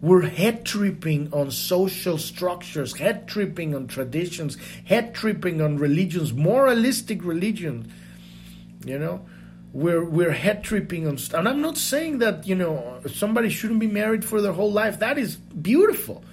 We're 0.00 0.22
head 0.22 0.64
tripping 0.64 1.32
on 1.32 1.50
social 1.50 2.16
structures, 2.16 2.96
head 2.96 3.28
tripping 3.28 3.74
on 3.74 3.86
traditions, 3.86 4.56
head 4.84 5.14
tripping 5.14 5.60
on 5.60 5.76
religions, 5.76 6.32
moralistic 6.32 7.22
religions. 7.22 7.92
You 8.84 8.98
know, 8.98 9.26
we're 9.72 10.04
we're 10.04 10.32
head 10.32 10.64
tripping 10.64 11.06
on 11.06 11.18
stuff. 11.18 11.40
And 11.40 11.48
I'm 11.48 11.60
not 11.60 11.76
saying 11.76 12.18
that 12.18 12.46
you 12.46 12.54
know 12.54 13.00
somebody 13.12 13.48
shouldn't 13.48 13.80
be 13.80 13.86
married 13.86 14.24
for 14.24 14.40
their 14.40 14.52
whole 14.52 14.72
life. 14.72 14.98
That 14.98 15.18
is 15.18 15.36
beautiful, 15.36 16.24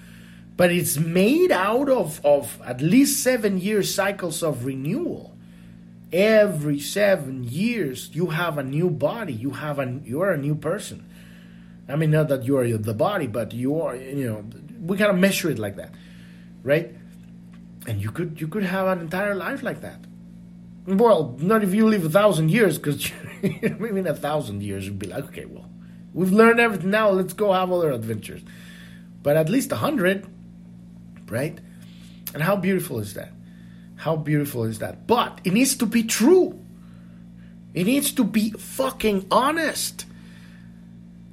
but 0.56 0.72
it's 0.72 0.98
made 0.98 1.52
out 1.52 1.88
of 1.88 2.24
of 2.24 2.60
at 2.64 2.80
least 2.80 3.22
seven 3.22 3.58
year 3.58 3.82
cycles 3.82 4.42
of 4.42 4.64
renewal. 4.64 5.34
Every 6.12 6.80
seven 6.80 7.44
years 7.44 8.10
you 8.12 8.28
have 8.28 8.58
a 8.58 8.62
new 8.62 8.90
body. 8.90 9.34
You 9.34 9.50
have 9.50 9.78
a 9.78 10.00
you're 10.04 10.30
a 10.30 10.38
new 10.38 10.54
person. 10.54 11.04
I 11.88 11.96
mean 11.96 12.10
not 12.10 12.28
that 12.28 12.44
you 12.44 12.58
are 12.58 12.66
the 12.76 12.94
body 12.94 13.26
but 13.26 13.52
you 13.52 13.80
are 13.80 13.96
you 13.96 14.26
know 14.28 14.44
we 14.80 14.96
gotta 14.96 15.14
measure 15.14 15.50
it 15.50 15.58
like 15.58 15.76
that 15.76 15.94
right? 16.62 16.94
And 17.86 18.02
you 18.02 18.10
could 18.10 18.40
you 18.40 18.48
could 18.48 18.64
have 18.64 18.86
an 18.86 19.00
entire 19.00 19.34
life 19.34 19.62
like 19.62 19.80
that. 19.80 20.00
Well 20.86 21.36
not 21.38 21.62
if 21.62 21.74
you 21.74 21.88
live 21.88 22.04
a 22.04 22.10
thousand 22.10 22.50
years 22.50 22.78
because 22.78 23.10
maybe 23.78 24.00
in 24.00 24.06
a 24.06 24.14
thousand 24.14 24.62
years 24.62 24.86
you'd 24.86 24.98
be 24.98 25.06
like 25.06 25.24
okay 25.24 25.44
well 25.44 25.68
we've 26.14 26.32
learned 26.32 26.60
everything 26.60 26.90
now 26.90 27.10
let's 27.10 27.32
go 27.32 27.52
have 27.52 27.70
other 27.72 27.90
adventures 27.90 28.42
but 29.22 29.36
at 29.36 29.48
least 29.48 29.72
a 29.72 29.76
hundred 29.76 30.26
right 31.28 31.58
and 32.34 32.42
how 32.42 32.56
beautiful 32.56 32.98
is 32.98 33.14
that 33.14 33.32
how 33.98 34.14
beautiful 34.14 34.62
is 34.64 34.78
that? 34.78 35.06
But 35.08 35.40
it 35.44 35.52
needs 35.52 35.76
to 35.76 35.86
be 35.86 36.04
true. 36.04 36.58
It 37.74 37.84
needs 37.84 38.12
to 38.12 38.24
be 38.24 38.50
fucking 38.50 39.26
honest. 39.30 40.06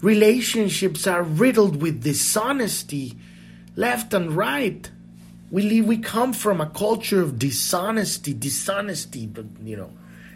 Relationships 0.01 1.05
are 1.05 1.21
riddled 1.21 1.81
with 1.81 2.03
dishonesty 2.03 3.13
left 3.75 4.15
and 4.15 4.31
right. 4.35 4.89
We 5.51 5.61
leave, 5.61 5.85
we 5.85 5.99
come 5.99 6.33
from 6.33 6.59
a 6.59 6.65
culture 6.65 7.21
of 7.21 7.37
dishonesty, 7.37 8.33
dishonesty, 8.33 9.27
but 9.27 9.45
you 9.63 9.77
know, 9.77 9.91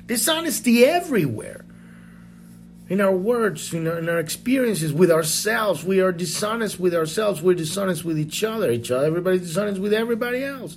dishonesty 0.10 0.84
everywhere. 0.84 1.64
In 2.90 3.00
our 3.00 3.16
words, 3.16 3.72
in 3.74 3.88
our, 3.88 4.00
in 4.00 4.10
our 4.10 4.18
experiences 4.18 4.92
with 4.92 5.12
ourselves, 5.12 5.84
we 5.84 6.02
are 6.02 6.12
dishonest 6.12 6.80
with 6.80 6.96
ourselves. 6.96 7.44
We're 7.44 7.54
dishonest 7.54 8.04
with 8.04 8.18
each 8.18 8.44
other. 8.44 8.72
Each 8.72 8.90
other, 8.90 9.06
everybody's 9.06 9.42
dishonest 9.42 9.80
with 9.80 9.94
everybody 9.94 10.44
else. 10.44 10.76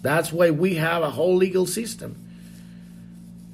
That's 0.00 0.32
why 0.32 0.50
we 0.50 0.76
have 0.76 1.02
a 1.02 1.10
whole 1.10 1.36
legal 1.36 1.66
system. 1.66 2.16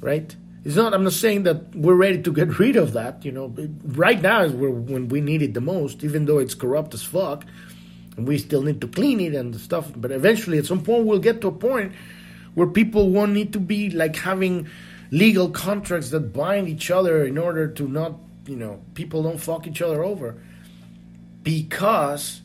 Right? 0.01 0.35
It's 0.65 0.77
not, 0.77 0.95
I'm 0.95 1.03
not 1.03 1.13
saying 1.13 1.43
that 1.43 1.75
we're 1.75 1.97
ready 1.97 2.23
to 2.23 2.33
get 2.33 2.59
rid 2.61 2.77
of 2.77 2.93
that. 2.93 3.25
You 3.25 3.33
know, 3.33 3.53
right 3.83 4.23
now 4.23 4.43
is 4.43 4.53
when 4.53 5.09
we 5.09 5.21
need 5.21 5.43
it 5.43 5.55
the 5.55 5.61
most, 5.61 6.05
even 6.05 6.27
though 6.27 6.39
it's 6.39 6.55
corrupt 6.55 6.95
as 6.95 7.03
fuck. 7.03 7.45
And 8.17 8.29
we 8.29 8.39
still 8.39 8.63
need 8.63 8.81
to 8.81 8.87
clean 8.87 9.19
it 9.19 9.35
and 9.35 9.57
stuff. 9.57 9.91
But 9.97 10.13
eventually, 10.13 10.59
at 10.59 10.67
some 10.67 10.85
point, 10.85 11.05
we'll 11.05 11.19
get 11.19 11.41
to 11.41 11.49
a 11.49 11.53
point 11.53 11.93
where 12.55 12.67
people 12.67 13.11
won't 13.11 13.33
need 13.33 13.53
to 13.53 13.61
be 13.61 13.90
like 13.90 14.17
having 14.17 14.69
legal 15.11 15.51
contracts 15.51 16.11
that 16.11 16.33
bind 16.33 16.69
each 16.69 16.90
other 16.90 17.25
in 17.25 17.38
order 17.38 17.69
to 17.69 17.88
not, 17.88 18.14
you 18.47 18.57
know, 18.57 18.81
people 18.95 19.23
don't 19.23 19.38
fuck 19.38 19.67
each 19.67 19.83
other 19.83 20.03
over. 20.03 20.37
Because 21.43 22.40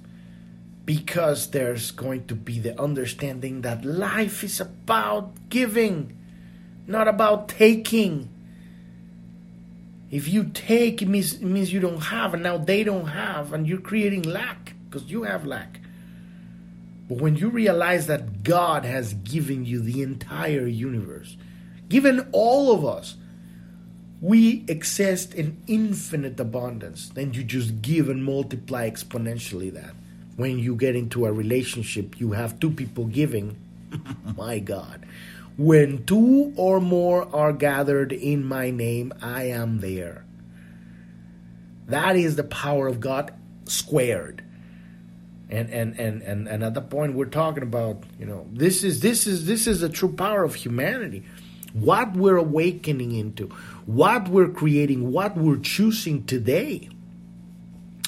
because 0.89 1.51
there's 1.51 1.91
going 1.91 2.25
to 2.25 2.33
be 2.33 2.57
the 2.57 2.81
understanding 2.81 3.61
that 3.61 3.85
life 3.85 4.43
is 4.43 4.59
about 4.59 5.31
giving, 5.47 6.17
not 6.87 7.07
about 7.07 7.47
taking. 7.47 8.27
If 10.09 10.27
you 10.27 10.45
take, 10.45 11.03
it 11.03 11.07
means, 11.07 11.35
it 11.35 11.43
means 11.43 11.71
you 11.71 11.79
don't 11.79 12.01
have, 12.05 12.33
and 12.33 12.41
now 12.41 12.57
they 12.57 12.83
don't 12.83 13.05
have, 13.05 13.53
and 13.53 13.67
you're 13.67 13.79
creating 13.79 14.23
lack 14.23 14.73
because 14.89 15.11
you 15.11 15.21
have 15.21 15.45
lack. 15.45 15.79
But 17.09 17.17
when 17.17 17.35
you 17.35 17.49
realize 17.49 18.07
that 18.07 18.43
God 18.43 18.85
has 18.85 19.13
given 19.15 19.65
you 19.65 19.81
the 19.81 20.03
entire 20.03 20.67
universe, 20.67 21.35
given 21.89 22.29
all 22.31 22.71
of 22.71 22.85
us, 22.85 23.15
we 24.21 24.63
exist 24.67 25.33
in 25.33 25.61
infinite 25.65 26.39
abundance, 26.39 27.09
then 27.09 27.33
you 27.33 27.43
just 27.43 27.81
give 27.81 28.09
and 28.09 28.23
multiply 28.23 28.89
exponentially 28.89 29.73
that 29.73 29.95
when 30.35 30.59
you 30.59 30.75
get 30.75 30.95
into 30.95 31.25
a 31.25 31.33
relationship, 31.33 32.19
you 32.19 32.31
have 32.31 32.59
two 32.59 32.71
people 32.71 33.05
giving. 33.05 33.57
my 34.37 34.59
God. 34.59 35.05
When 35.57 36.05
two 36.05 36.53
or 36.55 36.79
more 36.79 37.27
are 37.35 37.51
gathered 37.51 38.13
in 38.13 38.45
my 38.45 38.69
name, 38.69 39.13
I 39.21 39.45
am 39.45 39.79
there. 39.79 40.25
That 41.87 42.15
is 42.15 42.35
the 42.35 42.43
power 42.43 42.87
of 42.87 42.99
God 42.99 43.33
squared. 43.65 44.43
And 45.49 45.69
and 45.69 45.99
and 45.99 46.21
and, 46.21 46.47
and 46.47 46.63
at 46.63 46.73
the 46.73 46.81
point 46.81 47.15
we're 47.15 47.25
talking 47.25 47.63
about, 47.63 48.03
you 48.19 48.25
know, 48.25 48.47
this 48.53 48.83
is 48.83 48.99
this 48.99 49.25
is 49.25 49.45
this 49.45 49.65
is 49.65 49.81
the 49.81 49.89
true 49.89 50.13
power 50.13 50.43
of 50.43 50.55
humanity. 50.55 51.23
What 51.73 52.13
we're 52.13 52.37
awakening 52.37 53.13
into, 53.13 53.47
what 53.85 54.27
we're 54.27 54.49
creating, 54.49 55.11
what 55.11 55.37
we're 55.37 55.59
choosing 55.59 56.25
today. 56.25 56.89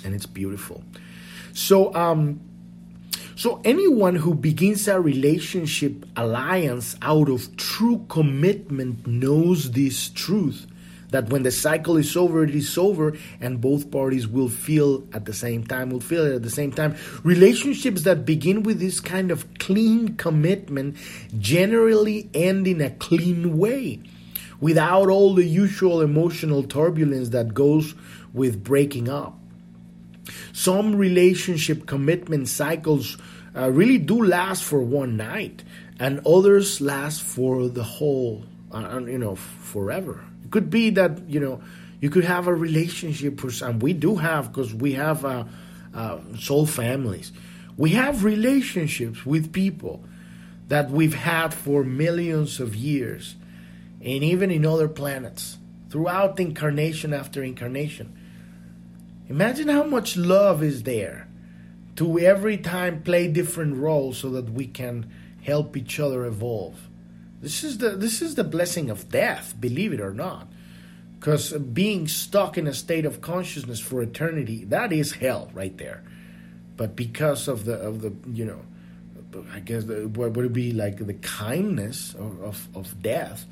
And 0.04 0.16
it's 0.16 0.26
beautiful. 0.26 0.84
So, 1.54 1.94
um, 1.94 2.42
so 3.36 3.62
anyone 3.64 4.16
who 4.16 4.34
begins 4.34 4.88
a 4.88 5.00
relationship 5.00 6.06
alliance 6.16 6.96
out 7.02 7.30
of 7.30 7.56
true 7.58 8.06
commitment 8.10 9.06
knows 9.06 9.72
this 9.72 10.10
truth 10.10 10.66
that 11.12 11.30
when 11.30 11.44
the 11.44 11.52
cycle 11.52 11.98
is 11.98 12.18
over, 12.18 12.44
it 12.44 12.56
is 12.56 12.78
over, 12.78 13.16
and 13.40 13.62
both 13.62 13.92
parties 13.92 14.28
will 14.28 14.50
feel 14.50 15.04
at 15.14 15.26
the 15.26 15.34
same 15.34 15.64
time, 15.66 15.90
will 15.90 16.00
feel 16.00 16.26
it 16.26 16.36
at 16.36 16.44
the 16.44 16.50
same 16.50 16.72
time. 16.72 16.96
Relationships 17.24 18.04
that 18.04 18.26
begin 18.26 18.64
with 18.64 18.80
this 18.80 19.00
kind 19.00 19.30
of 19.30 19.46
clean 19.60 20.16
commitment 20.16 20.96
generally 21.38 22.30
end 22.34 22.66
in 22.66 22.82
a 22.82 22.90
clean 22.90 23.58
way, 23.58 24.00
without 24.60 25.10
all 25.10 25.34
the 25.34 25.46
usual 25.46 26.02
emotional 26.02 26.64
turbulence 26.64 27.30
that 27.30 27.54
goes 27.54 27.94
with 28.34 28.64
breaking 28.64 29.10
up. 29.10 29.38
Some 30.54 30.96
relationship 30.96 31.86
commitment 31.88 32.48
cycles 32.48 33.18
uh, 33.56 33.70
really 33.70 33.98
do 33.98 34.24
last 34.24 34.64
for 34.64 34.82
one 34.82 35.18
night, 35.18 35.64
and 36.00 36.26
others 36.26 36.80
last 36.80 37.22
for 37.22 37.68
the 37.68 37.84
whole, 37.84 38.46
uh, 38.72 39.02
you 39.06 39.18
know, 39.18 39.36
forever. 39.36 40.24
Could 40.52 40.70
be 40.70 40.92
that 40.92 41.30
you 41.30 41.40
know 41.40 41.62
you 42.00 42.10
could 42.10 42.26
have 42.26 42.48
a 42.48 42.54
relationship 42.54 43.40
some. 43.52 43.80
We 43.80 43.94
do 43.94 44.18
have 44.18 44.52
because 44.52 44.74
we 44.74 44.94
have 44.94 45.24
uh, 45.24 45.46
uh, 45.94 46.20
soul 46.38 46.66
families. 46.66 47.32
We 47.78 47.92
have 47.92 48.24
relationships 48.24 49.26
with 49.26 49.54
people 49.54 50.04
that 50.68 50.90
we've 50.90 51.16
had 51.16 51.54
for 51.54 51.84
millions 51.84 52.60
of 52.60 52.76
years, 52.76 53.36
and 54.02 54.24
even 54.24 54.52
in 54.52 54.66
other 54.66 54.88
planets 54.88 55.58
throughout 55.90 56.40
incarnation 56.40 57.14
after 57.14 57.44
incarnation. 57.44 58.18
Imagine 59.28 59.68
how 59.68 59.84
much 59.84 60.18
love 60.18 60.64
is 60.64 60.84
there 60.84 61.28
to 61.98 62.20
every 62.20 62.58
time 62.58 63.04
play 63.04 63.28
different 63.28 63.78
roles 63.78 64.18
so 64.18 64.30
that 64.30 64.50
we 64.50 64.66
can 64.68 65.12
help 65.44 65.76
each 65.76 66.00
other 66.00 66.26
evolve. 66.26 66.88
This 67.42 67.64
is 67.64 67.80
the 67.80 67.92
this 67.92 68.22
is 68.22 68.36
the 68.36 68.44
blessing 68.44 68.90
of 68.90 69.10
death, 69.10 69.56
believe 69.60 69.94
it 69.94 70.00
or 70.00 70.14
not. 70.14 70.48
Because 71.20 71.54
being 71.54 72.08
stuck 72.08 72.58
in 72.58 72.66
a 72.68 72.74
state 72.74 73.06
of 73.06 73.22
consciousness 73.22 73.80
for 73.80 74.02
eternity, 74.02 74.66
that 74.66 74.92
is 74.92 75.14
hell 75.14 75.52
right 75.54 75.78
there. 75.78 76.04
But 76.78 76.96
because 76.96 77.48
of 77.48 77.66
the 77.66 77.76
of 77.76 78.02
the 78.02 78.14
you 78.32 78.46
know, 78.46 78.62
I 79.54 79.60
guess 79.60 79.86
the, 79.86 80.08
what 80.08 80.34
would 80.34 80.46
it 80.46 80.54
be 80.54 80.72
like 80.72 81.06
the 81.06 81.14
kindness 81.16 82.14
of, 82.16 82.42
of, 82.42 82.68
of 82.76 83.02
death, 83.02 83.46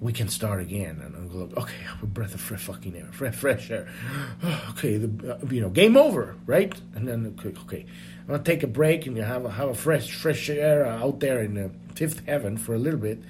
we 0.00 0.12
can 0.12 0.28
start 0.28 0.60
again. 0.60 1.00
And 1.04 1.14
I'll 1.14 1.46
go, 1.46 1.60
okay, 1.60 1.74
a 2.02 2.06
breath 2.06 2.34
of 2.34 2.40
fresh 2.40 2.62
fucking 2.62 2.96
air, 2.96 3.08
fresh, 3.12 3.36
fresh 3.36 3.70
air. 3.70 3.88
okay, 4.70 4.96
the, 4.96 5.34
uh, 5.34 5.46
you 5.50 5.60
know, 5.60 5.68
game 5.68 5.96
over, 5.96 6.36
right? 6.46 6.74
And 6.94 7.06
then, 7.06 7.34
okay, 7.38 7.54
okay, 7.64 7.86
I'm 8.22 8.26
gonna 8.26 8.42
take 8.42 8.62
a 8.62 8.66
break 8.66 9.06
and 9.06 9.16
you 9.16 9.22
have 9.22 9.44
a, 9.44 9.50
have 9.50 9.68
a 9.68 9.74
fresh, 9.74 10.12
fresh 10.12 10.48
air 10.48 10.86
out 10.86 11.20
there 11.20 11.42
in 11.42 11.54
the 11.54 11.70
fifth 11.94 12.26
heaven 12.26 12.56
for 12.56 12.74
a 12.74 12.78
little 12.78 12.98
bit, 12.98 13.22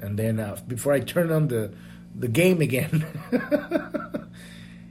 and 0.00 0.18
then 0.18 0.38
uh, 0.38 0.58
before 0.68 0.92
I 0.92 1.00
turn 1.00 1.32
on 1.32 1.48
the 1.48 1.72
the 2.16 2.28
game 2.28 2.60
again. 2.60 3.04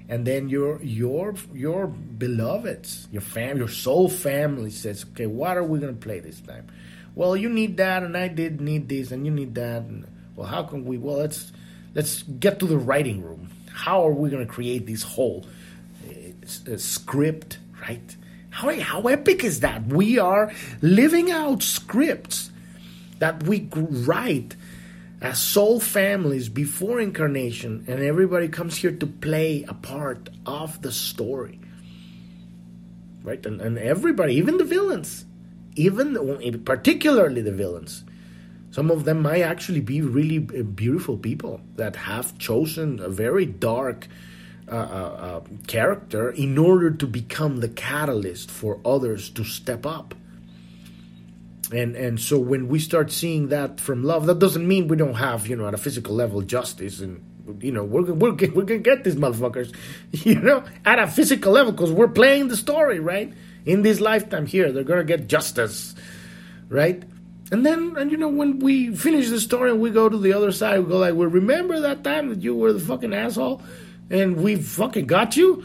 and 0.10 0.26
then 0.26 0.50
your 0.50 0.82
your 0.82 1.36
your 1.54 1.88
beloveds, 1.88 3.08
your 3.12 3.22
fam, 3.22 3.58
your 3.58 3.68
soul 3.68 4.10
family 4.10 4.70
says, 4.70 5.06
okay, 5.12 5.28
what 5.28 5.58
are 5.58 5.64
we 5.64 5.80
gonna 5.80 5.94
play 5.94 6.20
this 6.20 6.42
time? 6.42 6.68
Well, 7.16 7.38
you 7.38 7.50
need 7.50 7.78
that, 7.78 8.02
and 8.02 8.18
I 8.18 8.28
did 8.28 8.60
need 8.60 8.90
this, 8.90 9.12
and 9.12 9.26
you 9.26 9.32
need 9.32 9.54
that. 9.56 9.84
And, 9.84 10.08
well, 10.36 10.48
how 10.48 10.64
can 10.64 10.86
we? 10.86 10.98
Well, 10.98 11.18
let's 11.18 11.52
let's 11.96 12.24
get 12.24 12.60
to 12.60 12.66
the 12.66 12.78
writing 12.78 13.22
room. 13.22 13.50
How 13.72 14.06
are 14.08 14.14
we 14.14 14.30
going 14.30 14.46
to 14.46 14.52
create 14.52 14.86
this 14.86 15.04
whole 15.04 15.46
uh, 16.08 16.78
script, 16.78 17.60
right? 17.82 18.16
How 18.50 18.80
how 18.80 19.02
epic 19.04 19.44
is 19.44 19.62
that? 19.62 19.86
We 19.88 20.20
are 20.20 20.52
living 20.82 21.32
out 21.32 21.64
scripts 21.64 22.52
that 23.20 23.44
we 23.44 23.70
write 23.72 24.56
as 25.22 25.40
soul 25.40 25.80
families 25.80 26.50
before 26.50 27.00
incarnation, 27.00 27.86
and 27.88 28.02
everybody 28.04 28.50
comes 28.50 28.76
here 28.76 28.92
to 28.92 29.08
play 29.08 29.64
a 29.68 29.74
part 29.74 30.30
of 30.46 30.82
the 30.82 30.92
story. 30.92 31.60
Right? 33.24 33.44
And, 33.46 33.62
and 33.62 33.78
everybody, 33.78 34.36
even 34.36 34.58
the 34.58 34.66
villains, 34.66 35.26
even 35.76 36.62
particularly 36.66 37.42
the 37.42 37.54
villains, 37.54 38.04
some 38.74 38.90
of 38.90 39.06
them 39.06 39.22
might 39.22 39.42
actually 39.42 39.82
be 39.82 40.02
really 40.02 40.40
beautiful 40.40 41.16
people 41.16 41.62
that 41.76 41.96
have 41.96 42.36
chosen 42.40 43.00
a 43.00 43.08
very 43.08 43.46
dark 43.46 44.08
uh, 44.68 44.72
uh, 44.72 44.78
uh, 44.80 45.42
character 45.68 46.32
in 46.32 46.58
order 46.58 46.90
to 46.90 47.06
become 47.06 47.58
the 47.58 47.70
catalyst 47.70 48.50
for 48.50 48.80
others 48.84 49.30
to 49.30 49.44
step 49.44 49.86
up. 49.86 50.16
And 51.72 51.96
and 51.96 52.20
so 52.20 52.40
when 52.40 52.68
we 52.68 52.80
start 52.80 53.12
seeing 53.12 53.50
that 53.50 53.80
from 53.80 54.04
love, 54.04 54.26
that 54.26 54.40
doesn't 54.40 54.68
mean 54.68 54.88
we 54.88 54.98
don't 54.98 55.14
have 55.14 55.46
you 55.46 55.56
know 55.56 55.68
at 55.68 55.76
a 55.76 55.78
physical 55.78 56.16
level 56.16 56.42
justice 56.42 57.00
and 57.00 57.24
you 57.62 57.72
know 57.72 57.84
we're 57.84 58.12
we're 58.12 58.32
we're 58.32 58.66
gonna 58.66 58.80
get 58.80 59.04
these 59.04 59.16
motherfuckers, 59.16 59.72
you 60.26 60.40
know, 60.40 60.64
at 60.84 60.98
a 60.98 61.06
physical 61.06 61.52
level 61.52 61.74
because 61.74 61.92
we're 61.92 62.08
playing 62.08 62.48
the 62.48 62.58
story 62.58 63.00
right 63.00 63.32
in 63.68 63.84
this 63.84 64.00
lifetime 64.00 64.48
here. 64.48 64.72
They're 64.72 64.84
gonna 64.84 65.04
get 65.04 65.28
justice, 65.28 65.94
right? 66.70 67.04
And 67.54 67.64
then, 67.64 67.94
and 67.98 68.10
you 68.10 68.18
know, 68.18 68.30
when 68.30 68.58
we 68.58 68.96
finish 68.96 69.30
the 69.30 69.40
story 69.40 69.70
and 69.70 69.80
we 69.80 69.92
go 69.92 70.10
to 70.10 70.18
the 70.18 70.34
other 70.34 70.52
side, 70.52 70.80
we 70.80 70.90
go 70.90 70.98
like, 70.98 71.14
"Well, 71.14 71.30
remember 71.30 71.80
that 71.82 72.04
time 72.04 72.30
that 72.30 72.42
you 72.42 72.56
were 72.56 72.74
the 72.74 72.80
fucking 72.80 73.14
asshole, 73.14 73.62
and 74.10 74.38
we 74.38 74.56
fucking 74.56 75.06
got 75.06 75.38
you." 75.38 75.64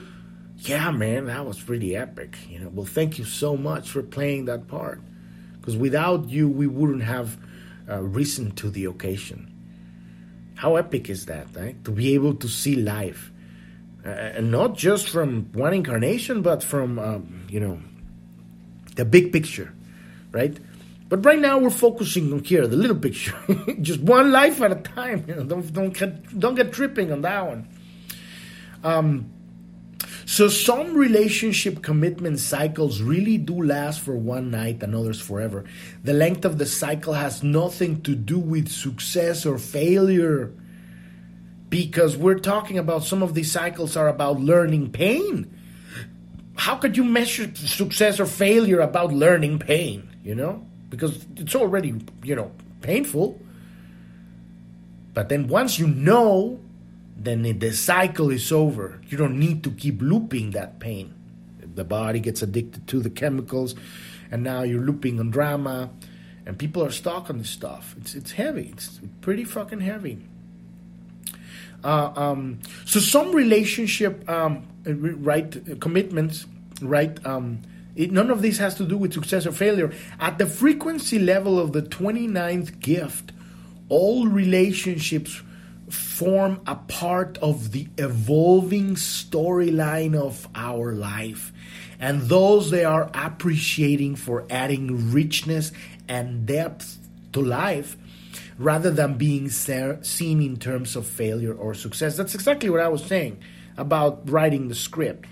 Yeah, 0.58 0.90
man, 0.90 1.24
that 1.28 1.46
was 1.46 1.58
pretty 1.58 1.96
epic. 1.96 2.36
You 2.46 2.58
know, 2.58 2.68
well, 2.68 2.84
thank 2.84 3.18
you 3.18 3.24
so 3.24 3.56
much 3.56 3.88
for 3.88 4.02
playing 4.02 4.44
that 4.44 4.68
part 4.68 5.00
because 5.58 5.78
without 5.78 6.28
you, 6.28 6.46
we 6.46 6.66
wouldn't 6.66 7.04
have 7.04 7.38
uh, 7.88 8.02
risen 8.02 8.50
to 8.56 8.68
the 8.68 8.84
occasion. 8.84 9.50
How 10.56 10.76
epic 10.76 11.08
is 11.08 11.24
that, 11.24 11.46
right? 11.56 11.82
To 11.86 11.90
be 11.90 12.12
able 12.12 12.34
to 12.34 12.48
see 12.48 12.76
life, 12.76 13.32
uh, 14.04 14.10
and 14.10 14.50
not 14.50 14.76
just 14.76 15.08
from 15.08 15.48
one 15.54 15.72
incarnation, 15.72 16.42
but 16.42 16.62
from 16.62 16.98
um, 16.98 17.46
you 17.48 17.60
know 17.60 17.80
the 18.96 19.06
big 19.06 19.32
picture, 19.32 19.72
right? 20.32 20.54
But 21.08 21.24
right 21.24 21.38
now 21.38 21.58
we're 21.58 21.70
focusing 21.70 22.32
on 22.32 22.44
here, 22.44 22.66
the 22.66 22.76
little 22.76 22.96
picture, 22.96 23.34
just 23.80 24.00
one 24.00 24.30
life 24.30 24.60
at 24.60 24.72
a 24.72 24.76
time. 24.76 25.24
You 25.26 25.34
know, 25.36 25.44
don't 25.44 25.72
don't 25.72 25.96
get, 25.96 26.38
don't 26.38 26.54
get 26.54 26.72
tripping 26.72 27.12
on 27.12 27.22
that 27.22 27.46
one. 27.46 27.68
Um, 28.84 29.32
so 30.28 30.48
some 30.48 30.94
relationship 30.94 31.82
commitment 31.82 32.38
cycles 32.38 33.00
really 33.00 33.38
do 33.38 33.62
last 33.62 34.00
for 34.00 34.14
one 34.14 34.50
night 34.50 34.82
and 34.82 34.94
others 34.94 35.18
forever. 35.18 35.64
The 36.04 36.12
length 36.12 36.44
of 36.44 36.58
the 36.58 36.66
cycle 36.66 37.14
has 37.14 37.42
nothing 37.42 38.02
to 38.02 38.14
do 38.14 38.38
with 38.38 38.68
success 38.68 39.46
or 39.46 39.56
failure. 39.56 40.52
Because 41.70 42.14
we're 42.14 42.38
talking 42.38 42.76
about 42.76 43.04
some 43.04 43.22
of 43.22 43.32
these 43.32 43.50
cycles 43.50 43.96
are 43.96 44.08
about 44.08 44.38
learning 44.40 44.92
pain. 44.92 45.50
How 46.56 46.76
could 46.76 46.96
you 46.96 47.04
measure 47.04 47.50
success 47.54 48.20
or 48.20 48.26
failure 48.26 48.80
about 48.80 49.14
learning 49.14 49.60
pain, 49.60 50.14
you 50.22 50.34
know? 50.34 50.67
Because 50.90 51.26
it's 51.36 51.54
already, 51.54 51.94
you 52.22 52.34
know, 52.34 52.50
painful. 52.80 53.40
But 55.14 55.28
then 55.28 55.48
once 55.48 55.78
you 55.78 55.86
know 55.86 56.60
then 57.18 57.42
the 57.42 57.72
cycle 57.72 58.30
is 58.30 58.52
over. 58.52 59.00
You 59.08 59.18
don't 59.18 59.38
need 59.38 59.64
to 59.64 59.70
keep 59.72 60.00
looping 60.00 60.52
that 60.52 60.78
pain. 60.78 61.14
The 61.74 61.84
body 61.84 62.20
gets 62.20 62.42
addicted 62.42 62.86
to 62.88 63.00
the 63.00 63.10
chemicals, 63.10 63.74
and 64.30 64.42
now 64.42 64.62
you're 64.62 64.82
looping 64.82 65.18
on 65.18 65.30
drama, 65.30 65.90
and 66.46 66.56
people 66.56 66.82
are 66.84 66.90
stuck 66.90 67.28
on 67.28 67.38
this 67.38 67.50
stuff. 67.50 67.94
It's 68.00 68.14
it's 68.14 68.32
heavy. 68.32 68.70
It's 68.72 69.00
pretty 69.20 69.44
fucking 69.44 69.80
heavy. 69.80 70.18
Uh, 71.82 72.12
um, 72.16 72.60
so 72.84 73.00
some 73.00 73.32
relationship 73.34 74.28
um, 74.28 74.66
right 74.84 75.80
commitments 75.80 76.46
right 76.82 77.24
um, 77.24 77.60
it, 77.98 78.12
none 78.12 78.30
of 78.30 78.42
this 78.42 78.58
has 78.58 78.76
to 78.76 78.84
do 78.84 78.96
with 78.96 79.12
success 79.12 79.44
or 79.44 79.52
failure 79.52 79.92
at 80.20 80.38
the 80.38 80.46
frequency 80.46 81.18
level 81.18 81.58
of 81.58 81.72
the 81.72 81.82
29th 81.82 82.78
gift 82.78 83.32
all 83.88 84.28
relationships 84.28 85.42
form 85.90 86.60
a 86.66 86.76
part 86.76 87.38
of 87.38 87.72
the 87.72 87.88
evolving 87.98 88.94
storyline 88.94 90.14
of 90.14 90.46
our 90.54 90.92
life. 90.92 91.52
And 91.98 92.22
those 92.22 92.70
they 92.70 92.84
are 92.84 93.10
appreciating 93.14 94.14
for 94.16 94.44
adding 94.48 95.10
richness 95.10 95.72
and 96.06 96.46
depth 96.46 96.98
to 97.32 97.40
life 97.40 97.96
rather 98.58 98.92
than 98.92 99.14
being 99.14 99.48
seen 99.48 100.42
in 100.42 100.56
terms 100.58 100.94
of 100.94 101.04
failure 101.04 101.54
or 101.54 101.74
success. 101.74 102.16
That's 102.16 102.34
exactly 102.34 102.70
what 102.70 102.80
I 102.80 102.88
was 102.88 103.04
saying 103.04 103.38
about 103.76 104.30
writing 104.30 104.68
the 104.68 104.74
script 104.76 105.26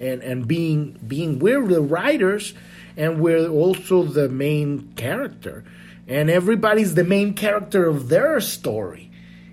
and, 0.00 0.22
and 0.22 0.48
being 0.48 0.98
being 1.06 1.38
we're 1.38 1.66
the 1.66 1.82
writers 1.82 2.54
and 2.96 3.20
we're 3.20 3.48
also 3.48 4.02
the 4.02 4.28
main 4.28 4.92
character. 4.96 5.64
And 6.08 6.28
everybody's 6.28 6.94
the 6.96 7.04
main 7.04 7.34
character 7.34 7.86
of 7.86 8.08
their 8.08 8.40
story 8.40 9.10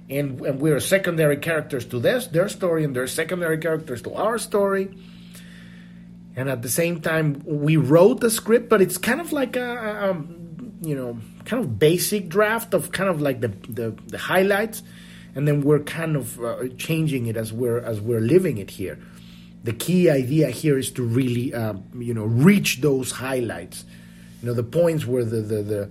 and, 0.10 0.40
and 0.42 0.60
we're 0.60 0.80
secondary 0.80 1.38
characters 1.38 1.86
to 1.88 2.00
this 2.00 2.28
their 2.28 2.50
story, 2.50 2.84
and 2.84 2.96
they're 2.96 3.08
secondary 3.08 3.58
characters 3.58 4.02
to 4.04 4.14
our 4.14 4.38
story. 4.38 4.96
And 6.36 6.50
at 6.50 6.62
the 6.62 6.70
same 6.70 7.02
time, 7.02 7.42
we 7.46 7.78
wrote 7.78 8.22
the 8.22 8.30
script, 8.30 8.70
but 8.70 8.82
it's 8.82 8.98
kind 8.98 9.20
of 9.20 9.34
like 9.34 9.56
a, 9.56 9.62
a 9.62 10.12
um, 10.12 10.74
you 10.82 10.96
know, 10.96 11.18
kind 11.46 11.64
of 11.64 11.80
basic 11.80 12.30
draft 12.30 12.74
of 12.74 12.92
kind 12.92 13.10
of 13.10 13.22
like 13.22 13.42
the, 13.42 13.48
the, 13.68 13.98
the 14.08 14.18
highlights, 14.18 14.84
and 15.36 15.48
then 15.48 15.62
we're 15.62 15.80
kind 15.80 16.16
of 16.16 16.40
uh, 16.40 16.68
changing 16.78 17.26
it 17.26 17.36
as 17.36 17.52
we're 17.52 17.80
as 17.80 18.00
we're 18.00 18.22
living 18.22 18.58
it 18.60 18.70
here. 18.70 19.00
The 19.68 19.74
key 19.74 20.10
idea 20.10 20.50
here 20.50 20.78
is 20.78 20.90
to 20.92 21.04
really, 21.04 21.54
uh, 21.54 21.76
you 21.98 22.14
know, 22.14 22.24
reach 22.24 22.80
those 22.80 23.12
highlights. 23.12 23.84
You 24.42 24.48
know, 24.48 24.54
the 24.54 24.64
points 24.64 25.06
where 25.06 25.26
the 25.26 25.42
the, 25.42 25.62
the 25.62 25.82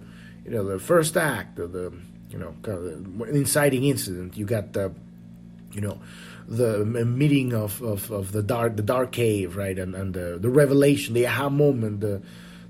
you 0.45 0.51
know 0.53 0.65
the 0.65 0.79
first 0.79 1.17
act 1.17 1.59
or 1.59 1.67
the 1.67 1.93
you 2.31 2.39
know, 2.39 2.55
kind 2.63 2.79
of 2.79 3.29
inciting 3.29 3.85
incident. 3.85 4.37
You 4.37 4.45
got 4.45 4.73
the, 4.73 4.93
you 5.73 5.81
know, 5.81 6.01
the 6.49 6.85
meeting 6.85 7.53
of, 7.53 7.83
of, 7.83 8.11
of 8.11 8.33
the 8.33 8.43
dark 8.43 8.77
the 8.77 8.83
dark 8.83 9.13
cave, 9.13 9.57
right, 9.57 9.79
and 9.79 9.95
and 9.95 10.15
the, 10.15 10.39
the 10.41 10.51
revelation, 10.51 11.15
the 11.15 11.27
aha 11.27 11.49
moment, 11.49 12.01
the 12.01 12.23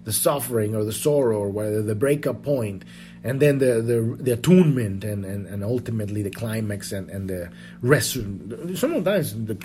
the 0.04 0.12
suffering 0.12 0.74
or 0.74 0.84
the 0.84 0.92
sorrow 0.92 1.38
or 1.38 1.48
whether 1.50 1.82
the 1.82 1.94
breakup 1.94 2.42
point, 2.42 2.84
and 3.26 3.40
then 3.40 3.58
the 3.58 3.82
the, 3.82 4.16
the 4.20 4.32
attunement 4.32 5.04
and, 5.04 5.24
and, 5.24 5.46
and 5.46 5.64
ultimately 5.64 6.22
the 6.22 6.30
climax 6.30 6.92
and, 6.92 7.10
and 7.10 7.28
the 7.28 7.50
rest. 7.82 8.12
Sometimes 8.74 9.34
the 9.44 9.56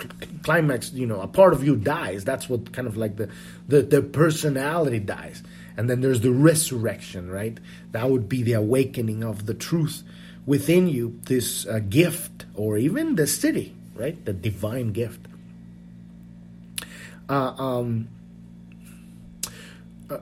climax, 0.42 0.92
you 0.92 1.06
know, 1.06 1.20
a 1.20 1.28
part 1.28 1.52
of 1.52 1.64
you 1.64 1.76
dies. 1.76 2.24
That's 2.24 2.48
what 2.48 2.72
kind 2.72 2.88
of 2.88 2.96
like 2.96 3.16
the 3.16 3.28
the, 3.68 3.82
the 3.82 4.02
personality 4.02 4.98
dies 4.98 5.42
and 5.76 5.88
then 5.88 6.00
there's 6.00 6.20
the 6.20 6.32
resurrection, 6.32 7.30
right? 7.30 7.58
That 7.92 8.10
would 8.10 8.28
be 8.28 8.42
the 8.42 8.52
awakening 8.54 9.24
of 9.24 9.46
the 9.46 9.54
truth 9.54 10.02
within 10.44 10.88
you, 10.88 11.18
this 11.24 11.66
uh, 11.66 11.78
gift, 11.78 12.46
or 12.54 12.76
even 12.76 13.16
the 13.16 13.22
Siddhi, 13.22 13.72
right? 13.94 14.22
The 14.24 14.32
divine 14.32 14.92
gift. 14.92 15.20
Uh, 17.28 17.54
um, 17.56 18.08
uh, 20.10 20.18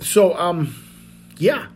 so, 0.00 0.36
um, 0.36 0.74
yeah, 1.38 1.66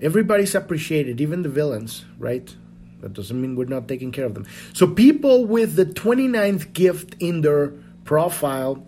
everybody's 0.00 0.54
appreciated, 0.54 1.20
even 1.20 1.42
the 1.42 1.48
villains, 1.48 2.04
right? 2.18 2.54
That 3.00 3.12
doesn't 3.12 3.40
mean 3.40 3.56
we're 3.56 3.64
not 3.64 3.88
taking 3.88 4.12
care 4.12 4.26
of 4.26 4.34
them. 4.34 4.46
So, 4.72 4.86
people 4.86 5.44
with 5.44 5.74
the 5.74 5.86
29th 5.86 6.72
gift 6.72 7.16
in 7.18 7.40
their 7.40 7.72
profile 8.04 8.86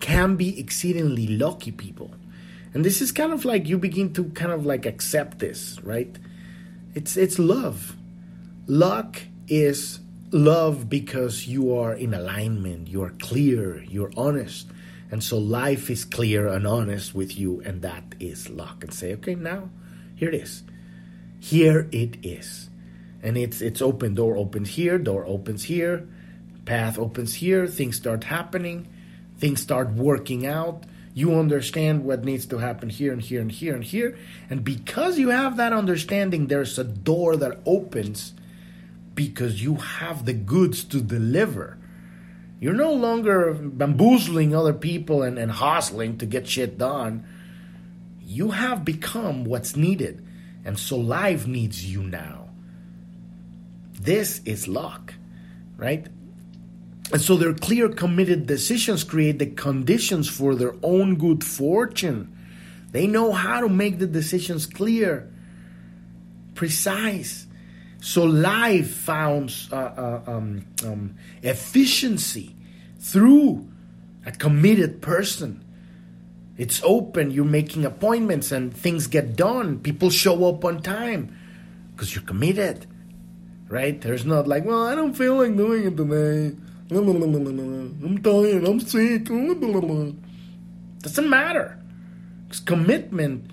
can 0.00 0.36
be 0.36 0.58
exceedingly 0.58 1.26
lucky 1.26 1.72
people. 1.72 2.10
And 2.74 2.84
this 2.84 3.00
is 3.00 3.12
kind 3.12 3.32
of 3.32 3.44
like 3.44 3.68
you 3.68 3.78
begin 3.78 4.12
to 4.14 4.24
kind 4.30 4.52
of 4.52 4.66
like 4.66 4.84
accept 4.84 5.38
this, 5.38 5.80
right? 5.82 6.14
It's 6.94 7.16
it's 7.16 7.38
love. 7.38 7.96
Luck 8.66 9.22
is 9.48 10.00
love 10.30 10.88
because 10.88 11.46
you 11.46 11.76
are 11.76 11.94
in 11.94 12.14
alignment, 12.14 12.88
you 12.88 13.02
are 13.02 13.14
clear, 13.20 13.82
you're 13.84 14.12
honest. 14.16 14.66
And 15.12 15.22
so 15.22 15.38
life 15.38 15.88
is 15.90 16.04
clear 16.04 16.48
and 16.48 16.66
honest 16.66 17.14
with 17.14 17.38
you, 17.38 17.60
and 17.64 17.82
that 17.82 18.02
is 18.18 18.50
luck. 18.50 18.82
And 18.82 18.92
say, 18.92 19.12
okay, 19.14 19.36
now 19.36 19.70
here 20.16 20.30
it 20.30 20.34
is. 20.34 20.64
Here 21.38 21.88
it 21.92 22.26
is. 22.26 22.68
And 23.22 23.36
it's 23.36 23.60
it's 23.60 23.80
open. 23.80 24.14
Door 24.14 24.36
opens 24.36 24.70
here, 24.70 24.98
door 24.98 25.24
opens 25.24 25.62
here, 25.62 26.08
path 26.64 26.98
opens 26.98 27.34
here, 27.34 27.68
things 27.68 27.96
start 27.96 28.24
happening 28.24 28.88
things 29.42 29.60
start 29.60 29.90
working 29.94 30.46
out. 30.46 30.84
You 31.14 31.34
understand 31.34 32.04
what 32.04 32.24
needs 32.24 32.46
to 32.46 32.58
happen 32.58 32.88
here 32.88 33.12
and 33.12 33.20
here 33.20 33.40
and 33.40 33.50
here 33.50 33.74
and 33.74 33.82
here. 33.82 34.16
And 34.48 34.62
because 34.62 35.18
you 35.18 35.30
have 35.30 35.56
that 35.56 35.72
understanding, 35.72 36.46
there's 36.46 36.78
a 36.78 36.84
door 36.84 37.34
that 37.36 37.58
opens 37.66 38.34
because 39.16 39.60
you 39.60 39.74
have 39.74 40.26
the 40.26 40.32
goods 40.32 40.84
to 40.84 41.00
deliver. 41.00 41.76
You're 42.62 42.74
no 42.74 42.92
longer 42.92 43.54
bamboozling 43.54 44.54
other 44.54 44.72
people 44.72 45.24
and, 45.24 45.36
and 45.36 45.50
hustling 45.50 46.18
to 46.18 46.26
get 46.26 46.46
shit 46.46 46.78
done. 46.78 47.26
You 48.20 48.52
have 48.52 48.84
become 48.84 49.42
what's 49.42 49.74
needed. 49.74 50.24
And 50.64 50.78
so 50.78 50.96
life 50.96 51.44
needs 51.44 51.84
you 51.84 52.04
now. 52.04 52.50
This 53.94 54.42
is 54.44 54.68
luck, 54.68 55.14
right? 55.76 56.06
And 57.12 57.20
so 57.20 57.34
their 57.34 57.52
clear, 57.52 57.88
committed 57.88 58.46
decisions 58.46 59.02
create 59.02 59.40
the 59.40 59.46
conditions 59.46 60.28
for 60.28 60.54
their 60.54 60.76
own 60.84 61.16
good 61.16 61.42
fortune. 61.42 62.32
They 62.92 63.08
know 63.08 63.32
how 63.32 63.60
to 63.60 63.68
make 63.68 63.98
the 63.98 64.06
decisions 64.06 64.66
clear, 64.66 65.28
precise. 66.54 67.44
So 68.02 68.24
life 68.24 68.90
found 68.90 69.54
uh, 69.70 69.76
uh, 69.76 70.22
um, 70.26 70.66
um, 70.84 71.14
efficiency 71.40 72.56
through 72.98 73.68
a 74.26 74.32
committed 74.32 75.00
person. 75.00 75.64
It's 76.58 76.82
open, 76.82 77.30
you're 77.30 77.44
making 77.44 77.84
appointments, 77.84 78.50
and 78.50 78.74
things 78.74 79.06
get 79.06 79.36
done. 79.36 79.78
People 79.78 80.10
show 80.10 80.48
up 80.48 80.64
on 80.64 80.82
time 80.82 81.38
because 81.92 82.12
you're 82.12 82.24
committed, 82.24 82.86
right? 83.68 84.00
There's 84.00 84.24
not 84.24 84.48
like, 84.48 84.64
well, 84.64 84.82
I 84.84 84.96
don't 84.96 85.14
feel 85.14 85.36
like 85.36 85.56
doing 85.56 85.86
it 85.86 85.96
today. 85.96 86.56
I'm 86.90 88.20
tired, 88.20 88.66
I'm 88.66 88.80
sick. 88.80 89.26
Doesn't 90.98 91.30
matter. 91.30 91.78
Because 92.48 92.58
commitment 92.58 93.48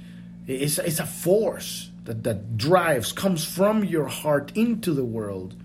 is, 0.48 0.80
is 0.80 1.00
a 1.00 1.06
force 1.06 1.89
that, 2.06 2.24
that 2.24 2.58
drives, 2.58 3.12
comes 3.12 3.44
from 3.44 3.84
your 3.84 4.08
heart 4.08 4.52
into 4.56 4.94
the 4.94 5.06
world. 5.06 5.56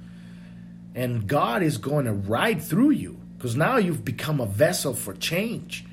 And 0.95 1.27
God 1.27 1.63
is 1.63 1.79
going 1.79 2.05
to 2.05 2.13
ride 2.13 2.63
through 2.63 2.91
you 2.91 3.21
because 3.37 3.57
now 3.57 3.77
you've 3.77 4.05
become 4.05 4.41
a 4.41 4.47
vessel 4.47 4.95
for 4.95 5.13
change. 5.15 5.85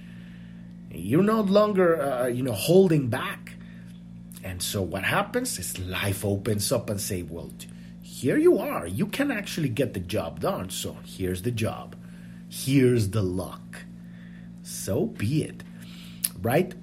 You're 0.92 1.24
no 1.24 1.42
longer, 1.42 2.02
uh, 2.02 2.28
you 2.28 2.44
know, 2.44 2.54
holding 2.54 3.08
back. 3.08 3.54
And 4.44 4.62
so 4.62 4.82
what 4.82 5.04
happens 5.04 5.58
is 5.58 5.78
life 5.80 6.26
opens 6.26 6.72
up 6.72 6.90
and 6.90 7.00
say, 7.00 7.24
well, 7.24 7.52
here 8.02 8.38
you 8.38 8.60
are. 8.60 8.86
You 8.86 9.08
can 9.08 9.32
actually 9.32 9.70
get 9.70 9.94
the 9.94 10.00
job 10.00 10.40
done. 10.42 10.70
So 10.70 10.98
here's 11.06 11.42
the 11.42 11.52
job. 11.52 11.96
Here's 12.50 13.10
the 13.10 13.24
luck. 13.24 13.78
So 14.64 15.08
be 15.08 15.44
it. 15.44 15.64
Right? 16.42 16.74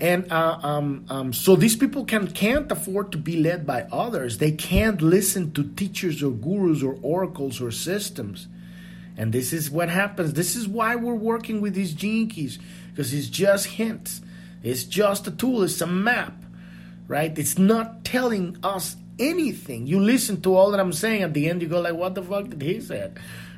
And 0.00 0.30
uh, 0.32 0.58
um, 0.62 1.04
um, 1.08 1.32
so 1.32 1.54
these 1.54 1.76
people 1.76 2.04
can, 2.04 2.26
can't 2.32 2.70
afford 2.70 3.12
to 3.12 3.18
be 3.18 3.36
led 3.36 3.66
by 3.66 3.82
others. 3.92 4.38
They 4.38 4.52
can't 4.52 5.00
listen 5.00 5.52
to 5.52 5.62
teachers 5.62 6.22
or 6.22 6.32
gurus 6.32 6.82
or 6.82 6.98
oracles 7.00 7.60
or 7.60 7.70
systems. 7.70 8.48
And 9.16 9.32
this 9.32 9.52
is 9.52 9.70
what 9.70 9.88
happens. 9.88 10.32
This 10.32 10.56
is 10.56 10.66
why 10.66 10.96
we're 10.96 11.14
working 11.14 11.60
with 11.60 11.74
these 11.74 11.94
gene 11.94 12.28
keys 12.28 12.58
because 12.90 13.14
it's 13.14 13.28
just 13.28 13.66
hints. 13.66 14.20
It's 14.62 14.84
just 14.84 15.26
a 15.26 15.30
tool. 15.30 15.62
It's 15.62 15.80
a 15.80 15.86
map, 15.86 16.34
right? 17.06 17.36
It's 17.38 17.58
not 17.58 18.04
telling 18.04 18.56
us 18.62 18.96
anything. 19.18 19.86
You 19.86 20.00
listen 20.00 20.40
to 20.42 20.56
all 20.56 20.70
that 20.72 20.80
I'm 20.80 20.92
saying 20.92 21.22
at 21.22 21.34
the 21.34 21.48
end, 21.48 21.62
you 21.62 21.68
go 21.68 21.80
like, 21.80 21.94
"What 21.94 22.14
the 22.14 22.22
fuck 22.22 22.48
did 22.48 22.62
he 22.62 22.80
say?" 22.80 23.12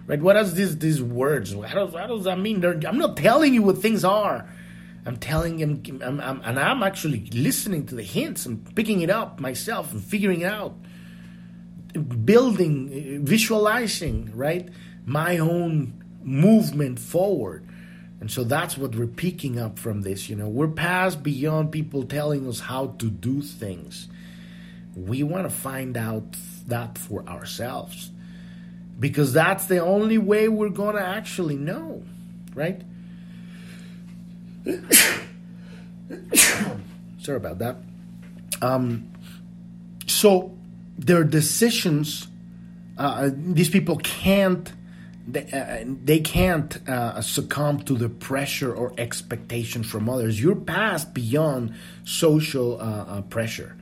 Right? 0.06 0.20
What 0.20 0.34
does 0.34 0.54
this 0.54 0.74
these 0.74 1.02
words? 1.02 1.52
How 1.52 1.86
does, 1.86 1.92
does 1.92 2.24
that 2.24 2.38
mean? 2.38 2.60
They're, 2.60 2.80
I'm 2.86 2.98
not 2.98 3.16
telling 3.16 3.54
you 3.54 3.62
what 3.62 3.78
things 3.78 4.04
are. 4.04 4.48
I'm 5.06 5.16
telling 5.16 5.58
him, 5.58 5.82
I'm, 6.02 6.20
I'm, 6.20 6.42
and 6.44 6.58
I'm 6.58 6.82
actually 6.82 7.26
listening 7.32 7.86
to 7.86 7.94
the 7.94 8.02
hints 8.02 8.44
and 8.46 8.74
picking 8.74 9.02
it 9.02 9.10
up 9.10 9.40
myself 9.40 9.92
and 9.92 10.02
figuring 10.02 10.40
it 10.40 10.52
out, 10.52 10.74
building, 12.24 13.24
visualizing, 13.24 14.32
right? 14.34 14.68
My 15.04 15.38
own 15.38 16.02
movement 16.22 16.98
forward. 16.98 17.66
And 18.20 18.30
so 18.30 18.44
that's 18.44 18.76
what 18.76 18.94
we're 18.96 19.06
picking 19.06 19.58
up 19.60 19.78
from 19.78 20.02
this. 20.02 20.28
You 20.28 20.36
know, 20.36 20.48
we're 20.48 20.68
past 20.68 21.22
beyond 21.22 21.70
people 21.70 22.02
telling 22.02 22.48
us 22.48 22.60
how 22.60 22.88
to 22.98 23.10
do 23.10 23.42
things 23.42 24.08
we 24.96 25.22
want 25.22 25.44
to 25.44 25.54
find 25.54 25.96
out 25.96 26.36
that 26.66 26.96
for 26.96 27.22
ourselves 27.28 28.10
because 28.98 29.32
that's 29.32 29.66
the 29.66 29.78
only 29.78 30.16
way 30.16 30.48
we're 30.48 30.70
going 30.70 30.96
to 30.96 31.06
actually 31.06 31.56
know, 31.56 32.02
right? 32.54 32.80
Sorry 37.20 37.36
about 37.36 37.58
that. 37.58 37.76
Um, 38.62 39.10
so 40.06 40.56
their 40.98 41.24
decisions, 41.24 42.28
uh, 42.98 43.30
these 43.32 43.70
people 43.70 43.96
can't. 43.98 44.72
They, 45.28 45.42
uh, 45.50 45.84
they 46.04 46.20
can't 46.20 46.88
uh, 46.88 47.20
succumb 47.20 47.82
to 47.82 47.94
the 47.94 48.08
pressure 48.08 48.72
or 48.72 48.94
expectation 48.96 49.82
from 49.82 50.08
others. 50.08 50.40
You're 50.40 50.54
past 50.54 51.14
beyond 51.14 51.74
social 52.04 52.80
uh, 52.80 52.84
uh, 52.84 53.22
pressure 53.22 53.76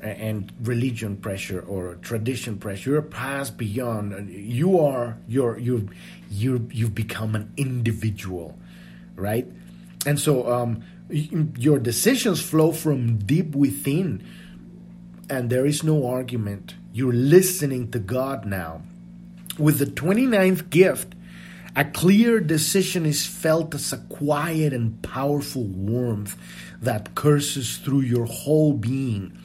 and 0.00 0.52
religion 0.62 1.16
pressure 1.16 1.60
or 1.60 1.96
tradition 1.96 2.56
pressure. 2.56 2.90
You're 2.90 3.02
past 3.02 3.58
beyond. 3.58 4.30
You 4.30 4.78
are 4.78 5.18
you're 5.26 5.58
you 5.58 5.88
you 6.30 6.68
you've 6.70 6.94
become 6.94 7.34
an 7.34 7.52
individual, 7.56 8.56
right? 9.16 9.48
And 10.06 10.18
so 10.18 10.50
um, 10.50 10.82
your 11.08 11.78
decisions 11.78 12.40
flow 12.40 12.72
from 12.72 13.18
deep 13.18 13.54
within, 13.54 14.26
and 15.28 15.50
there 15.50 15.66
is 15.66 15.84
no 15.84 16.06
argument. 16.06 16.74
You're 16.92 17.12
listening 17.12 17.90
to 17.92 17.98
God 17.98 18.44
now. 18.46 18.82
With 19.58 19.78
the 19.78 19.86
29th 19.86 20.70
gift, 20.70 21.14
a 21.76 21.84
clear 21.84 22.40
decision 22.40 23.06
is 23.06 23.26
felt 23.26 23.74
as 23.74 23.92
a 23.92 23.98
quiet 23.98 24.72
and 24.72 25.00
powerful 25.02 25.64
warmth 25.64 26.36
that 26.80 27.14
curses 27.14 27.76
through 27.76 28.00
your 28.00 28.24
whole 28.24 28.72
being 28.72 29.36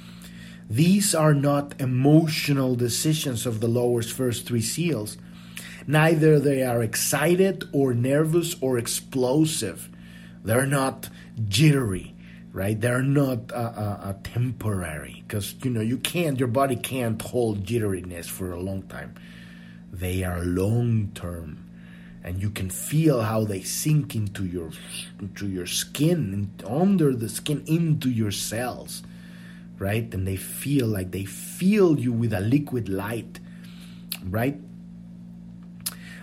these 0.69 1.13
are 1.13 1.33
not 1.33 1.79
emotional 1.79 2.75
decisions 2.75 3.45
of 3.45 3.59
the 3.59 3.67
lower's 3.67 4.11
first 4.11 4.47
three 4.47 4.61
seals. 4.61 5.17
Neither 5.85 6.39
they 6.39 6.63
are 6.63 6.81
excited 6.81 7.65
or 7.71 7.93
nervous 7.93 8.55
or 8.61 8.77
explosive. 8.77 9.89
They're 10.45 10.65
not 10.65 11.09
jittery, 11.49 12.15
right? 12.53 12.79
They're 12.79 13.01
not 13.01 13.51
uh, 13.51 13.55
uh, 13.55 13.99
uh, 14.03 14.13
temporary 14.23 15.23
because 15.27 15.55
you 15.63 15.71
know 15.71 15.81
you 15.81 15.97
can't. 15.97 16.39
Your 16.39 16.47
body 16.47 16.75
can't 16.75 17.21
hold 17.21 17.65
jitteriness 17.65 18.27
for 18.27 18.53
a 18.53 18.59
long 18.59 18.83
time. 18.83 19.15
They 19.91 20.23
are 20.23 20.41
long 20.41 21.11
term, 21.15 21.65
and 22.23 22.41
you 22.41 22.49
can 22.49 22.69
feel 22.69 23.21
how 23.21 23.43
they 23.43 23.61
sink 23.61 24.15
into 24.15 24.45
your 24.45 24.69
into 25.19 25.47
your 25.47 25.65
skin, 25.65 26.51
under 26.65 27.13
the 27.13 27.27
skin, 27.27 27.63
into 27.67 28.09
your 28.09 28.31
cells 28.31 29.03
right? 29.77 30.13
And 30.13 30.27
they 30.27 30.35
feel 30.35 30.87
like 30.87 31.11
they 31.11 31.25
feel 31.25 31.99
you 31.99 32.13
with 32.13 32.33
a 32.33 32.39
liquid 32.39 32.89
light, 32.89 33.39
right? 34.23 34.59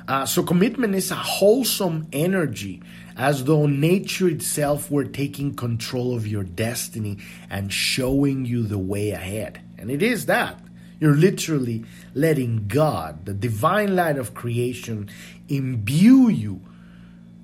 Uh, 0.09 0.27
so 0.27 0.43
commitment 0.43 0.95
is 0.95 1.11
a 1.11 1.17
wholesome 1.17 2.09
energy, 2.13 2.83
as 3.17 3.45
though 3.45 3.67
nature 3.67 4.29
itself 4.29 4.91
were 4.91 5.05
taking 5.05 5.55
control 5.55 6.15
of 6.17 6.27
your 6.27 6.45
destiny 6.45 7.19
and 7.51 7.73
showing 7.73 8.45
you 8.45 8.63
the 8.63 8.79
way 8.79 9.11
ahead. 9.11 9.61
And 9.79 9.91
it 9.91 10.03
is 10.03 10.27
that. 10.27 10.59
You're 11.01 11.17
literally 11.17 11.85
letting 12.15 12.69
God, 12.69 13.27
the 13.27 13.35
divine 13.35 13.97
light 13.97 14.19
of 14.19 14.35
creation, 14.35 15.11
imbue 15.49 16.29
you 16.29 16.61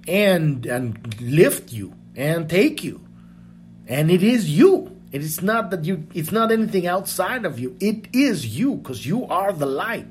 and 0.06 0.64
and 0.64 1.20
lift 1.20 1.72
you 1.72 1.92
and 2.16 2.48
take 2.48 2.84
you. 2.84 3.00
And 3.88 4.10
it 4.10 4.22
is 4.22 4.48
you. 4.48 4.96
It 5.10 5.22
is 5.22 5.42
not 5.42 5.70
that 5.70 5.84
you, 5.84 6.06
it's 6.14 6.30
not 6.30 6.52
anything 6.52 6.86
outside 6.86 7.46
of 7.46 7.58
you. 7.58 7.76
It 7.80 8.08
is 8.12 8.58
you 8.58 8.74
because 8.74 9.06
you 9.06 9.26
are 9.26 9.52
the 9.52 9.66
light. 9.66 10.06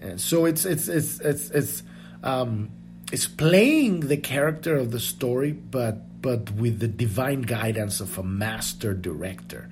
And 0.00 0.20
so 0.20 0.46
it's, 0.46 0.64
it's, 0.64 0.88
it's, 0.88 1.20
it's, 1.20 1.50
it's, 1.50 1.82
um, 2.22 2.70
it's 3.12 3.28
playing 3.28 4.00
the 4.00 4.16
character 4.16 4.76
of 4.76 4.90
the 4.90 4.98
story, 4.98 5.52
but, 5.52 6.22
but 6.22 6.50
with 6.50 6.80
the 6.80 6.88
divine 6.88 7.42
guidance 7.42 8.00
of 8.00 8.18
a 8.18 8.22
master 8.22 8.94
director. 8.94 9.70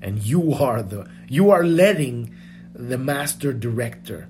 And 0.00 0.22
you 0.22 0.54
are 0.54 0.82
the, 0.82 1.08
you 1.28 1.50
are 1.50 1.64
letting 1.64 2.32
the 2.72 2.96
master 2.96 3.52
director, 3.52 4.28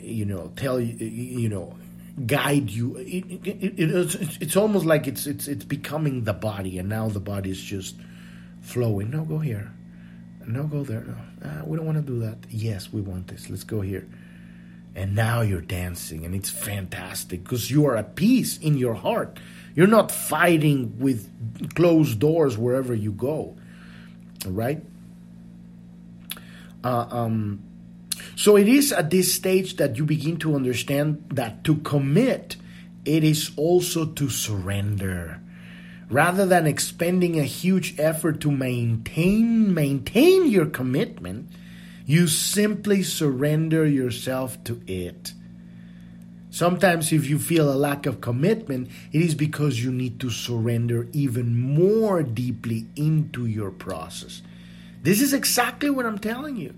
you 0.00 0.24
know, 0.24 0.52
tell 0.54 0.80
you, 0.80 0.94
you 1.04 1.48
know, 1.48 1.76
guide 2.24 2.70
you. 2.70 2.96
It, 2.96 3.24
it, 3.44 3.74
it, 3.78 3.90
it's, 3.90 4.38
it's 4.40 4.56
almost 4.56 4.86
like 4.86 5.06
it's 5.06 5.26
it's 5.26 5.48
it's 5.48 5.64
becoming 5.64 6.24
the 6.24 6.32
body, 6.32 6.78
and 6.78 6.88
now 6.88 7.08
the 7.08 7.20
body 7.20 7.50
is 7.50 7.60
just 7.60 7.96
flowing. 8.60 9.10
No, 9.10 9.24
go 9.24 9.38
here. 9.38 9.72
No, 10.46 10.64
go 10.64 10.84
there. 10.84 11.02
No, 11.02 11.48
uh, 11.48 11.64
we 11.66 11.76
don't 11.76 11.86
want 11.86 11.98
to 11.98 12.04
do 12.04 12.20
that. 12.20 12.38
Yes, 12.48 12.92
we 12.92 13.00
want 13.00 13.26
this. 13.26 13.50
Let's 13.50 13.64
go 13.64 13.80
here. 13.80 14.06
And 14.96 15.14
now 15.14 15.42
you're 15.42 15.60
dancing, 15.60 16.24
and 16.24 16.34
it's 16.34 16.48
fantastic 16.48 17.44
because 17.44 17.70
you 17.70 17.84
are 17.84 17.96
at 17.96 18.16
peace 18.16 18.56
in 18.56 18.78
your 18.78 18.94
heart. 18.94 19.38
You're 19.74 19.86
not 19.86 20.10
fighting 20.10 20.98
with 20.98 21.28
closed 21.74 22.18
doors 22.18 22.56
wherever 22.56 22.94
you 22.94 23.12
go, 23.12 23.58
right? 24.46 24.82
Uh, 26.82 27.06
um, 27.10 27.62
so 28.36 28.56
it 28.56 28.68
is 28.68 28.90
at 28.90 29.10
this 29.10 29.34
stage 29.34 29.76
that 29.76 29.98
you 29.98 30.06
begin 30.06 30.38
to 30.38 30.54
understand 30.54 31.26
that 31.34 31.62
to 31.64 31.76
commit, 31.76 32.56
it 33.04 33.22
is 33.22 33.50
also 33.56 34.06
to 34.06 34.30
surrender, 34.30 35.42
rather 36.08 36.46
than 36.46 36.66
expending 36.66 37.38
a 37.38 37.44
huge 37.44 38.00
effort 38.00 38.40
to 38.40 38.50
maintain 38.50 39.74
maintain 39.74 40.48
your 40.48 40.66
commitment, 40.66 41.50
you 42.06 42.28
simply 42.28 43.02
surrender 43.02 43.84
yourself 43.84 44.62
to 44.64 44.80
it. 44.86 45.32
Sometimes, 46.50 47.12
if 47.12 47.28
you 47.28 47.38
feel 47.38 47.70
a 47.70 47.76
lack 47.76 48.06
of 48.06 48.22
commitment, 48.22 48.88
it 49.12 49.20
is 49.20 49.34
because 49.34 49.84
you 49.84 49.92
need 49.92 50.18
to 50.20 50.30
surrender 50.30 51.06
even 51.12 51.58
more 51.58 52.22
deeply 52.22 52.86
into 52.96 53.44
your 53.44 53.70
process. 53.70 54.40
This 55.02 55.20
is 55.20 55.34
exactly 55.34 55.90
what 55.90 56.06
I'm 56.06 56.18
telling 56.18 56.56
you. 56.56 56.74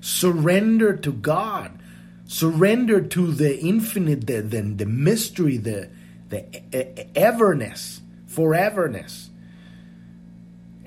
Surrender 0.00 0.96
to 0.96 1.12
God. 1.12 1.78
Surrender 2.26 3.00
to 3.00 3.30
the 3.32 3.58
infinite, 3.60 4.26
the, 4.26 4.40
the, 4.40 4.62
the 4.62 4.86
mystery, 4.86 5.58
the, 5.58 5.90
the 6.28 7.06
everness, 7.14 8.00
foreverness. 8.26 9.29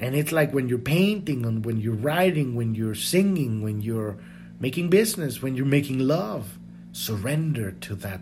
And 0.04 0.16
it's 0.16 0.34
like 0.34 0.52
when 0.52 0.68
you're 0.68 0.80
painting, 0.80 1.46
and 1.46 1.64
when 1.64 1.78
you're 1.78 1.96
writing, 1.96 2.56
when 2.56 2.76
you're 2.76 2.94
singing, 2.94 3.62
when 3.64 3.80
you're 3.80 4.18
making 4.60 4.90
business, 4.90 5.42
when 5.42 5.56
you're 5.56 5.66
making 5.66 6.00
love, 6.00 6.60
surrender 6.92 7.72
to 7.72 7.96
that 7.96 8.20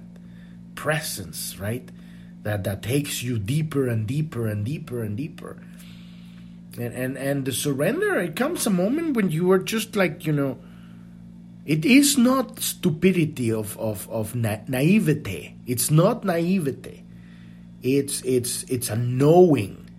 presence, 0.76 1.58
right? 1.58 1.90
That 2.44 2.66
that 2.66 2.84
takes 2.84 3.24
you 3.24 3.40
deeper 3.40 3.88
and 3.88 4.06
deeper 4.06 4.46
and 4.46 4.64
deeper 4.64 5.02
and 5.02 5.18
deeper. 5.18 5.58
And 6.78 6.94
and 6.94 7.18
and 7.18 7.46
the 7.46 7.52
surrender, 7.52 8.20
it 8.20 8.36
comes 8.36 8.68
a 8.68 8.70
moment 8.70 9.16
when 9.16 9.32
you 9.32 9.52
are 9.52 9.58
just 9.58 9.96
like, 9.96 10.24
you 10.28 10.34
know, 10.34 10.60
it 11.66 11.84
is 11.84 12.16
not 12.16 12.60
stupidity 12.60 13.52
of 13.52 13.76
of 13.80 14.08
of 14.12 14.36
na- 14.36 14.62
naivete. 14.68 15.56
It's 15.66 15.90
not 15.90 16.24
naivete. 16.26 17.04
It's 17.82 18.22
it's 18.22 18.70
it's 18.70 18.92
a 18.92 18.96
knowing, 18.96 19.90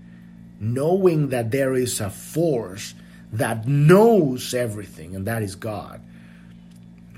knowing 0.62 1.30
that 1.30 1.50
there 1.50 1.74
is 1.74 2.00
a 2.00 2.08
force 2.08 2.94
that 3.32 3.66
knows 3.66 4.54
everything, 4.54 5.16
and 5.16 5.26
that 5.26 5.42
is 5.42 5.56
God. 5.56 6.00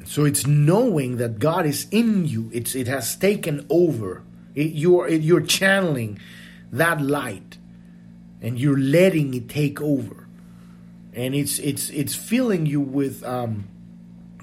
So 0.05 0.25
it's 0.25 0.47
knowing 0.47 1.19
that 1.19 1.39
God 1.39 1.67
is 1.67 1.87
in 1.91 2.27
you. 2.27 2.51
It's 2.53 2.75
it 2.75 2.87
has 2.89 3.17
taken 3.17 3.67
over. 3.69 4.23
It, 4.55 4.73
you're 4.73 5.07
it, 5.09 5.23
you're 5.23 5.41
channeling 5.41 6.19
that 6.73 7.01
light, 7.01 7.59
and 8.41 8.59
you're 8.59 8.79
letting 8.79 9.35
it 9.35 9.49
take 9.49 9.81
over, 9.81 10.27
and 11.13 11.35
it's 11.35 11.59
it's 11.59 11.91
it's 11.91 12.15
filling 12.15 12.67
you 12.67 12.81
with 12.81 13.25
um, 13.25 13.69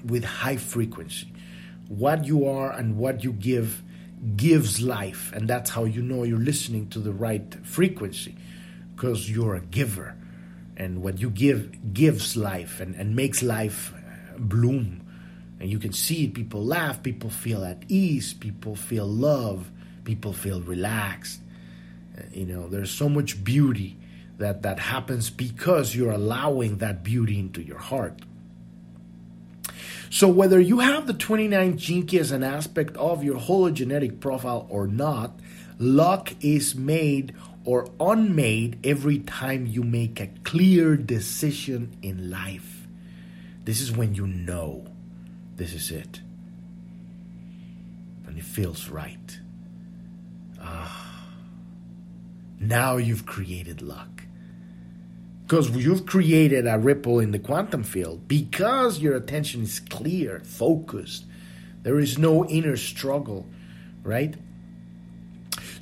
with 0.04 0.24
high 0.24 0.56
frequency. 0.56 1.32
What 1.88 2.24
you 2.24 2.48
are 2.48 2.70
and 2.70 2.96
what 2.96 3.24
you 3.24 3.32
give 3.32 3.82
gives 4.36 4.80
life, 4.80 5.32
and 5.34 5.48
that's 5.48 5.70
how 5.70 5.84
you 5.84 6.02
know 6.02 6.22
you're 6.22 6.38
listening 6.38 6.88
to 6.90 7.00
the 7.00 7.12
right 7.12 7.54
frequency, 7.66 8.36
because 8.94 9.30
you're 9.30 9.54
a 9.54 9.60
giver, 9.60 10.16
and 10.76 11.02
what 11.02 11.18
you 11.18 11.30
give 11.30 11.94
gives 11.94 12.36
life 12.36 12.80
and, 12.80 12.94
and 12.94 13.14
makes 13.16 13.42
life 13.42 13.92
bloom 14.38 15.02
and 15.62 15.70
you 15.70 15.78
can 15.78 15.92
see 15.92 16.24
it. 16.24 16.34
People 16.34 16.64
laugh, 16.64 17.04
people 17.04 17.30
feel 17.30 17.64
at 17.64 17.84
ease, 17.88 18.34
people 18.34 18.74
feel 18.74 19.06
love, 19.06 19.70
people 20.02 20.32
feel 20.32 20.60
relaxed. 20.60 21.40
Uh, 22.18 22.22
you 22.32 22.44
know, 22.44 22.66
there's 22.66 22.90
so 22.90 23.08
much 23.08 23.44
beauty 23.44 23.96
that 24.38 24.62
that 24.62 24.80
happens 24.80 25.30
because 25.30 25.94
you're 25.94 26.10
allowing 26.10 26.78
that 26.78 27.04
beauty 27.04 27.38
into 27.38 27.62
your 27.62 27.78
heart. 27.78 28.22
So 30.10 30.26
whether 30.26 30.58
you 30.58 30.80
have 30.80 31.06
the 31.06 31.14
29 31.14 31.78
gene 31.78 32.06
key 32.06 32.18
as 32.18 32.32
an 32.32 32.42
aspect 32.42 32.96
of 32.96 33.22
your 33.22 33.38
hologenetic 33.38 34.18
profile 34.18 34.66
or 34.68 34.88
not, 34.88 35.38
luck 35.78 36.32
is 36.40 36.74
made 36.74 37.36
or 37.64 37.88
unmade 38.00 38.78
every 38.84 39.18
time 39.18 39.66
you 39.66 39.82
make 39.82 40.20
a 40.20 40.28
clear 40.44 40.96
decision 40.96 41.96
in 42.02 42.30
life. 42.30 42.86
This 43.64 43.80
is 43.80 43.92
when 43.92 44.14
you 44.14 44.26
know. 44.26 44.86
This 45.56 45.72
is 45.72 45.90
it. 45.90 46.20
And 48.26 48.38
it 48.38 48.44
feels 48.44 48.88
right. 48.88 49.38
Ah. 50.60 51.26
Now 52.58 52.96
you've 52.96 53.26
created 53.26 53.82
luck. 53.82 54.22
Because 55.42 55.70
you've 55.70 56.06
created 56.06 56.66
a 56.66 56.78
ripple 56.78 57.20
in 57.20 57.32
the 57.32 57.38
quantum 57.38 57.82
field 57.82 58.26
because 58.26 59.00
your 59.00 59.14
attention 59.14 59.62
is 59.62 59.80
clear, 59.80 60.40
focused. 60.44 61.26
There 61.82 61.98
is 61.98 62.16
no 62.16 62.46
inner 62.46 62.76
struggle, 62.76 63.46
right? 64.02 64.34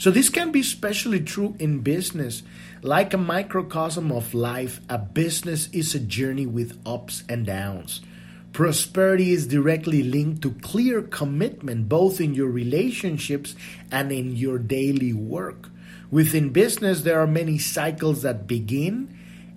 So, 0.01 0.11
this 0.11 0.31
can 0.31 0.51
be 0.51 0.61
especially 0.61 1.21
true 1.21 1.55
in 1.59 1.81
business. 1.81 2.43
Like 2.81 3.13
a 3.13 3.19
microcosm 3.19 4.11
of 4.11 4.33
life, 4.33 4.81
a 4.89 4.97
business 4.97 5.69
is 5.75 5.95
a 5.95 6.01
journey 6.01 6.47
with 6.47 6.81
ups 6.87 7.23
and 7.29 7.45
downs. 7.45 8.01
Prosperity 8.55 9.33
is 9.33 9.47
directly 9.47 10.03
linked 10.03 10.41
to 10.41 10.53
clear 10.63 11.03
commitment 11.03 11.91
both 11.91 12.19
in 12.19 12.33
your 12.33 12.49
relationships 12.49 13.55
and 13.93 14.11
in 14.11 14.35
your 14.35 14.59
daily 14.59 15.13
work. 15.13 15.69
Within 16.11 16.49
business, 16.49 17.03
there 17.03 17.21
are 17.21 17.27
many 17.27 17.59
cycles 17.59 18.23
that 18.23 18.47
begin 18.47 19.15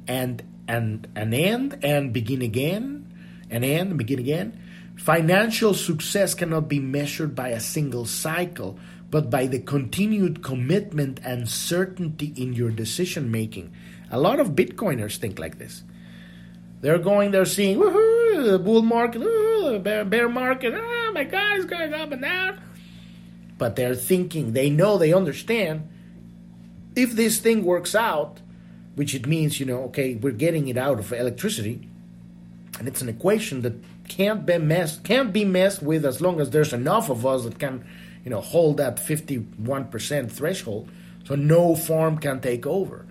and 0.09 0.43
and 0.67 1.07
and 1.15 1.33
end 1.33 1.79
and 1.83 2.11
begin 2.11 2.41
again 2.41 3.07
and 3.49 3.63
end 3.63 3.91
and 3.91 3.97
begin 3.97 4.19
again. 4.19 4.59
Financial 4.97 5.73
success 5.73 6.33
cannot 6.33 6.67
be 6.67 6.79
measured 6.79 7.33
by 7.33 7.49
a 7.49 7.61
single 7.61 8.05
cycle, 8.05 8.77
but 9.13 9.29
by 9.29 9.45
the 9.45 9.59
continued 9.59 10.41
commitment 10.41 11.19
and 11.23 11.47
certainty 11.47 12.33
in 12.35 12.51
your 12.51 12.71
decision 12.71 13.29
making. 13.29 13.71
A 14.09 14.19
lot 14.19 14.39
of 14.39 14.55
Bitcoiners 14.55 15.17
think 15.17 15.37
like 15.37 15.59
this. 15.59 15.83
They're 16.81 16.97
going, 16.97 17.29
they're 17.29 17.45
seeing, 17.45 17.77
woohoo, 17.77 18.43
the 18.43 18.57
bull 18.57 18.81
market, 18.81 19.19
the 19.19 19.79
bear, 19.83 20.03
bear 20.03 20.27
market, 20.27 20.73
oh 20.75 21.11
my 21.13 21.25
God, 21.25 21.57
it's 21.57 21.65
going 21.65 21.93
up 21.93 22.11
and 22.11 22.23
down. 22.23 22.59
But 23.59 23.75
they're 23.75 23.93
thinking, 23.93 24.53
they 24.53 24.71
know, 24.71 24.97
they 24.97 25.13
understand, 25.13 25.87
if 26.95 27.11
this 27.11 27.37
thing 27.37 27.63
works 27.63 27.93
out, 27.93 28.39
which 28.95 29.13
it 29.13 29.27
means, 29.27 29.59
you 29.59 29.67
know, 29.67 29.83
okay, 29.83 30.15
we're 30.15 30.31
getting 30.31 30.69
it 30.69 30.77
out 30.77 30.97
of 30.97 31.13
electricity, 31.13 31.87
and 32.79 32.87
it's 32.87 33.03
an 33.03 33.09
equation 33.09 33.61
that 33.61 33.75
can't 34.07 34.43
be 34.43 34.57
messed 34.57 35.03
can't 35.03 35.31
be 35.31 35.45
messed 35.45 35.83
with 35.83 36.03
as 36.03 36.19
long 36.19 36.41
as 36.41 36.49
there's 36.49 36.73
enough 36.73 37.09
of 37.09 37.25
us 37.25 37.43
that 37.43 37.59
can, 37.59 37.85
you 38.23 38.29
know, 38.29 38.41
hold 38.41 38.77
that 38.77 38.97
51% 38.97 40.31
threshold, 40.31 40.89
so 41.25 41.35
no 41.35 41.75
farm 41.75 42.17
can 42.17 42.39
take 42.39 42.65
over 42.65 43.05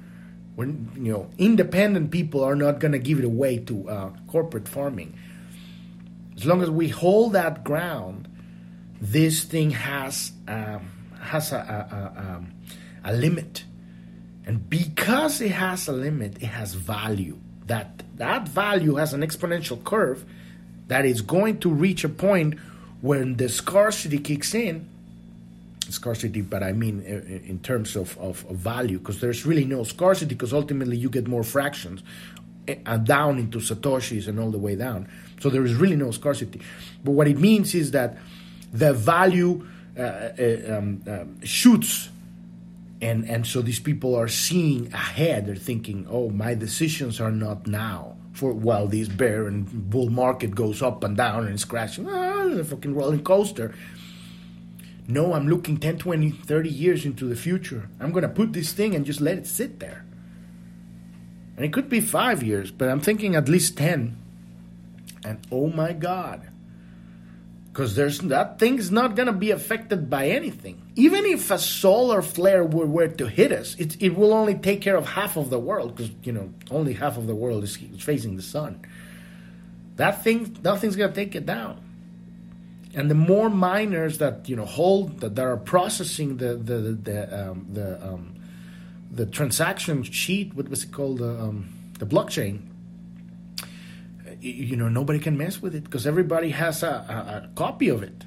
when 0.55 0.91
you 0.95 1.13
know 1.13 1.31
independent 1.39 2.11
people 2.11 2.45
are 2.45 2.55
not 2.55 2.79
going 2.79 2.93
to 2.93 2.99
give 2.99 3.19
it 3.19 3.25
away 3.25 3.59
to 3.59 3.89
uh, 3.89 4.11
corporate 4.27 4.69
farming. 4.69 5.15
As 6.37 6.47
long 6.47 6.63
as 6.63 6.71
we 6.71 6.89
hold 6.89 7.35
that 7.35 7.65
ground, 7.65 8.29
this 9.01 9.45
thing 9.45 9.71
has 9.71 10.33
um, 10.49 10.91
has 11.21 11.53
a, 11.53 11.57
a, 11.57 11.97
a, 11.97 12.21
um, 12.21 12.53
a 13.05 13.13
limit, 13.13 13.65
and 14.47 14.69
because 14.69 15.41
it 15.41 15.53
has 15.53 15.89
a 15.89 15.93
limit, 15.93 16.43
it 16.43 16.47
has 16.47 16.75
value. 16.75 17.39
That 17.67 18.03
that 18.17 18.49
value 18.49 18.97
has 18.97 19.15
an 19.15 19.23
exponential 19.23 19.83
curve 19.83 20.25
that 20.89 21.07
is 21.07 21.23
going 21.23 21.59
to 21.61 21.71
reach 21.71 22.05
a 22.05 22.09
point 22.09 22.59
when 23.01 23.37
the 23.37 23.49
scarcity 23.49 24.19
kicks 24.19 24.55
in 24.55 24.89
scarcity, 25.93 26.41
but 26.41 26.63
I 26.63 26.73
mean 26.73 27.01
in 27.03 27.61
terms 27.61 27.97
of, 27.97 28.19
of, 28.19 28.45
of 28.49 28.57
value, 28.57 28.99
because 28.99 29.21
there's 29.21 29.47
really 29.47 29.65
no 29.65 29.85
scarcity, 29.85 30.35
because 30.35 30.53
ultimately 30.53 30.97
you 30.97 31.09
get 31.09 31.29
more 31.29 31.43
fractions 31.43 32.03
and 32.69 32.79
eh, 32.87 32.91
uh, 32.91 32.97
down 32.97 33.39
into 33.39 33.59
satoshis 33.59 34.29
and 34.29 34.39
all 34.39 34.51
the 34.51 34.59
way 34.59 34.77
down. 34.77 35.09
So 35.41 35.51
there 35.51 35.65
is 35.65 35.75
really 35.75 35.97
no 35.97 36.11
scarcity. 36.11 36.61
But 37.05 37.13
what 37.13 37.29
it 37.29 37.39
means 37.39 37.75
is 37.75 37.91
that 37.93 38.19
the 38.73 38.93
value 38.93 39.67
uh, 39.99 40.03
uh, 40.03 40.79
um, 40.79 41.03
um, 41.07 41.45
shoots, 41.45 42.09
and 43.01 43.29
and 43.29 43.47
so 43.47 43.61
these 43.61 43.81
people 43.81 44.15
are 44.15 44.29
seeing 44.29 44.93
ahead. 44.93 45.47
They're 45.47 45.57
thinking, 45.57 46.07
"Oh, 46.09 46.31
my 46.31 46.55
decisions 46.55 47.21
are 47.21 47.33
not 47.33 47.67
now." 47.67 48.17
For 48.33 48.55
while 48.55 48.87
this 48.87 49.09
bear 49.09 49.47
and 49.47 49.91
bull 49.91 50.09
market 50.09 50.55
goes 50.55 50.81
up 50.81 51.05
and 51.05 51.15
down 51.15 51.45
and 51.45 51.53
it's 51.53 51.67
crashing, 51.67 52.09
ah, 52.09 52.49
the 52.49 52.65
fucking 52.65 52.95
roller 52.95 53.19
coaster 53.19 53.75
no, 55.09 55.35
I'm 55.35 55.49
looking 55.49 55.79
10, 55.79 55.99
20, 55.99 56.31
30 56.31 56.69
years 56.69 57.05
into 57.05 57.27
the 57.27 57.37
future. 57.37 57.89
I'm 58.01 58.13
going 58.13 58.23
to 58.23 58.29
put 58.29 58.53
this 58.53 58.73
thing 58.73 58.95
and 58.95 59.05
just 59.05 59.21
let 59.21 59.37
it 59.39 59.47
sit 59.47 59.81
there. 59.81 60.05
And 61.57 61.65
it 61.65 61.73
could 61.73 61.89
be 61.89 62.01
five 62.01 62.43
years, 62.43 62.71
but 62.71 62.89
I'm 62.89 63.01
thinking 63.01 63.35
at 63.35 63.49
least 63.49 63.77
10. 63.77 64.17
And 65.25 65.47
oh 65.51 65.69
my 65.69 65.93
God. 65.93 66.49
Because 67.73 67.97
there's 67.97 68.19
that 68.21 68.59
thing's 68.59 68.91
not 68.91 69.17
to 69.17 69.33
be 69.33 69.51
affected 69.51 70.11
by 70.11 70.29
anything. 70.29 70.83
Even 70.95 71.25
if 71.25 71.51
a 71.51 71.59
solar 71.59 72.21
flare 72.21 72.65
were, 72.65 72.87
were 72.87 73.09
to 73.09 73.27
hit 73.27 73.51
us, 73.51 73.75
it, 73.77 74.01
it 74.01 74.15
will 74.15 74.33
only 74.33 74.55
take 74.55 74.83
care 74.83 74.97
of 74.97 75.07
half 75.07 75.37
of 75.37 75.51
the 75.51 75.59
world 75.59 75.97
because, 75.97 76.13
you 76.23 76.33
know, 76.33 76.53
only 76.71 76.93
half 76.93 77.17
of 77.17 77.27
the 77.27 77.35
world 77.35 77.65
is 77.65 77.77
facing 77.99 78.37
the 78.37 78.43
sun. 78.43 78.85
That 79.97 80.23
thing, 80.23 80.57
nothing's 80.63 80.97
to 80.97 81.15
take 81.15 81.35
it 81.35 81.47
down 81.47 81.82
and 82.95 83.11
the 83.11 83.15
more 83.15 83.49
miners 83.49 84.19
that 84.19 84.49
you 84.49 84.57
know 84.57 84.67
hold 84.67 85.21
that, 85.21 85.35
that 85.37 85.45
are 85.45 85.57
processing 85.57 86.37
the 86.37 86.55
the 86.55 86.79
the 86.93 87.49
um, 87.51 87.67
the, 87.73 88.07
um, 88.07 88.35
the 89.11 89.27
transaction 89.27 90.03
sheet, 90.03 90.55
what 90.55 90.69
was 90.69 90.85
it 90.85 90.93
called, 90.93 91.21
um, 91.21 91.69
the 91.99 92.07
blockchain. 92.07 92.61
You 94.41 94.77
know, 94.77 94.89
nobody 94.89 95.21
can 95.21 95.39
mess 95.39 95.63
with 95.63 95.75
it 95.75 95.85
because 95.85 96.05
everybody 96.07 96.51
has 96.51 96.83
a, 96.83 96.89
a, 96.89 97.45
a 97.45 97.51
copy 97.55 97.89
of 97.89 98.03
it. 98.03 98.25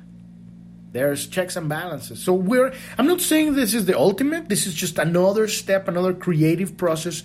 There's 0.93 1.27
checks 1.27 1.57
and 1.57 1.67
balances. 1.67 2.23
So 2.23 2.33
we're. 2.33 2.73
I'm 2.97 3.05
not 3.05 3.19
saying 3.19 3.55
this 3.55 3.73
is 3.73 3.85
the 3.85 3.97
ultimate. 3.97 4.47
This 4.47 4.65
is 4.65 4.73
just 4.73 4.97
another 4.97 5.49
step, 5.49 5.89
another 5.89 6.13
creative 6.13 6.77
process, 6.77 7.21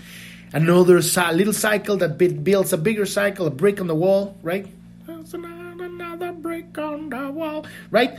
another 0.52 1.00
little 1.00 1.52
cycle 1.52 1.96
that 1.98 2.18
builds 2.18 2.72
a 2.72 2.78
bigger 2.78 3.06
cycle, 3.06 3.46
a 3.46 3.50
brick 3.50 3.80
on 3.80 3.86
the 3.86 3.94
wall, 3.94 4.36
right? 4.42 4.66
That's 5.06 5.34
another 6.20 6.38
brick 6.38 6.76
on 6.78 7.08
the 7.10 7.30
wall, 7.30 7.66
right? 7.90 8.18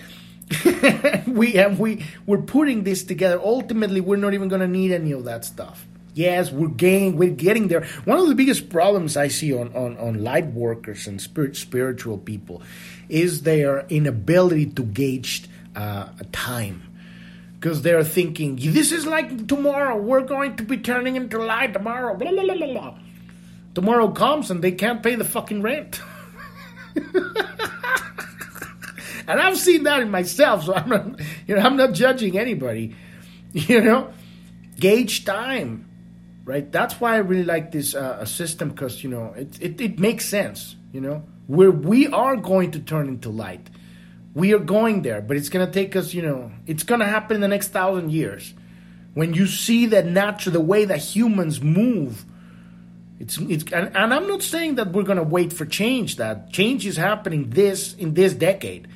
we 1.27 1.51
have 1.51 1.79
we 1.79 2.05
we're 2.25 2.41
putting 2.41 2.83
this 2.83 3.03
together. 3.03 3.39
Ultimately, 3.41 4.01
we're 4.01 4.17
not 4.17 4.33
even 4.33 4.49
going 4.49 4.61
to 4.61 4.67
need 4.67 4.91
any 4.91 5.11
of 5.11 5.25
that 5.25 5.45
stuff. 5.45 5.85
Yes, 6.13 6.51
we're 6.51 6.67
getting 6.67 7.15
we're 7.15 7.29
getting 7.29 7.67
there. 7.69 7.85
One 8.05 8.17
of 8.19 8.27
the 8.27 8.35
biggest 8.35 8.69
problems 8.69 9.15
I 9.15 9.29
see 9.29 9.53
on 9.53 9.73
on, 9.73 9.97
on 9.97 10.23
light 10.23 10.47
workers 10.47 11.07
and 11.07 11.21
spirit, 11.21 11.55
spiritual 11.55 12.17
people 12.17 12.61
is 13.07 13.43
their 13.43 13.85
inability 13.87 14.65
to 14.67 14.83
gauge 14.83 15.47
uh, 15.75 16.09
time. 16.31 16.83
Because 17.59 17.83
they're 17.83 18.03
thinking, 18.03 18.55
this 18.59 18.91
is 18.91 19.05
like 19.05 19.47
tomorrow, 19.47 19.95
we're 19.95 20.25
going 20.25 20.55
to 20.55 20.63
be 20.63 20.77
turning 20.77 21.15
into 21.15 21.37
light 21.37 21.73
tomorrow. 21.73 22.17
Blah, 22.17 22.31
blah, 22.31 22.55
blah, 22.55 22.95
tomorrow 23.75 24.09
comes 24.09 24.49
and 24.49 24.63
they 24.63 24.71
can't 24.71 25.03
pay 25.03 25.13
the 25.13 25.23
fucking 25.23 25.61
rent. 25.61 26.01
and 29.27 29.39
I've 29.39 29.57
seen 29.57 29.83
that 29.83 30.01
in 30.01 30.11
myself, 30.11 30.65
so 30.65 30.73
I'm 30.73 30.89
not, 30.89 31.19
you 31.47 31.55
know, 31.55 31.61
I'm 31.61 31.77
not 31.77 31.93
judging 31.93 32.37
anybody. 32.37 32.95
You 33.53 33.81
know, 33.81 34.13
gauge 34.79 35.25
time, 35.25 35.85
right? 36.45 36.71
That's 36.71 37.01
why 37.01 37.15
I 37.15 37.17
really 37.17 37.43
like 37.43 37.73
this 37.73 37.93
uh, 37.93 38.23
system 38.23 38.69
because 38.69 39.03
you 39.03 39.09
know 39.09 39.33
it, 39.35 39.61
it 39.61 39.81
it 39.81 39.99
makes 39.99 40.23
sense. 40.23 40.77
You 40.93 41.01
know, 41.01 41.23
where 41.47 41.69
we 41.69 42.07
are 42.07 42.37
going 42.37 42.71
to 42.71 42.79
turn 42.79 43.09
into 43.09 43.29
light, 43.29 43.69
we 44.33 44.53
are 44.53 44.59
going 44.59 45.01
there, 45.01 45.21
but 45.21 45.35
it's 45.35 45.49
gonna 45.49 45.69
take 45.69 45.97
us. 45.97 46.13
You 46.13 46.21
know, 46.21 46.51
it's 46.65 46.83
gonna 46.83 47.05
happen 47.05 47.35
in 47.35 47.41
the 47.41 47.49
next 47.49 47.69
thousand 47.69 48.13
years. 48.13 48.53
When 49.13 49.33
you 49.33 49.45
see 49.47 49.87
that 49.87 50.05
natural, 50.05 50.53
the 50.53 50.61
way 50.61 50.85
that 50.85 50.99
humans 50.99 51.61
move, 51.61 52.23
it's 53.21 53.37
it's 53.37 53.63
and, 53.71 53.95
and 53.95 54.13
I'm 54.13 54.27
not 54.27 54.41
saying 54.41 54.75
that 54.75 54.91
we're 54.91 55.03
gonna 55.03 55.23
wait 55.23 55.53
for 55.53 55.65
change. 55.65 56.17
That 56.17 56.51
change 56.51 56.85
is 56.85 56.97
happening 56.97 57.49
this 57.49 57.93
in 57.93 58.13
this 58.13 58.33
decade 58.33 58.87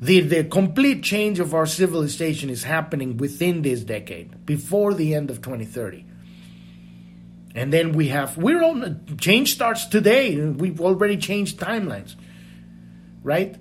the, 0.00 0.20
the 0.20 0.44
complete 0.44 1.02
change 1.02 1.40
of 1.40 1.54
our 1.54 1.66
civilization 1.66 2.50
is 2.50 2.64
happening 2.64 3.16
within 3.16 3.62
this 3.62 3.82
decade, 3.82 4.44
before 4.44 4.92
the 4.92 5.14
end 5.14 5.30
of 5.30 5.40
2030. 5.40 6.04
And 7.54 7.72
then 7.72 7.92
we 7.92 8.08
have, 8.08 8.36
we're 8.36 8.62
on, 8.62 9.16
change 9.18 9.54
starts 9.54 9.86
today. 9.86 10.36
We've 10.38 10.80
already 10.80 11.16
changed 11.16 11.58
timelines, 11.58 12.14
right? 13.22 13.56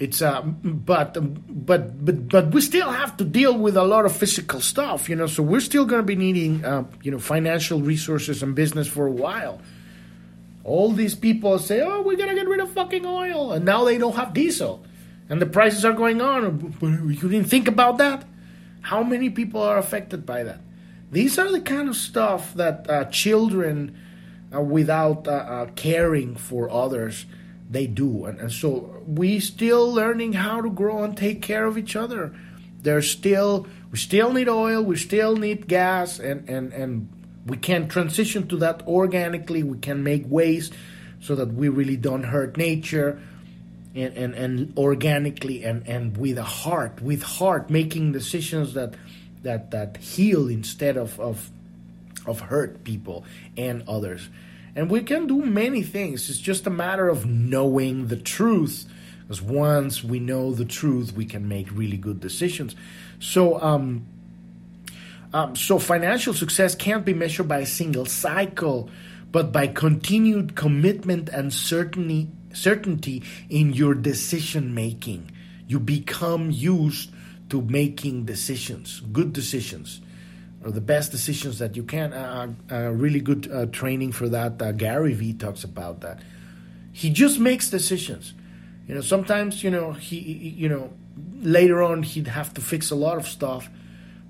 It's, 0.00 0.22
uh, 0.22 0.40
but, 0.42 1.14
but, 1.14 2.04
but, 2.04 2.28
but 2.28 2.50
we 2.52 2.62
still 2.62 2.90
have 2.90 3.16
to 3.18 3.24
deal 3.24 3.56
with 3.56 3.76
a 3.76 3.84
lot 3.84 4.06
of 4.06 4.16
physical 4.16 4.60
stuff, 4.60 5.08
you 5.08 5.14
know, 5.14 5.26
so 5.26 5.42
we're 5.42 5.60
still 5.60 5.84
going 5.84 6.00
to 6.00 6.06
be 6.06 6.16
needing, 6.16 6.64
uh, 6.64 6.84
you 7.02 7.10
know, 7.10 7.18
financial 7.18 7.82
resources 7.82 8.42
and 8.42 8.54
business 8.54 8.88
for 8.88 9.06
a 9.06 9.12
while. 9.12 9.60
All 10.64 10.90
these 10.90 11.14
people 11.14 11.58
say, 11.58 11.82
oh, 11.82 12.00
we're 12.00 12.16
going 12.16 12.30
to 12.30 12.34
get 12.34 12.48
rid 12.48 12.60
of 12.60 12.72
fucking 12.72 13.04
oil. 13.04 13.52
And 13.52 13.64
now 13.64 13.84
they 13.84 13.98
don't 13.98 14.16
have 14.16 14.32
diesel 14.32 14.82
and 15.30 15.40
the 15.40 15.46
prices 15.46 15.84
are 15.84 15.92
going 15.92 16.20
on. 16.20 16.74
You 16.82 17.28
didn't 17.28 17.48
think 17.48 17.68
about 17.68 17.98
that? 17.98 18.24
How 18.82 19.02
many 19.04 19.30
people 19.30 19.62
are 19.62 19.78
affected 19.78 20.26
by 20.26 20.42
that? 20.42 20.60
These 21.12 21.38
are 21.38 21.50
the 21.50 21.60
kind 21.60 21.88
of 21.88 21.94
stuff 21.94 22.52
that 22.54 22.90
uh, 22.90 23.04
children, 23.06 23.96
uh, 24.54 24.60
without 24.60 25.28
uh, 25.28 25.30
uh 25.30 25.66
caring 25.76 26.34
for 26.34 26.68
others, 26.68 27.26
they 27.70 27.86
do. 27.86 28.24
And, 28.24 28.40
and, 28.40 28.52
so 28.52 29.02
we 29.06 29.40
still 29.40 29.92
learning 29.92 30.32
how 30.32 30.60
to 30.60 30.68
grow 30.68 31.04
and 31.04 31.16
take 31.16 31.40
care 31.40 31.64
of 31.66 31.78
each 31.78 31.96
other. 31.96 32.34
There's 32.82 33.10
still 33.10 33.66
we 33.92 33.98
still 33.98 34.32
need 34.32 34.48
oil, 34.48 34.82
we 34.82 34.96
still 34.96 35.36
need 35.36 35.68
gas, 35.68 36.18
and 36.18 36.48
and 36.48 36.72
and 36.72 37.08
we 37.46 37.56
can 37.56 37.88
transition 37.88 38.48
to 38.48 38.56
that 38.58 38.86
organically. 38.86 39.62
We 39.62 39.78
can 39.78 40.02
make 40.02 40.24
ways 40.26 40.70
so 41.20 41.34
that 41.36 41.52
we 41.52 41.68
really 41.68 41.96
don't 41.96 42.24
hurt 42.24 42.56
nature 42.56 43.20
and, 43.94 44.16
and, 44.16 44.34
and 44.34 44.78
organically 44.78 45.64
and, 45.64 45.86
and 45.86 46.16
with 46.16 46.38
a 46.38 46.44
heart, 46.44 47.02
with 47.02 47.22
heart, 47.22 47.70
making 47.70 48.12
decisions 48.12 48.74
that 48.74 48.94
that 49.42 49.70
that 49.70 49.96
heal 49.96 50.48
instead 50.48 50.96
of, 50.96 51.18
of 51.18 51.50
of 52.26 52.40
hurt 52.40 52.84
people 52.84 53.24
and 53.56 53.82
others. 53.88 54.28
And 54.74 54.90
we 54.90 55.02
can 55.02 55.26
do 55.26 55.44
many 55.44 55.82
things. 55.82 56.30
It's 56.30 56.38
just 56.38 56.66
a 56.66 56.70
matter 56.70 57.08
of 57.08 57.26
knowing 57.26 58.06
the 58.06 58.16
truth. 58.16 58.86
Because 59.22 59.42
once 59.42 60.02
we 60.02 60.18
know 60.18 60.52
the 60.52 60.64
truth, 60.64 61.12
we 61.12 61.24
can 61.24 61.48
make 61.48 61.70
really 61.72 61.96
good 61.96 62.20
decisions. 62.20 62.74
So, 63.18 63.60
um, 63.60 64.06
um, 65.32 65.54
so 65.54 65.78
financial 65.78 66.34
success 66.34 66.74
can't 66.74 67.04
be 67.04 67.14
measured 67.14 67.46
by 67.46 67.58
a 67.58 67.66
single 67.66 68.06
cycle, 68.06 68.90
but 69.30 69.52
by 69.52 69.68
continued 69.68 70.56
commitment 70.56 71.28
and 71.28 71.52
certainty 71.52 72.28
certainty 72.52 73.22
in 73.48 73.72
your 73.72 73.94
decision 73.94 74.74
making. 74.74 75.30
You 75.66 75.78
become 75.80 76.50
used 76.50 77.10
to 77.50 77.62
making 77.62 78.24
decisions, 78.24 79.00
good 79.12 79.32
decisions, 79.32 80.00
the 80.62 80.80
best 80.80 81.10
decisions 81.10 81.58
that 81.58 81.76
you 81.76 81.82
can. 81.82 82.12
Uh, 82.12 82.52
uh, 82.70 82.90
really 82.90 83.20
good 83.20 83.50
uh, 83.50 83.66
training 83.66 84.12
for 84.12 84.28
that. 84.28 84.60
Uh, 84.60 84.72
Gary 84.72 85.14
Vee 85.14 85.32
talks 85.32 85.64
about 85.64 86.00
that. 86.02 86.20
He 86.92 87.10
just 87.10 87.38
makes 87.38 87.70
decisions. 87.70 88.34
You 88.86 88.94
know, 88.96 89.00
sometimes 89.00 89.64
you 89.64 89.70
know 89.70 89.92
he, 89.92 90.18
you 90.18 90.68
know, 90.68 90.92
later 91.40 91.82
on 91.82 92.02
he'd 92.02 92.26
have 92.26 92.52
to 92.54 92.60
fix 92.60 92.90
a 92.90 92.96
lot 92.96 93.16
of 93.16 93.26
stuff, 93.26 93.70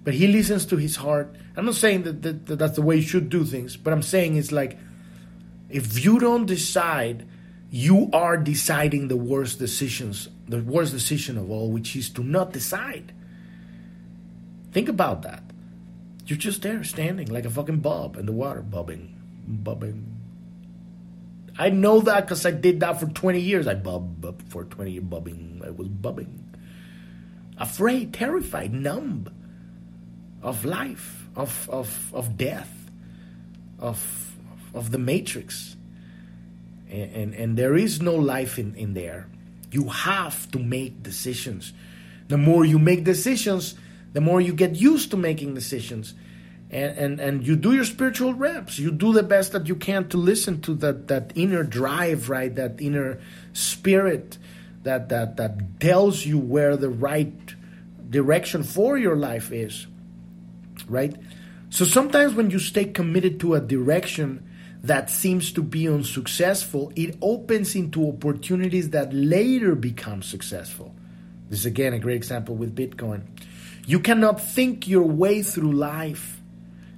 but 0.04 0.14
he 0.14 0.26
listens 0.26 0.66
to 0.66 0.76
his 0.76 0.96
heart. 0.96 1.34
I'm 1.56 1.64
not 1.64 1.74
saying 1.74 2.04
that, 2.04 2.22
that, 2.22 2.46
that 2.46 2.56
that's 2.56 2.76
the 2.76 2.82
way 2.82 2.96
you 2.96 3.02
should 3.02 3.28
do 3.28 3.44
things, 3.44 3.76
but 3.76 3.92
I'm 3.92 4.02
saying 4.02 4.36
it's 4.36 4.52
like 4.52 4.78
if 5.68 6.04
you 6.04 6.20
don't 6.20 6.46
decide 6.46 7.26
you 7.70 8.10
are 8.12 8.36
deciding 8.36 9.08
the 9.08 9.16
worst 9.16 9.58
decisions, 9.58 10.28
the 10.48 10.58
worst 10.62 10.92
decision 10.92 11.38
of 11.38 11.50
all, 11.50 11.70
which 11.70 11.94
is 11.94 12.10
to 12.10 12.22
not 12.22 12.52
decide. 12.52 13.12
Think 14.72 14.88
about 14.88 15.22
that. 15.22 15.42
You're 16.30 16.38
just 16.38 16.62
there 16.62 16.84
standing 16.84 17.28
like 17.28 17.44
a 17.44 17.50
fucking 17.50 17.80
bob 17.80 18.16
in 18.16 18.26
the 18.26 18.32
water, 18.32 18.62
bobbing, 18.62 19.14
bobbing. 19.46 20.06
I 21.58 21.70
know 21.70 22.00
that 22.00 22.26
because 22.26 22.46
I 22.46 22.52
did 22.52 22.80
that 22.80 23.00
for 23.00 23.06
20 23.06 23.40
years. 23.40 23.66
I 23.66 23.74
bob, 23.74 24.48
for 24.48 24.64
20 24.64 24.92
years, 24.92 25.04
bobbing. 25.04 25.60
I 25.66 25.70
was 25.70 25.88
bobbing. 25.88 26.56
Afraid, 27.58 28.14
terrified, 28.14 28.72
numb 28.72 29.28
of 30.40 30.64
life, 30.64 31.28
of, 31.34 31.68
of, 31.68 32.14
of 32.14 32.36
death, 32.36 32.72
of, 33.78 34.32
of 34.72 34.92
the 34.92 34.98
matrix 34.98 35.76
and, 36.90 37.12
and, 37.12 37.34
and 37.34 37.56
there 37.56 37.76
is 37.76 38.00
no 38.00 38.14
life 38.14 38.58
in, 38.58 38.74
in 38.74 38.94
there. 38.94 39.28
You 39.70 39.88
have 39.88 40.50
to 40.52 40.58
make 40.58 41.02
decisions. 41.02 41.72
The 42.28 42.36
more 42.36 42.64
you 42.64 42.78
make 42.78 43.04
decisions, 43.04 43.74
the 44.12 44.20
more 44.20 44.40
you 44.40 44.52
get 44.52 44.76
used 44.76 45.10
to 45.10 45.16
making 45.16 45.54
decisions. 45.54 46.14
And, 46.70 46.96
and, 46.98 47.20
and 47.20 47.46
you 47.46 47.56
do 47.56 47.72
your 47.72 47.84
spiritual 47.84 48.34
reps. 48.34 48.78
You 48.78 48.92
do 48.92 49.12
the 49.12 49.24
best 49.24 49.52
that 49.52 49.66
you 49.66 49.74
can 49.74 50.08
to 50.08 50.16
listen 50.16 50.60
to 50.62 50.74
that, 50.76 51.08
that 51.08 51.32
inner 51.34 51.64
drive, 51.64 52.30
right? 52.30 52.54
That 52.54 52.80
inner 52.80 53.20
spirit 53.52 54.38
that, 54.84 55.08
that, 55.08 55.36
that 55.36 55.80
tells 55.80 56.24
you 56.24 56.38
where 56.38 56.76
the 56.76 56.88
right 56.88 57.32
direction 58.08 58.62
for 58.62 58.96
your 58.96 59.16
life 59.16 59.52
is, 59.52 59.86
right? 60.88 61.14
So 61.70 61.84
sometimes 61.84 62.34
when 62.34 62.50
you 62.50 62.58
stay 62.58 62.86
committed 62.86 63.40
to 63.40 63.54
a 63.54 63.60
direction, 63.60 64.46
that 64.82 65.10
seems 65.10 65.52
to 65.52 65.62
be 65.62 65.88
unsuccessful, 65.88 66.92
it 66.96 67.16
opens 67.20 67.74
into 67.74 68.08
opportunities 68.08 68.90
that 68.90 69.12
later 69.12 69.74
become 69.74 70.22
successful. 70.22 70.94
This 71.50 71.60
is 71.60 71.66
again 71.66 71.92
a 71.92 71.98
great 71.98 72.16
example 72.16 72.54
with 72.54 72.74
Bitcoin. 72.74 73.22
You 73.90 73.98
cannot 73.98 74.40
think 74.40 74.86
your 74.86 75.02
way 75.02 75.42
through 75.42 75.72
life. 75.72 76.40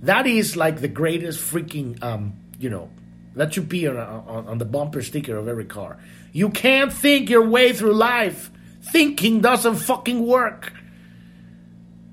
That 0.03 0.27
is 0.27 0.59
like 0.59 0.83
the 0.83 0.89
greatest 0.89 1.41
freaking, 1.41 1.97
um, 2.05 2.35
you 2.59 2.69
know, 2.69 2.91
that 3.35 3.55
should 3.55 3.71
be 3.71 3.87
on, 3.87 3.97
on, 3.97 4.47
on 4.47 4.59
the 4.59 4.67
bumper 4.67 5.01
sticker 5.01 5.35
of 5.39 5.49
every 5.49 5.65
car. 5.65 5.97
You 6.33 6.51
can't 6.51 6.93
think 6.93 7.31
your 7.31 7.49
way 7.49 7.73
through 7.73 7.95
life. 7.95 8.51
Thinking 8.83 9.41
doesn't 9.41 9.77
fucking 9.77 10.27
work. 10.27 10.75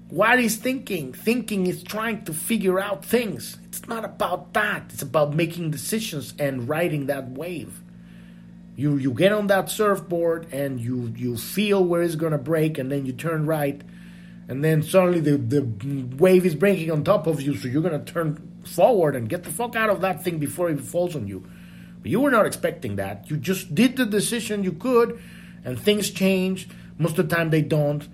What 0.08 0.40
is 0.40 0.56
thinking? 0.56 1.12
Thinking 1.12 1.68
is 1.68 1.84
trying 1.84 2.24
to 2.24 2.34
figure 2.34 2.80
out 2.80 3.04
things. 3.04 3.58
It's 3.66 3.86
not 3.86 4.06
about 4.06 4.54
that. 4.54 4.84
It's 4.94 5.02
about 5.02 5.36
making 5.36 5.72
decisions 5.72 6.34
and 6.40 6.70
riding 6.70 7.08
that 7.08 7.32
wave. 7.32 7.84
You 8.78 8.96
you 8.96 9.12
get 9.12 9.34
on 9.34 9.48
that 9.48 9.70
surfboard 9.70 10.54
and 10.54 10.80
you 10.80 11.14
you 11.18 11.36
feel 11.36 11.84
where 11.84 12.02
it's 12.02 12.16
gonna 12.16 12.38
break 12.38 12.78
and 12.78 12.90
then 12.90 13.06
you 13.06 13.12
turn 13.12 13.46
right 13.46 13.82
and 14.50 14.64
then 14.64 14.82
suddenly 14.82 15.20
the, 15.20 15.38
the 15.38 15.62
wave 16.18 16.44
is 16.44 16.56
breaking 16.56 16.90
on 16.90 17.04
top 17.04 17.28
of 17.28 17.40
you, 17.40 17.56
so 17.56 17.68
you're 17.68 17.84
gonna 17.84 18.04
turn 18.04 18.60
forward 18.66 19.16
and 19.16 19.30
get 19.30 19.44
the 19.44 19.52
fuck 19.52 19.76
out 19.76 19.92
of 19.92 20.02
that 20.02 20.24
thing 20.24 20.40
before 20.40 20.72
it 20.72 20.82
falls 20.82 21.16
on 21.16 21.28
you. 21.28 21.48
But 22.02 22.10
you 22.10 22.20
were 22.20 22.32
not 22.32 22.48
expecting 22.48 22.96
that. 22.96 23.30
You 23.30 23.38
just 23.38 23.76
did 23.76 23.96
the 23.96 24.08
decision 24.08 24.64
you 24.64 24.72
could, 24.72 25.22
and 25.64 25.80
things 25.80 26.10
change. 26.10 26.68
Most 26.98 27.20
of 27.20 27.30
the 27.30 27.36
time 27.36 27.52
they 27.52 27.62
don't, 27.62 28.08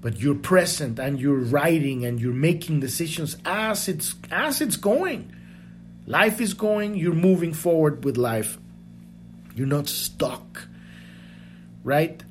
but 0.00 0.18
you're 0.18 0.34
present 0.34 0.98
and 0.98 1.20
you're 1.20 1.36
writing 1.36 2.06
and 2.06 2.18
you're 2.18 2.32
making 2.32 2.80
decisions 2.80 3.36
as 3.44 3.86
it's 3.86 4.14
as 4.30 4.62
it's 4.62 4.76
going. 4.76 5.30
Life 6.06 6.40
is 6.40 6.54
going, 6.54 6.96
you're 6.96 7.12
moving 7.12 7.52
forward 7.52 8.02
with 8.02 8.16
life. 8.16 8.58
You're 9.54 9.66
not 9.66 9.88
stuck. 9.88 10.68
Right? 11.84 12.22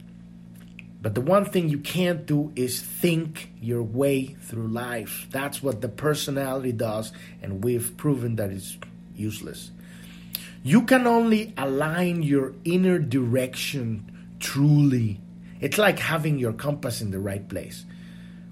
But 1.01 1.15
the 1.15 1.21
one 1.21 1.45
thing 1.45 1.67
you 1.67 1.79
can't 1.79 2.25
do 2.27 2.51
is 2.55 2.79
think 2.79 3.51
your 3.59 3.81
way 3.81 4.35
through 4.39 4.67
life. 4.67 5.27
That's 5.31 5.63
what 5.63 5.81
the 5.81 5.89
personality 5.89 6.71
does, 6.71 7.11
and 7.41 7.63
we've 7.63 7.97
proven 7.97 8.35
that 8.35 8.51
it's 8.51 8.77
useless. 9.15 9.71
You 10.63 10.83
can 10.83 11.07
only 11.07 11.53
align 11.57 12.21
your 12.21 12.53
inner 12.63 12.99
direction 12.99 14.35
truly. 14.39 15.19
It's 15.59 15.79
like 15.79 15.97
having 15.97 16.37
your 16.37 16.53
compass 16.53 17.01
in 17.01 17.09
the 17.09 17.19
right 17.19 17.47
place. 17.47 17.83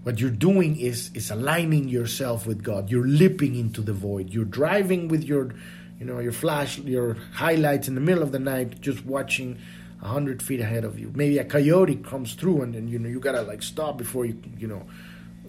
What 0.01 0.19
you're 0.19 0.31
doing 0.31 0.75
is 0.79 1.11
is 1.13 1.29
aligning 1.29 1.87
yourself 1.87 2.47
with 2.47 2.63
God. 2.63 2.89
You're 2.89 3.05
leaping 3.05 3.55
into 3.55 3.81
the 3.81 3.93
void. 3.93 4.33
You're 4.33 4.45
driving 4.45 5.07
with 5.07 5.23
your 5.23 5.53
you 5.99 6.05
know 6.05 6.19
your 6.19 6.31
flash 6.31 6.79
your 6.79 7.17
highlights 7.33 7.87
in 7.87 7.95
the 7.95 8.01
middle 8.01 8.23
of 8.23 8.31
the 8.31 8.39
night 8.39 8.79
just 8.81 9.05
watching 9.05 9.59
a 10.01 10.07
hundred 10.07 10.41
feet 10.41 10.59
ahead 10.59 10.83
of 10.83 10.99
you. 10.99 11.11
Maybe 11.15 11.37
a 11.37 11.43
coyote 11.43 11.95
comes 11.95 12.33
through 12.33 12.61
and 12.61 12.73
then 12.73 12.87
you 12.87 12.99
know 12.99 13.09
you 13.09 13.19
gotta 13.19 13.41
like 13.41 13.63
stop 13.63 13.97
before 13.97 14.25
you 14.25 14.41
you 14.57 14.67
know 14.67 14.85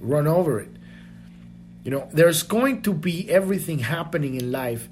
run 0.00 0.26
over 0.26 0.60
it. 0.60 0.70
You 1.84 1.90
know, 1.90 2.08
there's 2.12 2.42
going 2.42 2.82
to 2.82 2.92
be 2.92 3.30
everything 3.30 3.78
happening 3.78 4.34
in 4.34 4.52
life, 4.52 4.88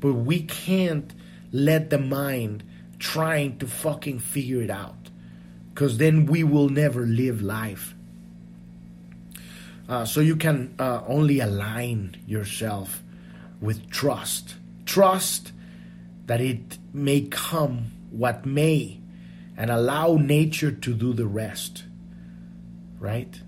but 0.00 0.14
we 0.14 0.42
can't 0.42 1.12
let 1.52 1.90
the 1.90 1.98
mind 1.98 2.64
trying 2.98 3.58
to 3.58 3.66
fucking 3.66 4.18
figure 4.18 4.60
it 4.60 4.70
out. 4.70 5.10
Because 5.72 5.98
then 5.98 6.26
we 6.26 6.42
will 6.42 6.68
never 6.68 7.06
live 7.06 7.42
life. 7.42 7.94
Uh, 9.88 10.04
so 10.04 10.20
you 10.20 10.36
can 10.36 10.74
uh, 10.78 11.02
only 11.06 11.40
align 11.40 12.16
yourself 12.26 13.02
with 13.60 13.90
trust. 13.90 14.56
Trust 14.84 15.52
that 16.26 16.40
it 16.40 16.78
may 16.92 17.22
come 17.22 17.92
what 18.10 18.44
may 18.44 19.01
and 19.56 19.70
allow 19.70 20.16
nature 20.16 20.72
to 20.72 20.94
do 20.94 21.12
the 21.12 21.26
rest. 21.26 21.84
Right? 22.98 23.40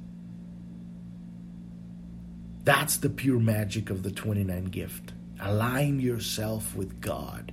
That's 2.64 2.96
the 2.96 3.10
pure 3.10 3.38
magic 3.38 3.90
of 3.90 4.02
the 4.02 4.10
29 4.10 4.64
gift. 4.66 5.12
Align 5.40 6.00
yourself 6.00 6.74
with 6.74 7.00
God, 7.00 7.52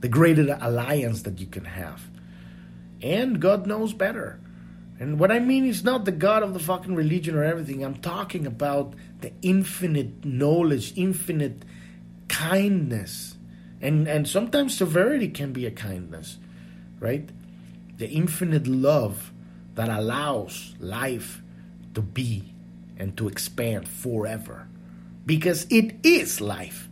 the 0.00 0.08
greatest 0.08 0.50
alliance 0.60 1.22
that 1.22 1.38
you 1.38 1.46
can 1.46 1.64
have. 1.64 2.02
And 3.00 3.40
God 3.40 3.66
knows 3.66 3.92
better. 3.92 4.40
And 4.98 5.18
what 5.18 5.30
I 5.30 5.38
mean 5.38 5.66
is 5.66 5.84
not 5.84 6.04
the 6.04 6.12
God 6.12 6.42
of 6.42 6.54
the 6.54 6.60
fucking 6.60 6.94
religion 6.94 7.34
or 7.34 7.44
everything. 7.44 7.84
I'm 7.84 7.96
talking 7.96 8.46
about 8.46 8.94
the 9.20 9.32
infinite 9.42 10.24
knowledge, 10.24 10.92
infinite 10.96 11.64
kindness. 12.28 13.36
And 13.80 14.08
and 14.08 14.26
sometimes 14.26 14.76
severity 14.76 15.28
can 15.28 15.52
be 15.52 15.66
a 15.66 15.70
kindness, 15.70 16.38
right? 16.98 17.28
The 17.96 18.08
infinite 18.08 18.66
love 18.66 19.32
that 19.74 19.88
allows 19.88 20.74
life 20.78 21.42
to 21.94 22.02
be 22.02 22.54
and 22.96 23.16
to 23.16 23.28
expand 23.28 23.88
forever. 23.88 24.68
Because 25.26 25.66
it 25.70 25.96
is 26.02 26.40
life. 26.40 26.88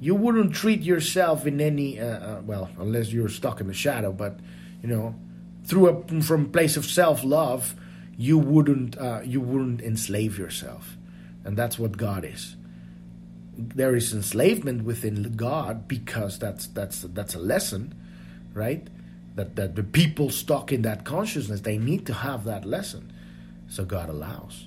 You 0.00 0.14
wouldn't 0.14 0.54
treat 0.54 0.82
yourself 0.82 1.46
in 1.46 1.60
any, 1.60 2.00
uh, 2.00 2.06
uh, 2.06 2.40
well, 2.44 2.70
unless 2.78 3.12
you're 3.12 3.28
stuck 3.28 3.60
in 3.60 3.66
the 3.66 3.74
shadow, 3.74 4.12
but, 4.12 4.38
you 4.82 4.88
know, 4.88 5.14
through 5.68 5.88
a 5.88 6.22
from 6.22 6.50
place 6.50 6.76
of 6.76 6.86
self 6.86 7.22
love, 7.22 7.74
you 8.16 8.38
wouldn't 8.38 8.98
uh, 8.98 9.20
you 9.22 9.40
wouldn't 9.40 9.82
enslave 9.82 10.38
yourself, 10.38 10.96
and 11.44 11.56
that's 11.56 11.78
what 11.78 11.96
God 11.96 12.24
is. 12.24 12.56
There 13.56 13.94
is 13.94 14.12
enslavement 14.12 14.84
within 14.84 15.34
God 15.36 15.86
because 15.86 16.38
that's 16.38 16.66
that's 16.66 17.02
that's 17.02 17.34
a 17.34 17.38
lesson, 17.38 17.94
right? 18.54 18.88
That, 19.38 19.54
that 19.54 19.76
the 19.76 19.84
people 19.84 20.30
stuck 20.30 20.72
in 20.72 20.82
that 20.82 21.04
consciousness 21.04 21.60
they 21.60 21.78
need 21.78 22.04
to 22.06 22.12
have 22.12 22.42
that 22.42 22.64
lesson. 22.64 23.12
So 23.68 23.84
god 23.84 24.08
allows. 24.08 24.66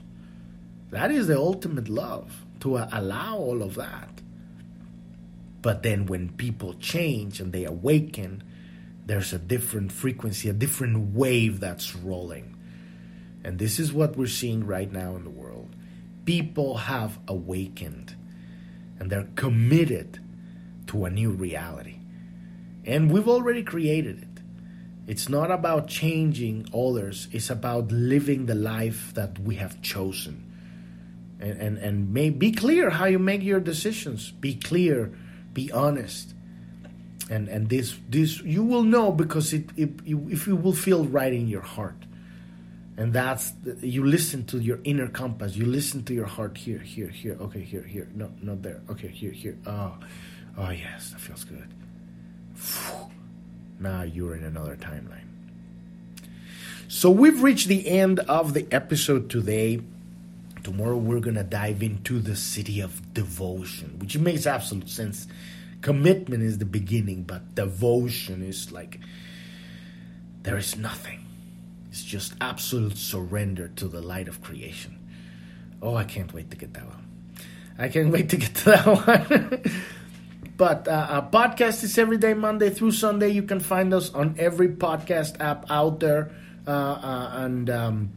That 0.92 1.12
is 1.12 1.28
the 1.28 1.38
ultimate 1.38 1.90
love 1.90 2.46
to 2.62 2.78
uh, 2.78 2.88
allow 2.94 3.38
all 3.38 3.64
of 3.64 3.76
that. 3.76 4.22
But 5.62 5.84
then 5.84 6.06
when 6.06 6.30
people 6.30 6.74
change 6.76 7.42
and 7.42 7.52
they 7.52 7.66
awaken 7.66 8.44
there's 9.06 9.34
a 9.34 9.40
different 9.40 9.92
frequency 9.92 10.48
a 10.48 10.54
different 10.54 11.14
wave 11.14 11.60
that's 11.60 11.94
rolling. 11.94 12.56
And 13.44 13.60
this 13.60 13.78
is 13.78 13.92
what 13.92 14.16
we're 14.16 14.28
seeing 14.28 14.66
right 14.66 14.90
now 14.90 15.18
in 15.18 15.26
the 15.26 15.30
world. 15.30 15.76
People 16.24 16.78
have 16.78 17.20
awakened 17.28 18.16
and 19.00 19.12
they're 19.12 19.28
committed 19.36 20.20
to 20.88 21.04
a 21.04 21.10
new 21.10 21.32
reality. 21.32 21.98
And 22.86 23.12
we've 23.12 23.28
already 23.28 23.64
created 23.64 24.22
it 24.22 24.31
it's 25.08 25.28
not 25.28 25.52
about 25.52 25.88
changing 25.88 26.68
others, 26.74 27.28
it's 27.32 27.50
about 27.50 27.92
living 27.92 28.46
the 28.46 28.56
life 28.56 29.14
that 29.16 29.40
we 29.40 29.56
have 29.56 29.82
chosen. 29.82 30.48
And, 31.40 31.60
and, 31.60 31.78
and 31.80 32.14
may, 32.14 32.30
be 32.30 32.52
clear 32.52 32.92
how 32.92 33.06
you 33.06 33.18
make 33.18 33.42
your 33.42 33.60
decisions. 33.60 34.30
Be 34.30 34.56
clear, 34.56 35.12
be 35.54 35.72
honest. 35.72 36.36
And, 37.30 37.48
and 37.48 37.68
this, 37.70 37.96
this 38.10 38.42
you 38.42 38.64
will 38.64 38.84
know 38.84 39.12
because 39.12 39.54
it, 39.54 39.70
it, 39.76 39.90
if 40.06 40.46
you 40.46 40.56
will 40.56 40.74
feel 40.74 41.06
right 41.06 41.34
in 41.34 41.48
your 41.48 41.62
heart. 41.62 41.96
And 42.98 43.14
that's, 43.14 43.54
you 43.82 44.06
listen 44.06 44.46
to 44.48 44.60
your 44.60 44.80
inner 44.84 45.08
compass. 45.08 45.56
You 45.56 45.66
listen 45.66 46.04
to 46.04 46.14
your 46.14 46.28
heart 46.28 46.58
here, 46.58 46.78
here, 46.78 47.08
here. 47.08 47.38
Okay, 47.42 47.62
here, 47.62 47.82
here. 47.82 48.08
No, 48.14 48.32
not 48.42 48.62
there. 48.62 48.82
Okay, 48.92 49.08
here, 49.08 49.32
here. 49.32 49.58
Oh, 49.66 49.98
oh 50.58 50.70
yes, 50.70 51.12
that 51.12 51.22
feels 51.22 51.44
good. 51.46 51.68
Now 53.82 54.04
you're 54.04 54.36
in 54.36 54.44
another 54.44 54.76
timeline. 54.76 55.26
So 56.88 57.10
we've 57.10 57.42
reached 57.42 57.68
the 57.68 57.88
end 57.88 58.20
of 58.20 58.54
the 58.54 58.68
episode 58.72 59.30
today. 59.30 59.82
Tomorrow 60.64 60.98
we're 60.98 61.20
going 61.20 61.36
to 61.36 61.44
dive 61.44 61.82
into 61.82 62.20
the 62.20 62.34
Siddhi 62.34 62.84
of 62.84 63.14
devotion, 63.16 63.98
which 63.98 64.16
makes 64.18 64.46
absolute 64.46 64.90
sense. 64.90 65.28
Commitment 65.82 66.44
is 66.44 66.60
the 66.60 66.66
beginning, 66.66 67.24
but 67.24 67.56
devotion 67.56 68.44
is 68.44 68.72
like 68.72 69.00
there 70.44 70.58
is 70.58 70.78
nothing. 70.78 71.26
It's 71.90 72.04
just 72.04 72.34
absolute 72.40 72.98
surrender 72.98 73.70
to 73.78 73.88
the 73.88 74.02
light 74.02 74.28
of 74.28 74.44
creation. 74.44 75.00
Oh, 75.82 75.96
I 75.96 76.04
can't 76.04 76.32
wait 76.34 76.52
to 76.52 76.58
get 76.58 76.76
that 76.76 76.86
one. 76.86 77.08
I 77.80 77.90
can't 77.90 78.12
wait 78.12 78.30
to 78.30 78.38
get 78.38 78.54
to 78.54 78.66
that 78.66 78.86
one. 79.08 79.64
But 80.62 80.88
uh, 80.88 81.08
our 81.10 81.28
podcast 81.28 81.84
is 81.84 81.98
every 81.98 82.20
day, 82.20 82.36
Monday 82.36 82.70
through 82.70 82.92
Sunday. 82.92 83.30
You 83.30 83.42
can 83.42 83.60
find 83.60 83.96
us 83.96 84.14
on 84.14 84.36
every 84.38 84.70
podcast 84.70 85.42
app 85.42 85.66
out 85.72 86.00
there. 86.00 86.34
Uh, 86.68 86.70
uh, 86.70 87.32
and 87.34 87.68
um, 87.68 88.12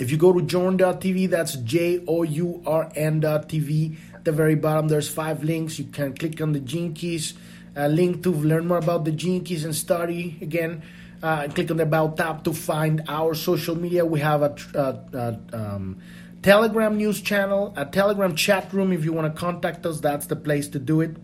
if 0.00 0.10
you 0.10 0.16
go 0.16 0.32
to 0.32 0.42
journ.tv, 0.42 1.30
that's 1.30 1.54
J 1.54 2.02
O 2.08 2.24
U 2.24 2.60
R 2.66 2.90
N.tv. 2.96 3.96
At 4.16 4.24
the 4.24 4.32
very 4.32 4.56
bottom, 4.56 4.88
there's 4.88 5.08
five 5.08 5.44
links. 5.44 5.78
You 5.78 5.84
can 5.84 6.16
click 6.16 6.40
on 6.40 6.50
the 6.50 6.58
Gene 6.58 6.92
Keys 6.92 7.34
uh, 7.76 7.86
link 7.86 8.24
to 8.24 8.32
learn 8.32 8.66
more 8.66 8.78
about 8.78 9.04
the 9.04 9.12
Gene 9.12 9.44
Keys 9.44 9.64
and 9.64 9.72
study 9.72 10.38
again. 10.42 10.82
Uh, 11.22 11.46
click 11.46 11.70
on 11.70 11.76
the 11.76 11.84
About 11.84 12.16
tab 12.16 12.42
to 12.50 12.52
find 12.52 13.04
our 13.06 13.32
social 13.34 13.76
media. 13.76 14.04
We 14.04 14.18
have 14.18 14.42
a. 14.42 14.56
Uh, 14.74 15.36
um, 15.52 16.02
Telegram 16.42 16.96
news 16.96 17.20
channel, 17.20 17.74
a 17.76 17.84
Telegram 17.84 18.34
chat 18.34 18.72
room. 18.72 18.92
If 18.92 19.04
you 19.04 19.12
want 19.12 19.32
to 19.32 19.38
contact 19.38 19.84
us, 19.86 20.00
that's 20.00 20.26
the 20.26 20.36
place 20.36 20.66
to 20.68 20.78
do 20.80 21.02
it 21.02 21.14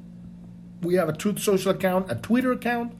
we 0.83 0.95
have 0.95 1.09
a 1.09 1.12
Truth 1.12 1.41
Social 1.41 1.72
account, 1.72 2.11
a 2.11 2.16
Twitter 2.16 2.53
account 2.53 2.93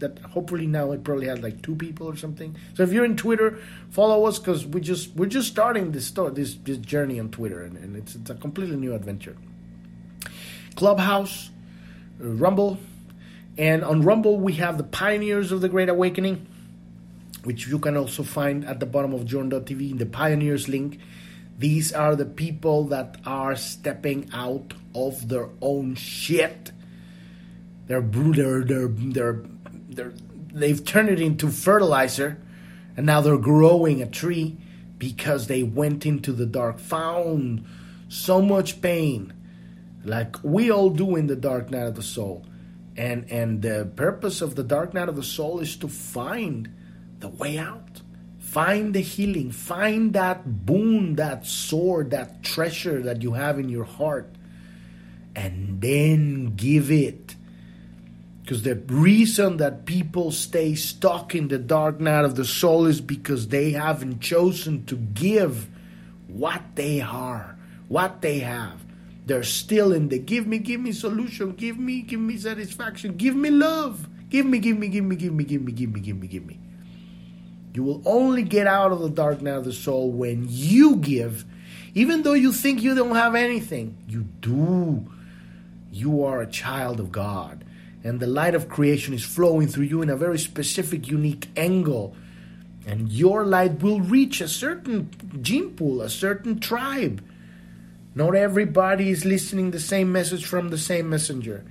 that 0.00 0.18
hopefully 0.18 0.66
now 0.66 0.92
it 0.92 1.04
probably 1.04 1.26
has 1.26 1.40
like 1.40 1.62
two 1.62 1.74
people 1.74 2.06
or 2.06 2.16
something. 2.16 2.56
So 2.74 2.82
if 2.82 2.92
you're 2.92 3.04
in 3.04 3.16
Twitter, 3.16 3.58
follow 3.90 4.26
us 4.26 4.38
because 4.38 4.66
we 4.66 4.80
just 4.80 5.14
we're 5.14 5.26
just 5.26 5.48
starting 5.48 5.92
this 5.92 6.06
story, 6.06 6.32
this 6.32 6.54
this 6.54 6.78
journey 6.78 7.18
on 7.18 7.30
Twitter, 7.30 7.62
and, 7.62 7.76
and 7.76 7.96
it's 7.96 8.14
it's 8.14 8.30
a 8.30 8.34
completely 8.34 8.76
new 8.76 8.94
adventure. 8.94 9.36
Clubhouse, 10.74 11.50
uh, 12.20 12.28
Rumble, 12.28 12.78
and 13.56 13.82
on 13.82 14.02
Rumble 14.02 14.38
we 14.38 14.54
have 14.54 14.78
the 14.78 14.84
Pioneers 14.84 15.52
of 15.52 15.60
the 15.60 15.68
Great 15.68 15.88
Awakening, 15.88 16.46
which 17.44 17.66
you 17.66 17.78
can 17.78 17.96
also 17.96 18.22
find 18.22 18.64
at 18.64 18.80
the 18.80 18.86
bottom 18.86 19.12
of 19.14 19.24
Journ.tv 19.24 19.92
in 19.92 19.98
the 19.98 20.06
Pioneers 20.06 20.68
link. 20.68 20.98
These 21.58 21.94
are 21.94 22.14
the 22.14 22.26
people 22.26 22.84
that 22.88 23.16
are 23.24 23.56
stepping 23.56 24.28
out 24.34 24.74
of 24.94 25.30
their 25.30 25.48
own 25.62 25.94
shit 25.94 26.72
they're 27.86 28.00
they're 28.00 28.62
they're 28.62 29.42
they're, 29.88 30.12
they've 30.52 30.84
turned 30.84 31.08
it 31.08 31.20
into 31.20 31.48
fertilizer, 31.48 32.38
and 32.96 33.06
now 33.06 33.20
they're 33.20 33.38
growing 33.38 34.02
a 34.02 34.06
tree 34.06 34.56
because 34.98 35.46
they 35.46 35.62
went 35.62 36.06
into 36.06 36.32
the 36.32 36.46
dark, 36.46 36.78
found 36.78 37.64
so 38.08 38.40
much 38.40 38.80
pain, 38.80 39.32
like 40.04 40.36
we 40.42 40.70
all 40.70 40.90
do 40.90 41.16
in 41.16 41.26
the 41.26 41.36
dark 41.36 41.70
night 41.70 41.86
of 41.86 41.94
the 41.94 42.02
soul. 42.02 42.44
And 42.96 43.30
and 43.30 43.60
the 43.60 43.90
purpose 43.94 44.40
of 44.40 44.54
the 44.54 44.64
dark 44.64 44.94
night 44.94 45.08
of 45.08 45.16
the 45.16 45.22
soul 45.22 45.60
is 45.60 45.76
to 45.76 45.88
find 45.88 46.70
the 47.18 47.28
way 47.28 47.58
out. 47.58 48.00
Find 48.38 48.94
the 48.94 49.00
healing. 49.00 49.50
Find 49.50 50.14
that 50.14 50.64
boon, 50.64 51.16
that 51.16 51.46
sword, 51.46 52.10
that 52.12 52.42
treasure 52.42 53.02
that 53.02 53.20
you 53.20 53.32
have 53.32 53.58
in 53.58 53.68
your 53.68 53.84
heart. 53.84 54.34
And 55.34 55.82
then 55.82 56.54
give 56.56 56.90
it. 56.90 57.25
Because 58.46 58.62
the 58.62 58.76
reason 58.76 59.56
that 59.56 59.86
people 59.86 60.30
stay 60.30 60.76
stuck 60.76 61.34
in 61.34 61.48
the 61.48 61.58
dark 61.58 61.98
night 61.98 62.24
of 62.24 62.36
the 62.36 62.44
soul 62.44 62.86
is 62.86 63.00
because 63.00 63.48
they 63.48 63.72
haven't 63.72 64.20
chosen 64.20 64.86
to 64.86 64.94
give 64.94 65.68
what 66.28 66.62
they 66.76 67.00
are, 67.00 67.58
what 67.88 68.22
they 68.22 68.38
have. 68.38 68.84
They're 69.26 69.42
still 69.42 69.92
in 69.92 70.10
the 70.10 70.20
give 70.20 70.46
me, 70.46 70.58
give 70.58 70.80
me 70.80 70.92
solution, 70.92 71.54
give 71.54 71.76
me, 71.76 72.02
give 72.02 72.20
me 72.20 72.36
satisfaction, 72.36 73.16
give 73.16 73.34
me 73.34 73.50
love, 73.50 74.08
give 74.30 74.46
me, 74.46 74.60
give 74.60 74.78
me, 74.78 74.86
give 74.86 75.02
me, 75.02 75.16
give 75.16 75.32
me, 75.32 75.42
give 75.42 75.62
me, 75.62 75.72
give 75.72 75.92
me, 75.92 76.00
give 76.00 76.16
me, 76.16 76.28
give 76.28 76.46
me. 76.46 76.60
You 77.74 77.82
will 77.82 78.00
only 78.06 78.44
get 78.44 78.68
out 78.68 78.92
of 78.92 79.00
the 79.00 79.10
dark 79.10 79.42
night 79.42 79.56
of 79.56 79.64
the 79.64 79.72
soul 79.72 80.12
when 80.12 80.46
you 80.48 80.94
give, 80.98 81.44
even 81.94 82.22
though 82.22 82.34
you 82.34 82.52
think 82.52 82.80
you 82.80 82.94
don't 82.94 83.16
have 83.16 83.34
anything. 83.34 83.98
You 84.06 84.22
do. 84.40 85.10
You 85.90 86.22
are 86.22 86.40
a 86.40 86.46
child 86.46 87.00
of 87.00 87.10
God, 87.10 87.64
and 88.06 88.20
the 88.20 88.26
light 88.26 88.54
of 88.54 88.68
creation 88.68 89.14
is 89.14 89.24
flowing 89.24 89.68
through 89.68 89.84
you 89.84 90.02
in 90.02 90.10
a 90.10 90.16
very 90.16 90.38
specific, 90.38 91.08
unique 91.08 91.48
angle. 91.56 92.14
And 92.86 93.10
your 93.10 93.44
light 93.44 93.82
will 93.82 94.00
reach 94.00 94.40
a 94.40 94.48
certain 94.48 95.10
gene 95.42 95.70
pool, 95.70 96.00
a 96.00 96.08
certain 96.08 96.60
tribe 96.60 97.20
not 98.16 98.34
everybody 98.34 99.10
is 99.10 99.26
listening 99.26 99.72
the 99.72 99.78
same 99.78 100.10
message 100.10 100.46
from 100.46 100.70
the 100.70 100.78
same 100.78 101.10
messenger. 101.10 101.66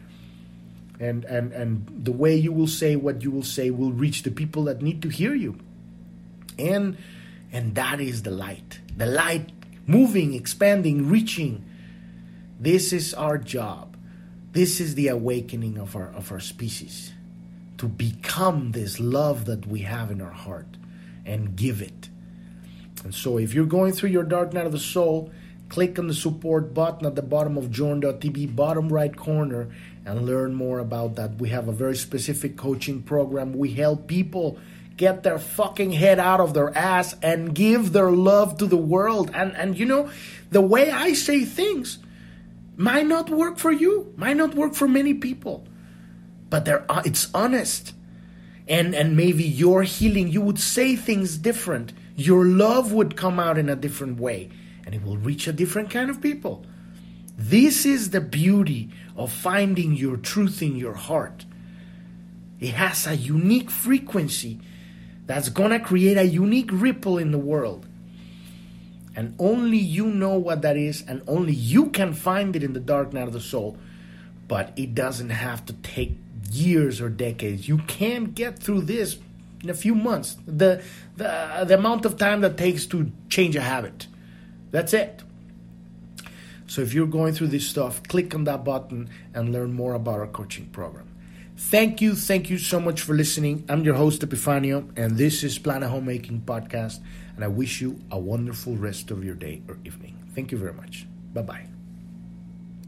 And, 1.00 1.26
and, 1.26 1.52
and 1.52 2.06
the 2.06 2.12
way 2.12 2.36
you 2.36 2.54
will 2.54 2.68
say 2.68 2.96
what 2.96 3.24
you 3.24 3.32
will 3.32 3.44
say 3.44 3.72
will 3.72 3.92
reach 3.92 4.22
the 4.22 4.30
people 4.30 4.66
that 4.66 4.80
need 4.80 5.02
to 5.02 5.10
hear 5.10 5.34
you. 5.34 5.58
And, 6.60 6.98
and 7.52 7.74
that 7.74 8.00
is 8.00 8.22
the 8.22 8.30
light. 8.30 8.80
The 8.96 9.08
light 9.08 9.50
moving, 9.88 10.36
expanding, 10.36 11.10
reaching. 11.10 11.66
This 12.60 12.94
is 12.94 13.16
our 13.16 13.40
job. 13.40 13.95
This 14.56 14.80
is 14.80 14.96
the 14.96 15.10
awakening 15.10 15.78
of 15.78 15.96
our, 15.96 16.10
of 16.16 16.32
our 16.32 16.40
species. 16.40 17.14
To 17.78 17.88
become 17.88 18.72
this 18.72 19.00
love 19.00 19.46
that 19.46 19.68
we 19.68 19.82
have 19.82 20.10
in 20.10 20.22
our 20.22 20.32
heart 20.32 20.78
and 21.26 21.56
give 21.56 21.82
it. 21.82 22.10
And 23.04 23.14
so 23.14 23.38
if 23.38 23.54
you're 23.54 23.66
going 23.66 23.92
through 23.92 24.10
your 24.10 24.24
dark 24.24 24.54
night 24.54 24.66
of 24.66 24.72
the 24.72 24.80
soul, 24.80 25.32
Click 25.70 25.98
on 25.98 26.08
the 26.08 26.14
support 26.14 26.74
button 26.74 27.08
at 27.08 27.16
the 27.16 27.22
bottom 27.22 27.58
of 27.58 27.72
journ.tv, 27.72 28.56
bottom 28.56 28.90
right 28.90 29.16
corner, 29.16 29.70
and 30.06 30.26
learn 30.26 30.54
more 30.54 30.80
about 30.80 31.16
that. 31.16 31.36
We 31.38 31.50
have 31.50 31.68
a 31.68 31.72
very 31.72 31.96
specific 31.96 32.56
coaching 32.56 33.02
program. 33.02 33.54
We 33.54 33.74
help 33.74 34.08
people 34.08 34.60
get 34.96 35.24
their 35.24 35.40
fucking 35.40 35.92
head 35.92 36.20
out 36.20 36.40
of 36.40 36.54
their 36.54 36.76
ass 36.78 37.16
and 37.22 37.54
give 37.54 37.94
their 37.94 38.12
love 38.12 38.58
to 38.60 38.68
the 38.68 38.78
world. 38.78 39.32
And 39.34 39.56
and 39.56 39.78
you 39.78 39.86
know, 39.86 40.10
the 40.52 40.62
way 40.62 40.92
I 40.92 41.14
say 41.14 41.44
things 41.46 41.98
might 42.78 43.08
not 43.08 43.30
work 43.30 43.58
for 43.58 43.72
you, 43.72 44.14
might 44.18 44.38
not 44.38 44.56
work 44.56 44.74
for 44.74 44.88
many 44.88 45.14
people. 45.14 45.68
But 46.50 46.66
they're 46.66 46.86
uh, 46.90 47.02
it's 47.06 47.30
honest. 47.34 47.94
And 48.68 48.96
and 48.96 49.16
maybe 49.16 49.44
your 49.44 49.84
healing, 49.84 50.30
you 50.30 50.42
would 50.42 50.60
say 50.60 50.96
things 50.96 51.38
different. 51.38 51.94
Your 52.16 52.46
love 52.46 52.94
would 52.94 53.16
come 53.16 53.40
out 53.40 53.58
in 53.58 53.70
a 53.70 53.76
different 53.76 54.20
way 54.20 54.50
and 54.86 54.94
it 54.94 55.04
will 55.04 55.18
reach 55.18 55.48
a 55.48 55.54
different 55.54 55.90
kind 55.90 56.10
of 56.10 56.22
people. 56.22 56.66
This 57.38 57.86
is 57.86 58.12
the 58.12 58.22
beauty 58.22 58.90
of 59.18 59.32
finding 59.32 59.96
your 59.96 60.18
truth 60.18 60.62
in 60.62 60.76
your 60.76 60.94
heart. 60.94 61.46
It 62.60 62.76
has 62.76 63.06
a 63.06 63.16
unique 63.16 63.70
frequency 63.70 64.60
that's 65.26 65.50
going 65.50 65.72
to 65.72 65.80
create 65.80 66.18
a 66.18 66.24
unique 66.24 66.70
ripple 66.72 67.18
in 67.18 67.32
the 67.32 67.38
world. 67.40 67.85
And 69.16 69.36
only 69.40 69.78
you 69.78 70.08
know 70.08 70.38
what 70.38 70.62
that 70.64 70.76
is, 70.78 71.04
and 71.08 71.22
only 71.28 71.54
you 71.54 71.90
can 71.90 72.14
find 72.14 72.56
it 72.56 72.64
in 72.64 72.74
the 72.74 72.80
dark 72.80 73.14
night 73.14 73.28
of 73.28 73.34
the 73.34 73.40
soul. 73.40 73.78
But 74.48 74.74
it 74.76 74.94
doesn't 74.94 75.30
have 75.30 75.66
to 75.68 75.74
take 75.74 76.18
years 76.52 77.02
or 77.02 77.10
decades. 77.10 77.68
You 77.68 77.78
can 77.80 78.26
get 78.26 78.60
through 78.60 78.82
this 78.82 79.18
in 79.64 79.70
a 79.70 79.74
few 79.74 79.96
months. 79.96 80.38
The, 80.46 80.84
the, 81.18 81.66
the 81.66 81.76
amount 81.76 82.06
of 82.06 82.18
time 82.18 82.42
that 82.42 82.58
takes 82.58 82.86
to 82.88 83.12
change 83.30 83.56
a 83.56 83.62
habit. 83.62 84.08
That's 84.72 84.94
it. 84.94 85.24
So 86.68 86.82
if 86.82 86.94
you're 86.94 87.08
going 87.08 87.34
through 87.34 87.48
this 87.48 87.68
stuff, 87.68 88.04
click 88.04 88.36
on 88.36 88.44
that 88.46 88.64
button 88.64 89.10
and 89.34 89.52
learn 89.52 89.74
more 89.74 89.94
about 89.94 90.20
our 90.20 90.28
coaching 90.28 90.66
program. 90.68 91.08
Thank 91.58 92.02
you, 92.02 92.16
thank 92.16 92.50
you 92.50 92.58
so 92.58 92.80
much 92.80 93.02
for 93.02 93.14
listening. 93.14 93.64
I'm 93.70 93.84
your 93.84 93.96
host 93.96 94.22
Epifanio, 94.22 94.90
and 94.98 95.18
this 95.18 95.44
is 95.44 95.58
Planet 95.58 95.90
Homemaking 95.90 96.42
Podcast. 96.42 97.00
And 97.36 97.44
I 97.44 97.48
wish 97.48 97.82
you 97.82 98.00
a 98.12 98.20
wonderful 98.20 98.76
rest 98.78 99.12
of 99.12 99.24
your 99.24 99.36
day 99.36 99.62
or 99.68 99.78
evening. 99.84 100.18
Thank 100.34 100.52
you 100.52 100.58
very 100.58 100.74
much. 100.74 101.06
Bye 101.34 101.42
bye. 101.42 101.75